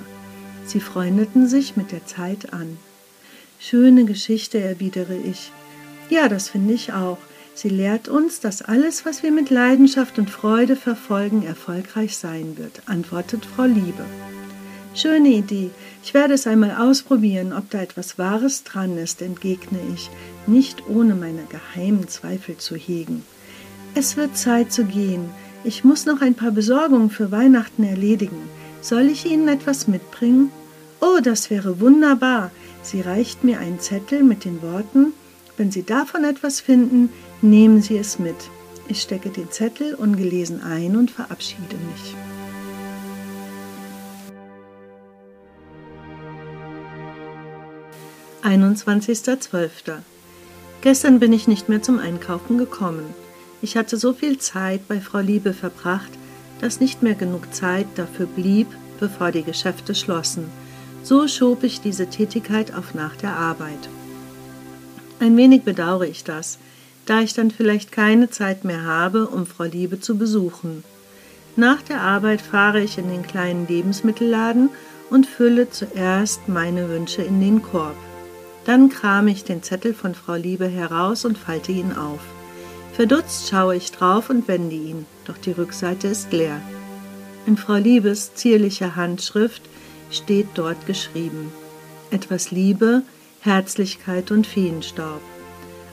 [0.65, 2.77] Sie freundeten sich mit der Zeit an.
[3.59, 5.51] Schöne Geschichte, erwidere ich.
[6.09, 7.19] Ja, das finde ich auch.
[7.53, 12.81] Sie lehrt uns, dass alles, was wir mit Leidenschaft und Freude verfolgen, erfolgreich sein wird,
[12.87, 14.05] antwortet Frau Liebe.
[14.93, 15.69] Schöne Idee.
[16.03, 20.09] Ich werde es einmal ausprobieren, ob da etwas Wahres dran ist, entgegne ich,
[20.47, 23.23] nicht ohne meine geheimen Zweifel zu hegen.
[23.95, 25.29] Es wird Zeit zu gehen.
[25.63, 28.49] Ich muss noch ein paar Besorgungen für Weihnachten erledigen.
[28.81, 30.51] Soll ich Ihnen etwas mitbringen?
[30.99, 32.51] Oh, das wäre wunderbar.
[32.81, 35.13] Sie reicht mir einen Zettel mit den Worten
[35.57, 37.09] Wenn Sie davon etwas finden,
[37.43, 38.35] nehmen Sie es mit.
[38.87, 42.15] Ich stecke den Zettel ungelesen ein und verabschiede mich.
[48.43, 49.99] 21.12.
[50.81, 53.05] Gestern bin ich nicht mehr zum Einkaufen gekommen.
[53.61, 56.11] Ich hatte so viel Zeit bei Frau Liebe verbracht,
[56.61, 58.67] dass nicht mehr genug Zeit dafür blieb,
[58.99, 60.45] bevor die Geschäfte schlossen.
[61.03, 63.89] So schob ich diese Tätigkeit auf nach der Arbeit.
[65.19, 66.57] Ein wenig bedauere ich das,
[67.05, 70.83] da ich dann vielleicht keine Zeit mehr habe, um Frau Liebe zu besuchen.
[71.55, 74.69] Nach der Arbeit fahre ich in den kleinen Lebensmittelladen
[75.09, 77.97] und fülle zuerst meine Wünsche in den Korb.
[78.65, 82.21] Dann krame ich den Zettel von Frau Liebe heraus und falte ihn auf.
[82.93, 86.61] Verdutzt schaue ich drauf und wende ihn, doch die Rückseite ist leer.
[87.45, 89.61] In Frau Liebes zierlicher Handschrift
[90.11, 91.51] steht dort geschrieben.
[92.11, 93.03] Etwas Liebe,
[93.39, 95.21] Herzlichkeit und Feenstaub.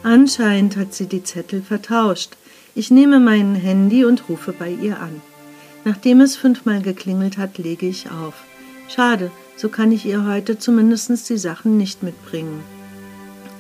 [0.03, 2.37] Anscheinend hat sie die Zettel vertauscht.
[2.75, 5.23] Ich nehme mein Handy und rufe bei ihr an.
[5.85, 8.35] Nachdem es fünfmal geklingelt hat, lege ich auf.
[8.89, 12.61] Schade, so kann ich ihr heute zumindest die Sachen nicht mitbringen.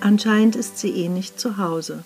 [0.00, 2.04] Anscheinend ist sie eh nicht zu Hause.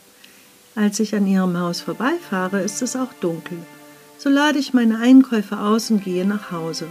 [0.74, 3.58] Als ich an ihrem Haus vorbeifahre, ist es auch dunkel.
[4.16, 6.86] So lade ich meine Einkäufe aus und gehe nach Hause.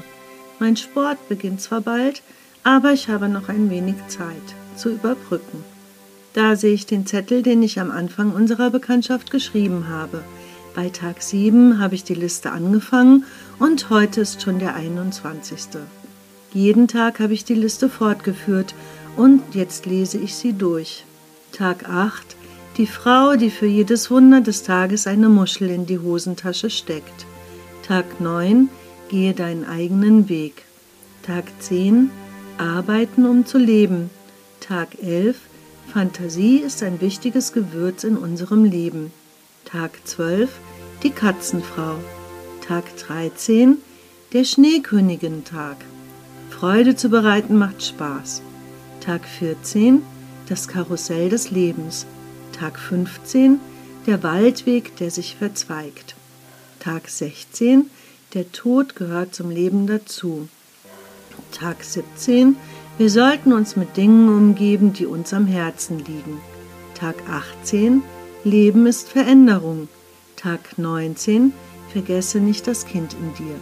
[0.60, 2.22] Mein Sport beginnt zwar bald,
[2.64, 5.64] aber ich habe noch ein wenig Zeit zu überbrücken.
[6.34, 10.24] Da sehe ich den Zettel, den ich am Anfang unserer Bekanntschaft geschrieben habe.
[10.76, 13.26] Bei Tag 7 habe ich die Liste angefangen
[13.58, 15.80] und heute ist schon der 21.
[16.54, 18.76] Jeden Tag habe ich die Liste fortgeführt
[19.18, 21.04] und jetzt lese ich sie durch.
[21.52, 22.38] Tag 8
[22.78, 27.26] die Frau, die für jedes Wunder des Tages eine Muschel in die Hosentasche steckt.
[27.86, 28.70] Tag 9.
[29.10, 30.64] Gehe deinen eigenen Weg.
[31.24, 32.10] Tag 10.
[32.58, 34.10] Arbeiten, um zu leben.
[34.62, 35.36] Tag 11.
[35.92, 39.12] Fantasie ist ein wichtiges Gewürz in unserem Leben.
[39.66, 40.50] Tag 12.
[41.04, 41.96] Die Katzenfrau.
[42.66, 43.78] Tag 13.
[44.32, 45.78] Der Schneekönigin-Tag.
[46.50, 48.42] Freude zu bereiten macht Spaß.
[49.02, 50.02] Tag 14.
[50.48, 52.06] Das Karussell des Lebens.
[52.62, 53.60] Tag 15
[54.06, 56.14] der Waldweg, der sich verzweigt.
[56.80, 57.90] Tag 16
[58.36, 60.48] der Tod gehört zum Leben dazu.
[61.52, 62.56] Tag 17
[63.00, 66.40] wir sollten uns mit Dingen umgeben, die uns am Herzen liegen.
[66.94, 68.04] Tag 18
[68.44, 69.88] Leben ist Veränderung.
[70.36, 71.54] Tag 19
[71.92, 73.56] vergesse nicht das Kind in dir.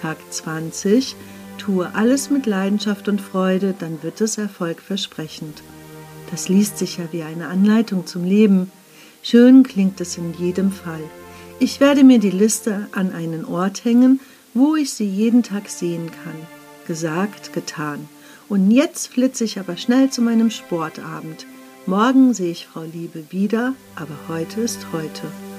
[0.00, 1.14] Tag 20
[1.58, 5.62] tue alles mit Leidenschaft und Freude, dann wird es erfolgversprechend.
[6.30, 8.70] Das liest sich ja wie eine Anleitung zum Leben.
[9.22, 11.02] Schön klingt es in jedem Fall.
[11.58, 14.20] Ich werde mir die Liste an einen Ort hängen,
[14.54, 16.36] wo ich sie jeden Tag sehen kann.
[16.86, 18.08] Gesagt, getan.
[18.48, 21.46] Und jetzt flitze ich aber schnell zu meinem Sportabend.
[21.86, 25.49] Morgen sehe ich Frau Liebe wieder, aber heute ist heute.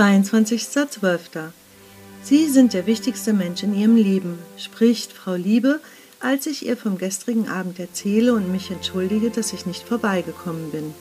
[0.00, 1.50] 22.12.
[2.22, 5.78] Sie sind der wichtigste Mensch in Ihrem Leben, spricht Frau Liebe,
[6.20, 10.94] als ich ihr vom gestrigen Abend erzähle und mich entschuldige, dass ich nicht vorbeigekommen bin.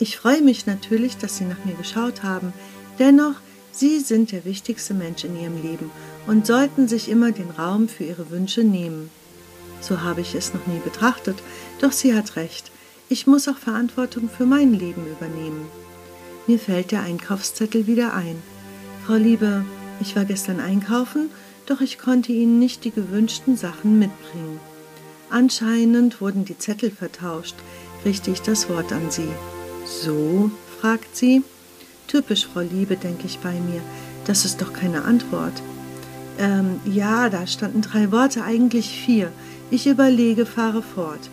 [0.00, 2.52] Ich freue mich natürlich, dass Sie nach mir geschaut haben.
[2.98, 3.36] Dennoch,
[3.70, 5.92] Sie sind der wichtigste Mensch in Ihrem Leben
[6.26, 9.10] und sollten sich immer den Raum für Ihre Wünsche nehmen.
[9.80, 11.36] So habe ich es noch nie betrachtet,
[11.80, 12.72] doch sie hat recht.
[13.08, 15.83] Ich muss auch Verantwortung für mein Leben übernehmen.
[16.46, 18.42] Mir fällt der Einkaufszettel wieder ein.
[19.06, 19.64] Frau Liebe,
[20.00, 21.30] ich war gestern einkaufen,
[21.66, 24.60] doch ich konnte Ihnen nicht die gewünschten Sachen mitbringen.
[25.30, 27.56] Anscheinend wurden die Zettel vertauscht,
[28.04, 29.28] richte ich das Wort an Sie.
[29.86, 30.50] So?
[30.80, 31.42] fragt sie.
[32.08, 33.80] Typisch, Frau Liebe, denke ich bei mir.
[34.26, 35.54] Das ist doch keine Antwort.
[36.38, 39.32] Ähm, ja, da standen drei Worte, eigentlich vier.
[39.70, 41.30] Ich überlege, fahre fort.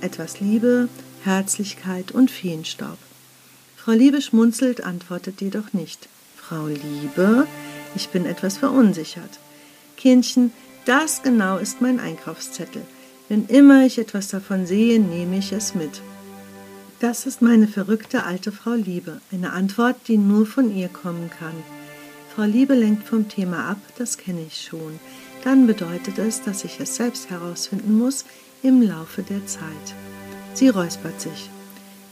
[0.00, 0.88] Etwas Liebe,
[1.24, 2.98] Herzlichkeit und Feenstaub.
[3.84, 6.08] Frau Liebe schmunzelt, antwortet jedoch nicht.
[6.38, 7.46] Frau Liebe,
[7.94, 9.38] ich bin etwas verunsichert.
[9.98, 10.52] Kindchen,
[10.86, 12.80] das genau ist mein Einkaufszettel.
[13.28, 16.00] Wenn immer ich etwas davon sehe, nehme ich es mit.
[17.00, 21.62] Das ist meine verrückte alte Frau Liebe, eine Antwort, die nur von ihr kommen kann.
[22.34, 24.98] Frau Liebe lenkt vom Thema ab, das kenne ich schon.
[25.44, 28.24] Dann bedeutet es, dass ich es selbst herausfinden muss
[28.62, 29.94] im Laufe der Zeit.
[30.54, 31.50] Sie räuspert sich.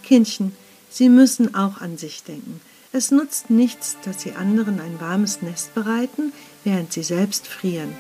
[0.03, 0.53] Kindchen,
[0.93, 2.61] Sie müssen auch an sich denken.
[2.93, 7.95] Es nutzt nichts, dass Sie anderen ein warmes Nest bereiten, während Sie selbst frieren.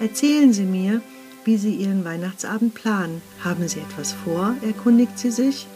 [0.00, 1.02] Erzählen Sie mir,
[1.44, 3.20] wie Sie Ihren Weihnachtsabend planen.
[3.44, 4.54] Haben Sie etwas vor?
[4.62, 5.66] erkundigt sie sich.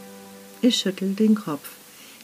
[0.63, 1.69] Ich schüttel den Kopf.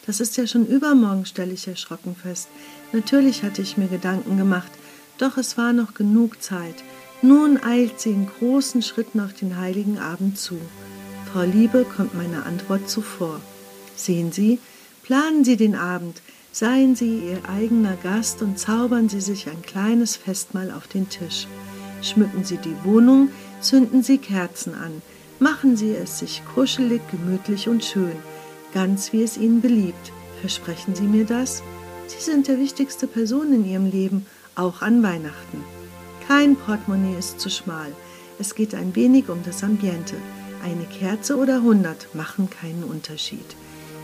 [0.07, 2.49] Das ist ja schon übermorgen, stelle ich erschrocken fest.
[2.93, 4.70] Natürlich hatte ich mir Gedanken gemacht,
[5.19, 6.77] doch es war noch genug Zeit.
[7.20, 10.59] Nun eilt sie in großen Schritten auf den heiligen Abend zu.
[11.31, 13.43] Frau Liebe kommt meiner Antwort zuvor.
[13.99, 14.61] Sehen Sie,
[15.03, 16.23] planen Sie den Abend,
[16.53, 21.49] seien Sie Ihr eigener Gast und zaubern Sie sich ein kleines Festmahl auf den Tisch.
[22.01, 23.31] Schmücken Sie die Wohnung,
[23.61, 25.03] zünden Sie Kerzen an,
[25.41, 28.16] machen Sie es sich kuschelig, gemütlich und schön,
[28.73, 30.12] ganz wie es Ihnen beliebt.
[30.41, 31.65] Versprechen Sie mir das?
[32.07, 35.65] Sie sind der wichtigste Person in Ihrem Leben, auch an Weihnachten.
[36.29, 37.93] Kein Portemonnaie ist zu schmal.
[38.39, 40.15] Es geht ein wenig um das Ambiente.
[40.62, 43.57] Eine Kerze oder hundert machen keinen Unterschied.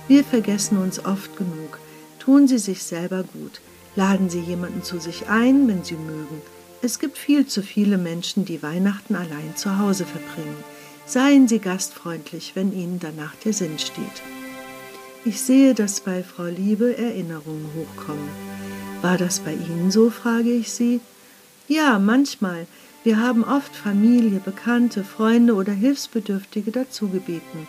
[0.06, 1.78] Wir vergessen uns oft genug.
[2.18, 3.60] Tun Sie sich selber gut.
[3.97, 6.43] Laden Sie jemanden zu sich ein, wenn Sie mögen.
[6.82, 10.56] Es gibt viel zu viele Menschen, die Weihnachten allein zu Hause verbringen.
[11.06, 14.22] Seien Sie gastfreundlich, wenn Ihnen danach der Sinn steht.
[15.24, 18.28] Ich sehe, dass bei Frau Liebe Erinnerungen hochkommen.
[19.01, 21.01] War das bei Ihnen so, frage ich Sie.
[21.66, 22.66] Ja, manchmal.
[23.05, 27.66] Wir haben oft Familie, Bekannte, Freunde oder Hilfsbedürftige dazu gebeten.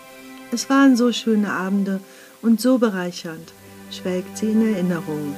[0.51, 1.99] Es waren so schöne Abende
[2.41, 3.53] und so bereichernd,
[3.91, 5.35] schwelgt sie in Erinnerung.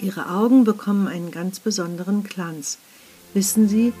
[0.00, 2.78] Ihre Augen bekommen einen ganz besonderen Glanz.
[3.34, 3.92] Wissen Sie,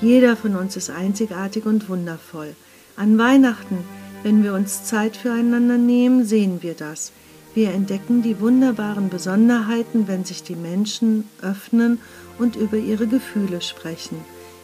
[0.00, 2.54] jeder von uns ist einzigartig und wundervoll.
[2.96, 3.78] An Weihnachten,
[4.22, 7.12] wenn wir uns Zeit füreinander nehmen, sehen wir das.
[7.54, 11.98] Wir entdecken die wunderbaren Besonderheiten, wenn sich die Menschen öffnen
[12.38, 14.18] und über ihre Gefühle sprechen.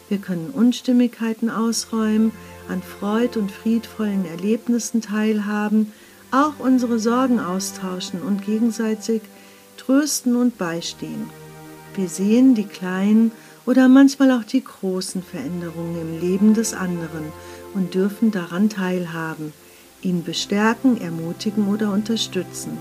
[0.08, 2.30] Wir können Unstimmigkeiten ausräumen,
[2.68, 5.92] an Freud und friedvollen Erlebnissen teilhaben,
[6.34, 9.22] auch unsere Sorgen austauschen und gegenseitig
[9.76, 11.30] trösten und beistehen.
[11.94, 13.30] Wir sehen die kleinen
[13.66, 17.32] oder manchmal auch die großen Veränderungen im Leben des anderen
[17.74, 19.52] und dürfen daran teilhaben,
[20.02, 22.78] ihn bestärken, ermutigen oder unterstützen.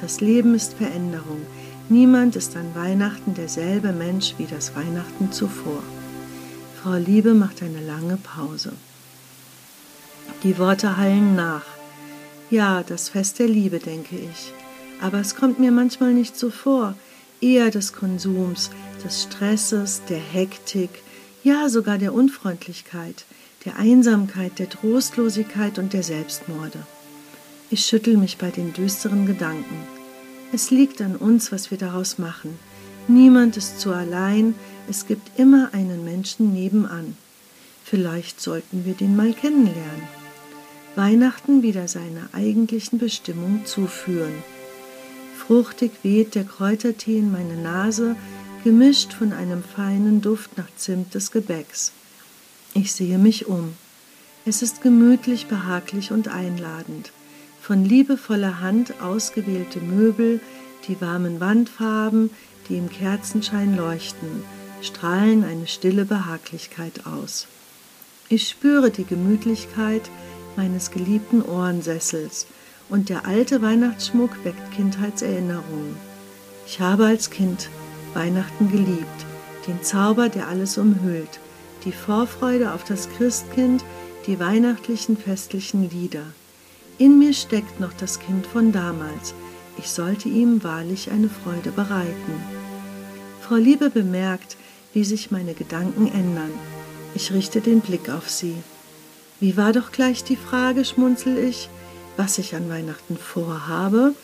[0.00, 1.42] Das Leben ist Veränderung.
[1.88, 5.82] Niemand ist an Weihnachten derselbe Mensch wie das Weihnachten zuvor.
[6.82, 8.72] Frau Liebe macht eine lange Pause.
[10.42, 11.77] Die Worte hallen nach.
[12.50, 14.52] Ja, das Fest der Liebe, denke ich.
[15.02, 16.94] Aber es kommt mir manchmal nicht so vor,
[17.42, 18.70] eher des Konsums,
[19.04, 20.90] des Stresses, der Hektik,
[21.44, 23.26] ja sogar der Unfreundlichkeit,
[23.66, 26.78] der Einsamkeit, der Trostlosigkeit und der Selbstmorde.
[27.70, 29.76] Ich schüttel mich bei den düsteren Gedanken.
[30.50, 32.58] Es liegt an uns, was wir daraus machen.
[33.08, 34.54] Niemand ist zu allein,
[34.88, 37.14] es gibt immer einen Menschen nebenan.
[37.84, 40.17] Vielleicht sollten wir den mal kennenlernen.
[40.98, 44.34] Weihnachten wieder seiner eigentlichen Bestimmung zuführen.
[45.36, 48.16] Fruchtig weht der Kräutertee in meine Nase,
[48.64, 51.92] gemischt von einem feinen Duft nach Zimt des Gebäcks.
[52.74, 53.74] Ich sehe mich um.
[54.44, 57.12] Es ist gemütlich, behaglich und einladend.
[57.62, 60.40] Von liebevoller Hand ausgewählte Möbel,
[60.88, 62.30] die warmen Wandfarben,
[62.68, 64.42] die im Kerzenschein leuchten,
[64.82, 67.46] strahlen eine stille Behaglichkeit aus.
[68.28, 70.10] Ich spüre die Gemütlichkeit
[70.58, 72.46] meines geliebten Ohrensessels
[72.90, 75.96] und der alte Weihnachtsschmuck weckt Kindheitserinnerungen.
[76.66, 77.70] Ich habe als Kind
[78.12, 79.26] Weihnachten geliebt,
[79.66, 81.40] den Zauber, der alles umhüllt,
[81.84, 83.84] die Vorfreude auf das Christkind,
[84.26, 86.24] die weihnachtlichen festlichen Lieder.
[86.98, 89.34] In mir steckt noch das Kind von damals.
[89.78, 92.42] Ich sollte ihm wahrlich eine Freude bereiten.
[93.40, 94.56] Frau Liebe bemerkt,
[94.92, 96.50] wie sich meine Gedanken ändern.
[97.14, 98.56] Ich richte den Blick auf sie.
[99.40, 101.68] Wie war doch gleich die Frage, schmunzel ich,
[102.16, 104.14] was ich an Weihnachten vorhabe?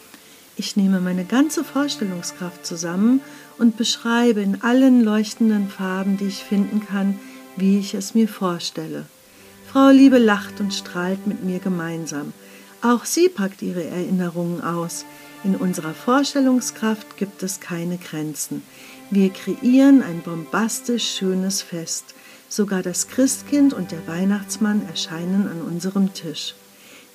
[0.56, 3.20] Ich nehme meine ganze Vorstellungskraft zusammen
[3.56, 7.20] und beschreibe in allen leuchtenden Farben, die ich finden kann,
[7.56, 9.06] wie ich es mir vorstelle.
[9.70, 12.32] Frau Liebe lacht und strahlt mit mir gemeinsam.
[12.82, 15.04] Auch sie packt ihre Erinnerungen aus.
[15.44, 18.62] In unserer Vorstellungskraft gibt es keine Grenzen.
[19.10, 22.14] Wir kreieren ein bombastisch schönes Fest.
[22.54, 26.54] Sogar das Christkind und der Weihnachtsmann erscheinen an unserem Tisch.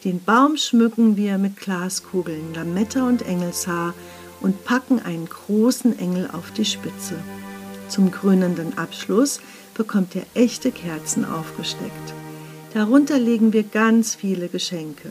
[0.03, 3.93] Den Baum schmücken wir mit Glaskugeln, Lametta und Engelshaar
[4.41, 7.15] und packen einen großen Engel auf die Spitze.
[7.87, 9.39] Zum krönenden Abschluss
[9.75, 12.13] bekommt er echte Kerzen aufgesteckt.
[12.73, 15.09] Darunter legen wir ganz viele Geschenke.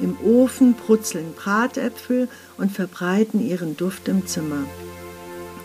[0.00, 4.64] Im Ofen brutzeln Bratäpfel und verbreiten ihren Duft im Zimmer.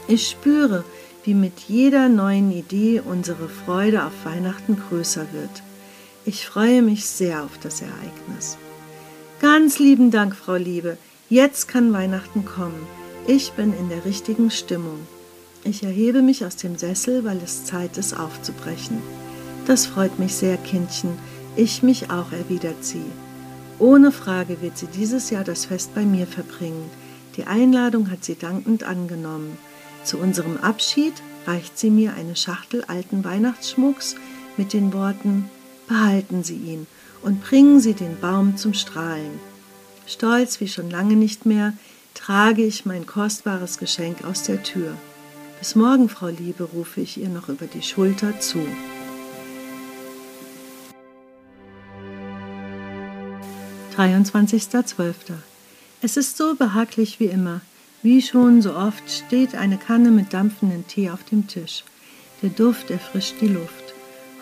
[0.09, 0.83] Ich spüre,
[1.23, 5.63] wie mit jeder neuen Idee unsere Freude auf Weihnachten größer wird.
[6.25, 8.57] Ich freue mich sehr auf das Ereignis.
[9.39, 10.97] Ganz lieben Dank, Frau Liebe.
[11.29, 12.87] Jetzt kann Weihnachten kommen.
[13.27, 14.99] Ich bin in der richtigen Stimmung.
[15.63, 18.97] Ich erhebe mich aus dem Sessel, weil es Zeit ist, aufzubrechen.
[19.67, 21.11] Das freut mich sehr, Kindchen.
[21.55, 23.05] Ich mich auch, erwidert sie.
[23.77, 26.89] Ohne Frage wird sie dieses Jahr das Fest bei mir verbringen.
[27.37, 29.57] Die Einladung hat sie dankend angenommen.
[30.03, 31.13] Zu unserem Abschied
[31.45, 34.15] reicht sie mir eine Schachtel alten Weihnachtsschmucks
[34.57, 35.49] mit den Worten
[35.87, 36.87] Behalten Sie ihn
[37.21, 39.39] und bringen Sie den Baum zum Strahlen.
[40.07, 41.73] Stolz wie schon lange nicht mehr
[42.13, 44.95] trage ich mein kostbares Geschenk aus der Tür.
[45.59, 48.65] Bis morgen, Frau Liebe, rufe ich ihr noch über die Schulter zu.
[54.85, 55.37] Zwölfter.
[56.01, 57.61] Es ist so behaglich wie immer.
[58.03, 61.83] Wie schon so oft steht eine Kanne mit dampfendem Tee auf dem Tisch.
[62.41, 63.93] Der Duft erfrischt die Luft.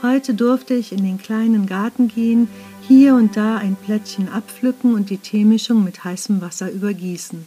[0.01, 2.47] Heute durfte ich in den kleinen Garten gehen,
[2.87, 7.45] hier und da ein Plättchen abpflücken und die Teemischung mit heißem Wasser übergießen.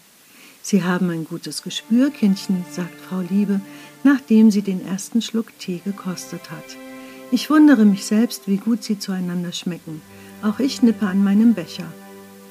[0.60, 3.62] Sie haben ein gutes Gespür, Kindchen, sagt Frau Liebe,
[4.04, 6.76] nachdem sie den ersten Schluck Tee gekostet hat.
[7.30, 10.02] Ich wundere mich selbst, wie gut sie zueinander schmecken.
[10.42, 11.90] Auch ich nippe an meinem Becher.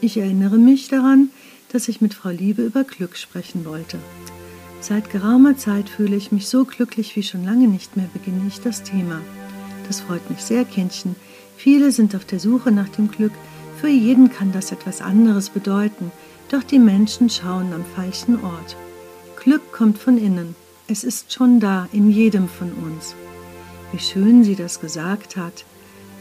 [0.02, 1.30] Ich erinnere mich daran,
[1.72, 3.98] dass ich mit Frau Liebe über Glück sprechen wollte.
[4.82, 8.62] Seit geraumer Zeit fühle ich mich so glücklich wie schon lange nicht mehr, beginne ich
[8.62, 9.22] das Thema.
[9.88, 11.16] Das freut mich sehr, Kindchen.
[11.56, 13.34] Viele sind auf der Suche nach dem Glück.
[13.80, 16.12] Für jeden kann das etwas anderes bedeuten,
[16.50, 18.76] doch die Menschen schauen am falschen Ort.
[19.42, 20.56] Glück kommt von innen.
[20.88, 23.16] Es ist schon da, in jedem von uns.
[23.92, 25.66] Wie schön sie das gesagt hat.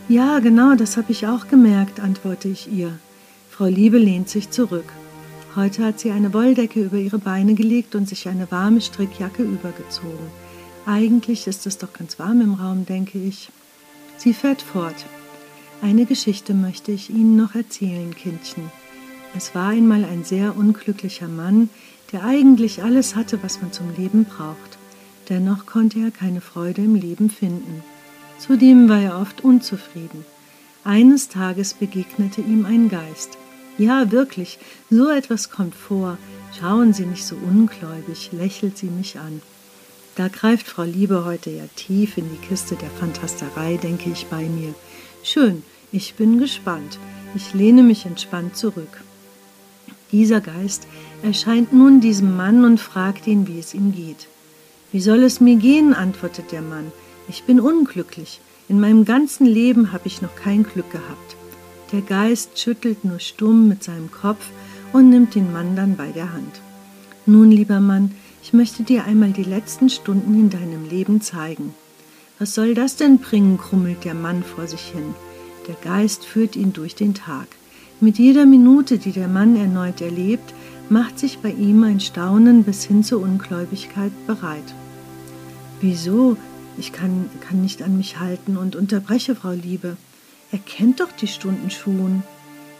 [0.09, 2.99] Ja, genau, das habe ich auch gemerkt, antworte ich ihr.
[3.51, 4.93] Frau Liebe lehnt sich zurück.
[5.57, 10.31] Heute hat sie eine Wolldecke über ihre Beine gelegt und sich eine warme Strickjacke übergezogen.
[10.87, 13.51] Eigentlich ist es doch ganz warm im Raum, denke ich.
[14.17, 15.07] Sie fährt fort.
[15.83, 18.71] Eine Geschichte möchte ich Ihnen noch erzählen, Kindchen.
[19.37, 21.69] Es war einmal ein sehr unglücklicher Mann,
[22.13, 24.79] der eigentlich alles hatte, was man zum Leben braucht.
[25.29, 27.83] Dennoch konnte er keine Freude im Leben finden.
[28.39, 30.25] Zudem war er oft unzufrieden.
[30.85, 33.37] Eines Tages begegnete ihm ein Geist.
[33.81, 34.59] Ja, wirklich,
[34.91, 36.19] so etwas kommt vor.
[36.61, 39.41] Schauen Sie nicht so ungläubig, lächelt sie mich an.
[40.17, 44.43] Da greift Frau Liebe heute ja tief in die Kiste der Fantasterei, denke ich bei
[44.43, 44.75] mir.
[45.23, 45.63] Schön,
[45.93, 46.99] ich bin gespannt.
[47.35, 49.01] Ich lehne mich entspannt zurück.
[50.13, 50.87] Dieser Geist
[51.23, 54.29] erscheint nun diesem Mann und fragt ihn, wie es ihm geht.
[54.93, 55.95] Wie soll es mir gehen?
[55.95, 56.93] antwortet der Mann.
[57.31, 58.43] Ich bin unglücklich.
[58.69, 61.40] In meinem ganzen Leben habe ich noch kein Glück gehabt.
[61.93, 64.47] Der Geist schüttelt nur stumm mit seinem Kopf
[64.93, 66.61] und nimmt den Mann dann bei der Hand.
[67.27, 68.13] Nun, lieber Mann,
[68.43, 71.75] ich möchte dir einmal die letzten Stunden in deinem Leben zeigen.
[72.39, 73.59] Was soll das denn bringen?
[73.59, 75.15] krummelt der Mann vor sich hin.
[75.69, 77.49] Der Geist führt ihn durch den Tag.
[78.01, 80.55] Mit jeder Minute, die der Mann erneut erlebt,
[80.89, 84.75] macht sich bei ihm ein Staunen bis hin zur Ungläubigkeit bereit.
[85.81, 86.37] Wieso?
[86.79, 89.97] Ich kann, kann nicht an mich halten und unterbreche Frau Liebe.
[90.53, 92.23] Er kennt doch die Stunden schon.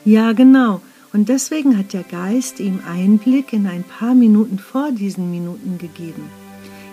[0.05, 0.81] Ja, genau.
[1.13, 6.23] Und deswegen hat der Geist ihm Einblick in ein paar Minuten vor diesen Minuten gegeben.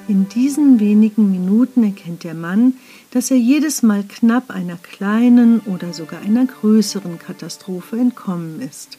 [0.07, 2.75] In diesen wenigen Minuten erkennt der Mann,
[3.11, 8.97] dass er jedes Mal knapp einer kleinen oder sogar einer größeren Katastrophe entkommen ist.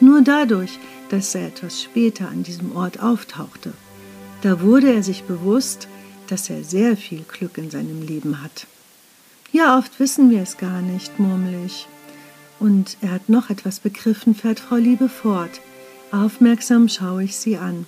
[0.00, 0.78] Nur dadurch,
[1.10, 3.72] dass er etwas später an diesem Ort auftauchte.
[4.42, 5.86] Da wurde er sich bewusst,
[6.26, 8.66] dass er sehr viel Glück in seinem Leben hat.
[9.52, 11.88] Ja, oft wissen wir es gar nicht, murmel ich.
[12.60, 15.60] Und er hat noch etwas begriffen, fährt Frau Liebe fort.
[16.12, 17.86] Aufmerksam schaue ich sie an.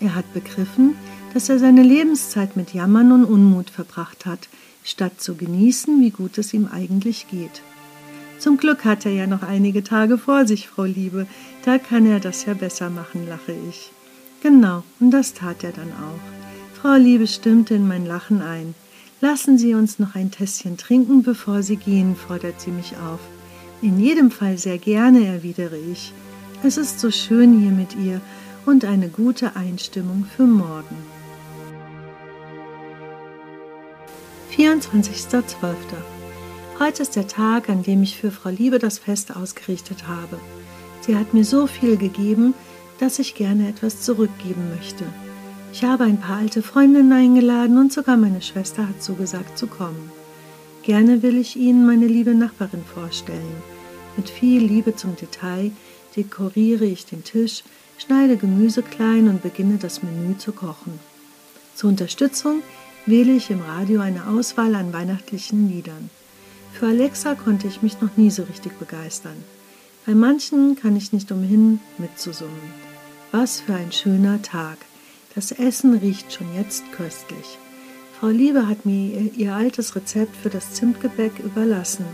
[0.00, 0.96] Er hat begriffen,
[1.32, 4.48] dass er seine Lebenszeit mit Jammern und Unmut verbracht hat,
[4.82, 7.62] statt zu genießen, wie gut es ihm eigentlich geht.
[8.38, 11.26] Zum Glück hat er ja noch einige Tage vor sich, Frau Liebe,
[11.64, 13.90] da kann er das ja besser machen, lache ich.
[14.42, 16.80] Genau, und das tat er dann auch.
[16.80, 18.74] Frau Liebe stimmte in mein Lachen ein.
[19.28, 23.18] Lassen Sie uns noch ein Tässchen trinken, bevor Sie gehen, fordert sie mich auf.
[23.82, 26.12] In jedem Fall sehr gerne, erwidere ich.
[26.62, 28.20] Es ist so schön hier mit ihr
[28.66, 30.96] und eine gute Einstimmung für morgen.
[34.56, 35.74] 24.12.
[36.78, 40.38] Heute ist der Tag, an dem ich für Frau Liebe das Fest ausgerichtet habe.
[41.00, 42.54] Sie hat mir so viel gegeben,
[43.00, 45.04] dass ich gerne etwas zurückgeben möchte.
[45.72, 50.10] Ich habe ein paar alte Freundinnen eingeladen und sogar meine Schwester hat zugesagt zu kommen.
[50.82, 53.62] Gerne will ich Ihnen meine liebe Nachbarin vorstellen.
[54.16, 55.72] Mit viel Liebe zum Detail
[56.16, 57.64] dekoriere ich den Tisch,
[57.98, 60.98] schneide Gemüse klein und beginne das Menü zu kochen.
[61.74, 62.62] Zur Unterstützung
[63.04, 66.08] wähle ich im Radio eine Auswahl an weihnachtlichen Liedern.
[66.72, 69.36] Für Alexa konnte ich mich noch nie so richtig begeistern.
[70.06, 72.54] Bei manchen kann ich nicht umhin, mitzusummen.
[73.32, 74.78] Was für ein schöner Tag.
[75.36, 77.58] Das Essen riecht schon jetzt köstlich.
[78.18, 82.06] Frau Liebe hat mir ihr altes Rezept für das Zimtgebäck überlassen.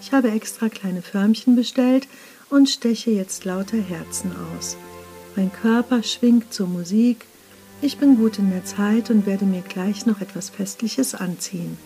[0.00, 2.06] Ich habe extra kleine Förmchen bestellt
[2.50, 4.76] und steche jetzt lauter Herzen aus.
[5.34, 7.26] Mein Körper schwingt zur Musik.
[7.80, 11.76] Ich bin gut in der Zeit und werde mir gleich noch etwas Festliches anziehen.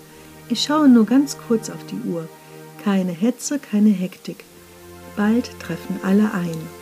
[0.51, 2.29] Ich schaue nur ganz kurz auf die Uhr.
[2.85, 4.45] Keine Hetze, keine Hektik.
[5.17, 6.76] Bald treffen alle ein.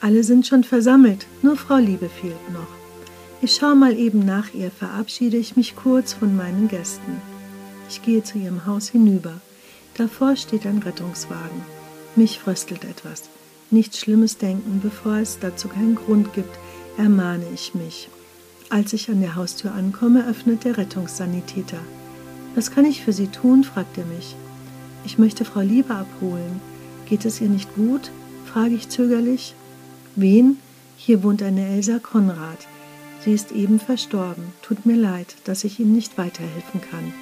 [0.00, 2.68] Alle sind schon versammelt, nur Frau Liebe fehlt noch.
[3.42, 7.20] Ich schaue mal eben nach ihr, verabschiede ich mich kurz von meinen Gästen.
[7.88, 9.34] Ich gehe zu ihrem Haus hinüber.
[9.96, 11.62] Davor steht ein Rettungswagen.
[12.14, 13.24] Mich fröstelt etwas.
[13.70, 16.58] Nichts Schlimmes denken, bevor es dazu keinen Grund gibt,
[16.98, 18.08] ermahne ich mich.
[18.68, 21.78] Als ich an der Haustür ankomme, öffnet der Rettungssanitäter.
[22.54, 23.64] Was kann ich für Sie tun?
[23.64, 24.34] fragt er mich.
[25.04, 26.60] Ich möchte Frau Liebe abholen.
[27.08, 28.10] Geht es ihr nicht gut?
[28.44, 29.54] frage ich zögerlich.
[30.16, 30.56] Wen?
[30.96, 32.66] Hier wohnt eine Elsa Konrad.
[33.22, 34.44] Sie ist eben verstorben.
[34.62, 37.12] Tut mir leid, dass ich Ihnen nicht weiterhelfen kann.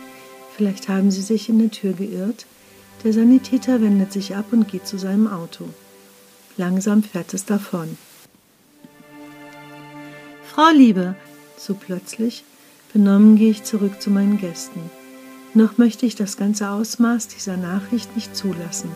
[0.56, 2.46] Vielleicht haben Sie sich in der Tür geirrt?
[3.02, 5.68] Der Sanitäter wendet sich ab und geht zu seinem Auto.
[6.56, 7.98] Langsam fährt es davon.
[10.44, 11.16] Frau Liebe,
[11.58, 12.44] so plötzlich,
[12.92, 14.80] benommen gehe ich zurück zu meinen Gästen.
[15.52, 18.90] Noch möchte ich das ganze Ausmaß dieser Nachricht nicht zulassen.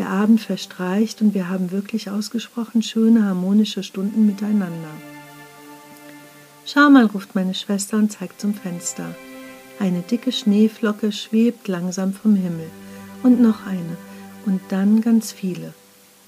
[0.00, 4.88] Der Abend verstreicht und wir haben wirklich ausgesprochen schöne, harmonische Stunden miteinander.
[6.64, 9.14] Schau mal, ruft meine Schwester und zeigt zum Fenster.
[9.78, 12.70] Eine dicke Schneeflocke schwebt langsam vom Himmel.
[13.22, 13.98] Und noch eine.
[14.46, 15.74] Und dann ganz viele.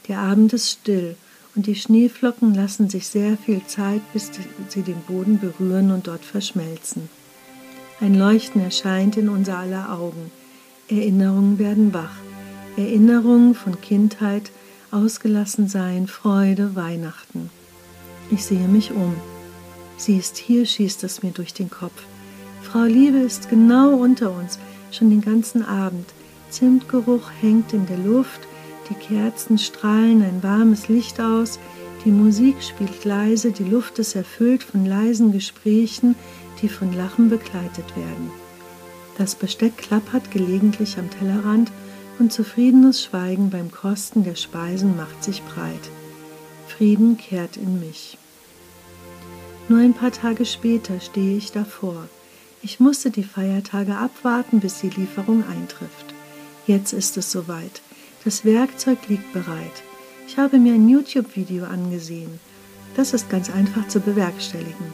[0.06, 1.16] Der Abend ist still
[1.54, 4.32] und die Schneeflocken lassen sich sehr viel Zeit, bis
[4.68, 7.08] sie den Boden berühren und dort verschmelzen.
[8.02, 10.30] Ein Leuchten erscheint in unser aller Augen.
[10.90, 12.31] Erinnerungen werden wach.
[12.76, 14.50] Erinnerungen von Kindheit,
[14.90, 17.50] Ausgelassensein, Freude, Weihnachten.
[18.30, 19.14] Ich sehe mich um.
[19.96, 22.02] Sie ist hier, schießt es mir durch den Kopf.
[22.62, 24.58] Frau Liebe ist genau unter uns,
[24.90, 26.06] schon den ganzen Abend.
[26.50, 28.40] Zimtgeruch hängt in der Luft,
[28.88, 31.58] die Kerzen strahlen ein warmes Licht aus,
[32.04, 36.16] die Musik spielt leise, die Luft ist erfüllt von leisen Gesprächen,
[36.60, 38.30] die von Lachen begleitet werden.
[39.18, 41.70] Das Besteck klappert gelegentlich am Tellerrand
[42.18, 45.90] und zufriedenes Schweigen beim Kosten der Speisen macht sich breit.
[46.68, 48.18] Frieden kehrt in mich.
[49.68, 52.08] Nur ein paar Tage später stehe ich davor.
[52.62, 56.14] Ich musste die Feiertage abwarten, bis die Lieferung eintrifft.
[56.66, 57.80] Jetzt ist es soweit.
[58.24, 59.82] Das Werkzeug liegt bereit.
[60.28, 62.38] Ich habe mir ein YouTube-Video angesehen.
[62.94, 64.92] Das ist ganz einfach zu bewerkstelligen.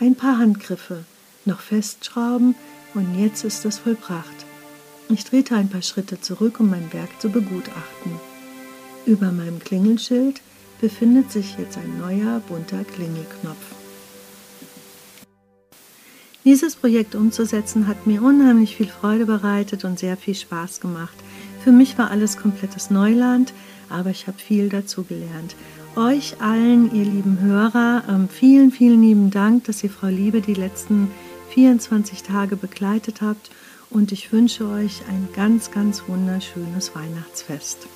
[0.00, 1.04] Ein paar Handgriffe,
[1.44, 2.54] noch festschrauben
[2.94, 4.37] und jetzt ist es vollbracht.
[5.10, 8.12] Ich drehte ein paar Schritte zurück, um mein Werk zu begutachten.
[9.06, 10.42] Über meinem Klingelschild
[10.82, 13.56] befindet sich jetzt ein neuer bunter Klingelknopf.
[16.44, 21.16] Dieses Projekt umzusetzen hat mir unheimlich viel Freude bereitet und sehr viel Spaß gemacht.
[21.64, 23.54] Für mich war alles komplettes Neuland,
[23.88, 25.56] aber ich habe viel dazu gelernt.
[25.96, 30.54] Euch allen, ihr lieben Hörer, ähm, vielen, vielen lieben Dank, dass ihr Frau Liebe die
[30.54, 31.10] letzten
[31.54, 33.50] 24 Tage begleitet habt
[33.90, 37.86] und ich wünsche euch ein ganz, ganz wunderschönes Weihnachtsfest.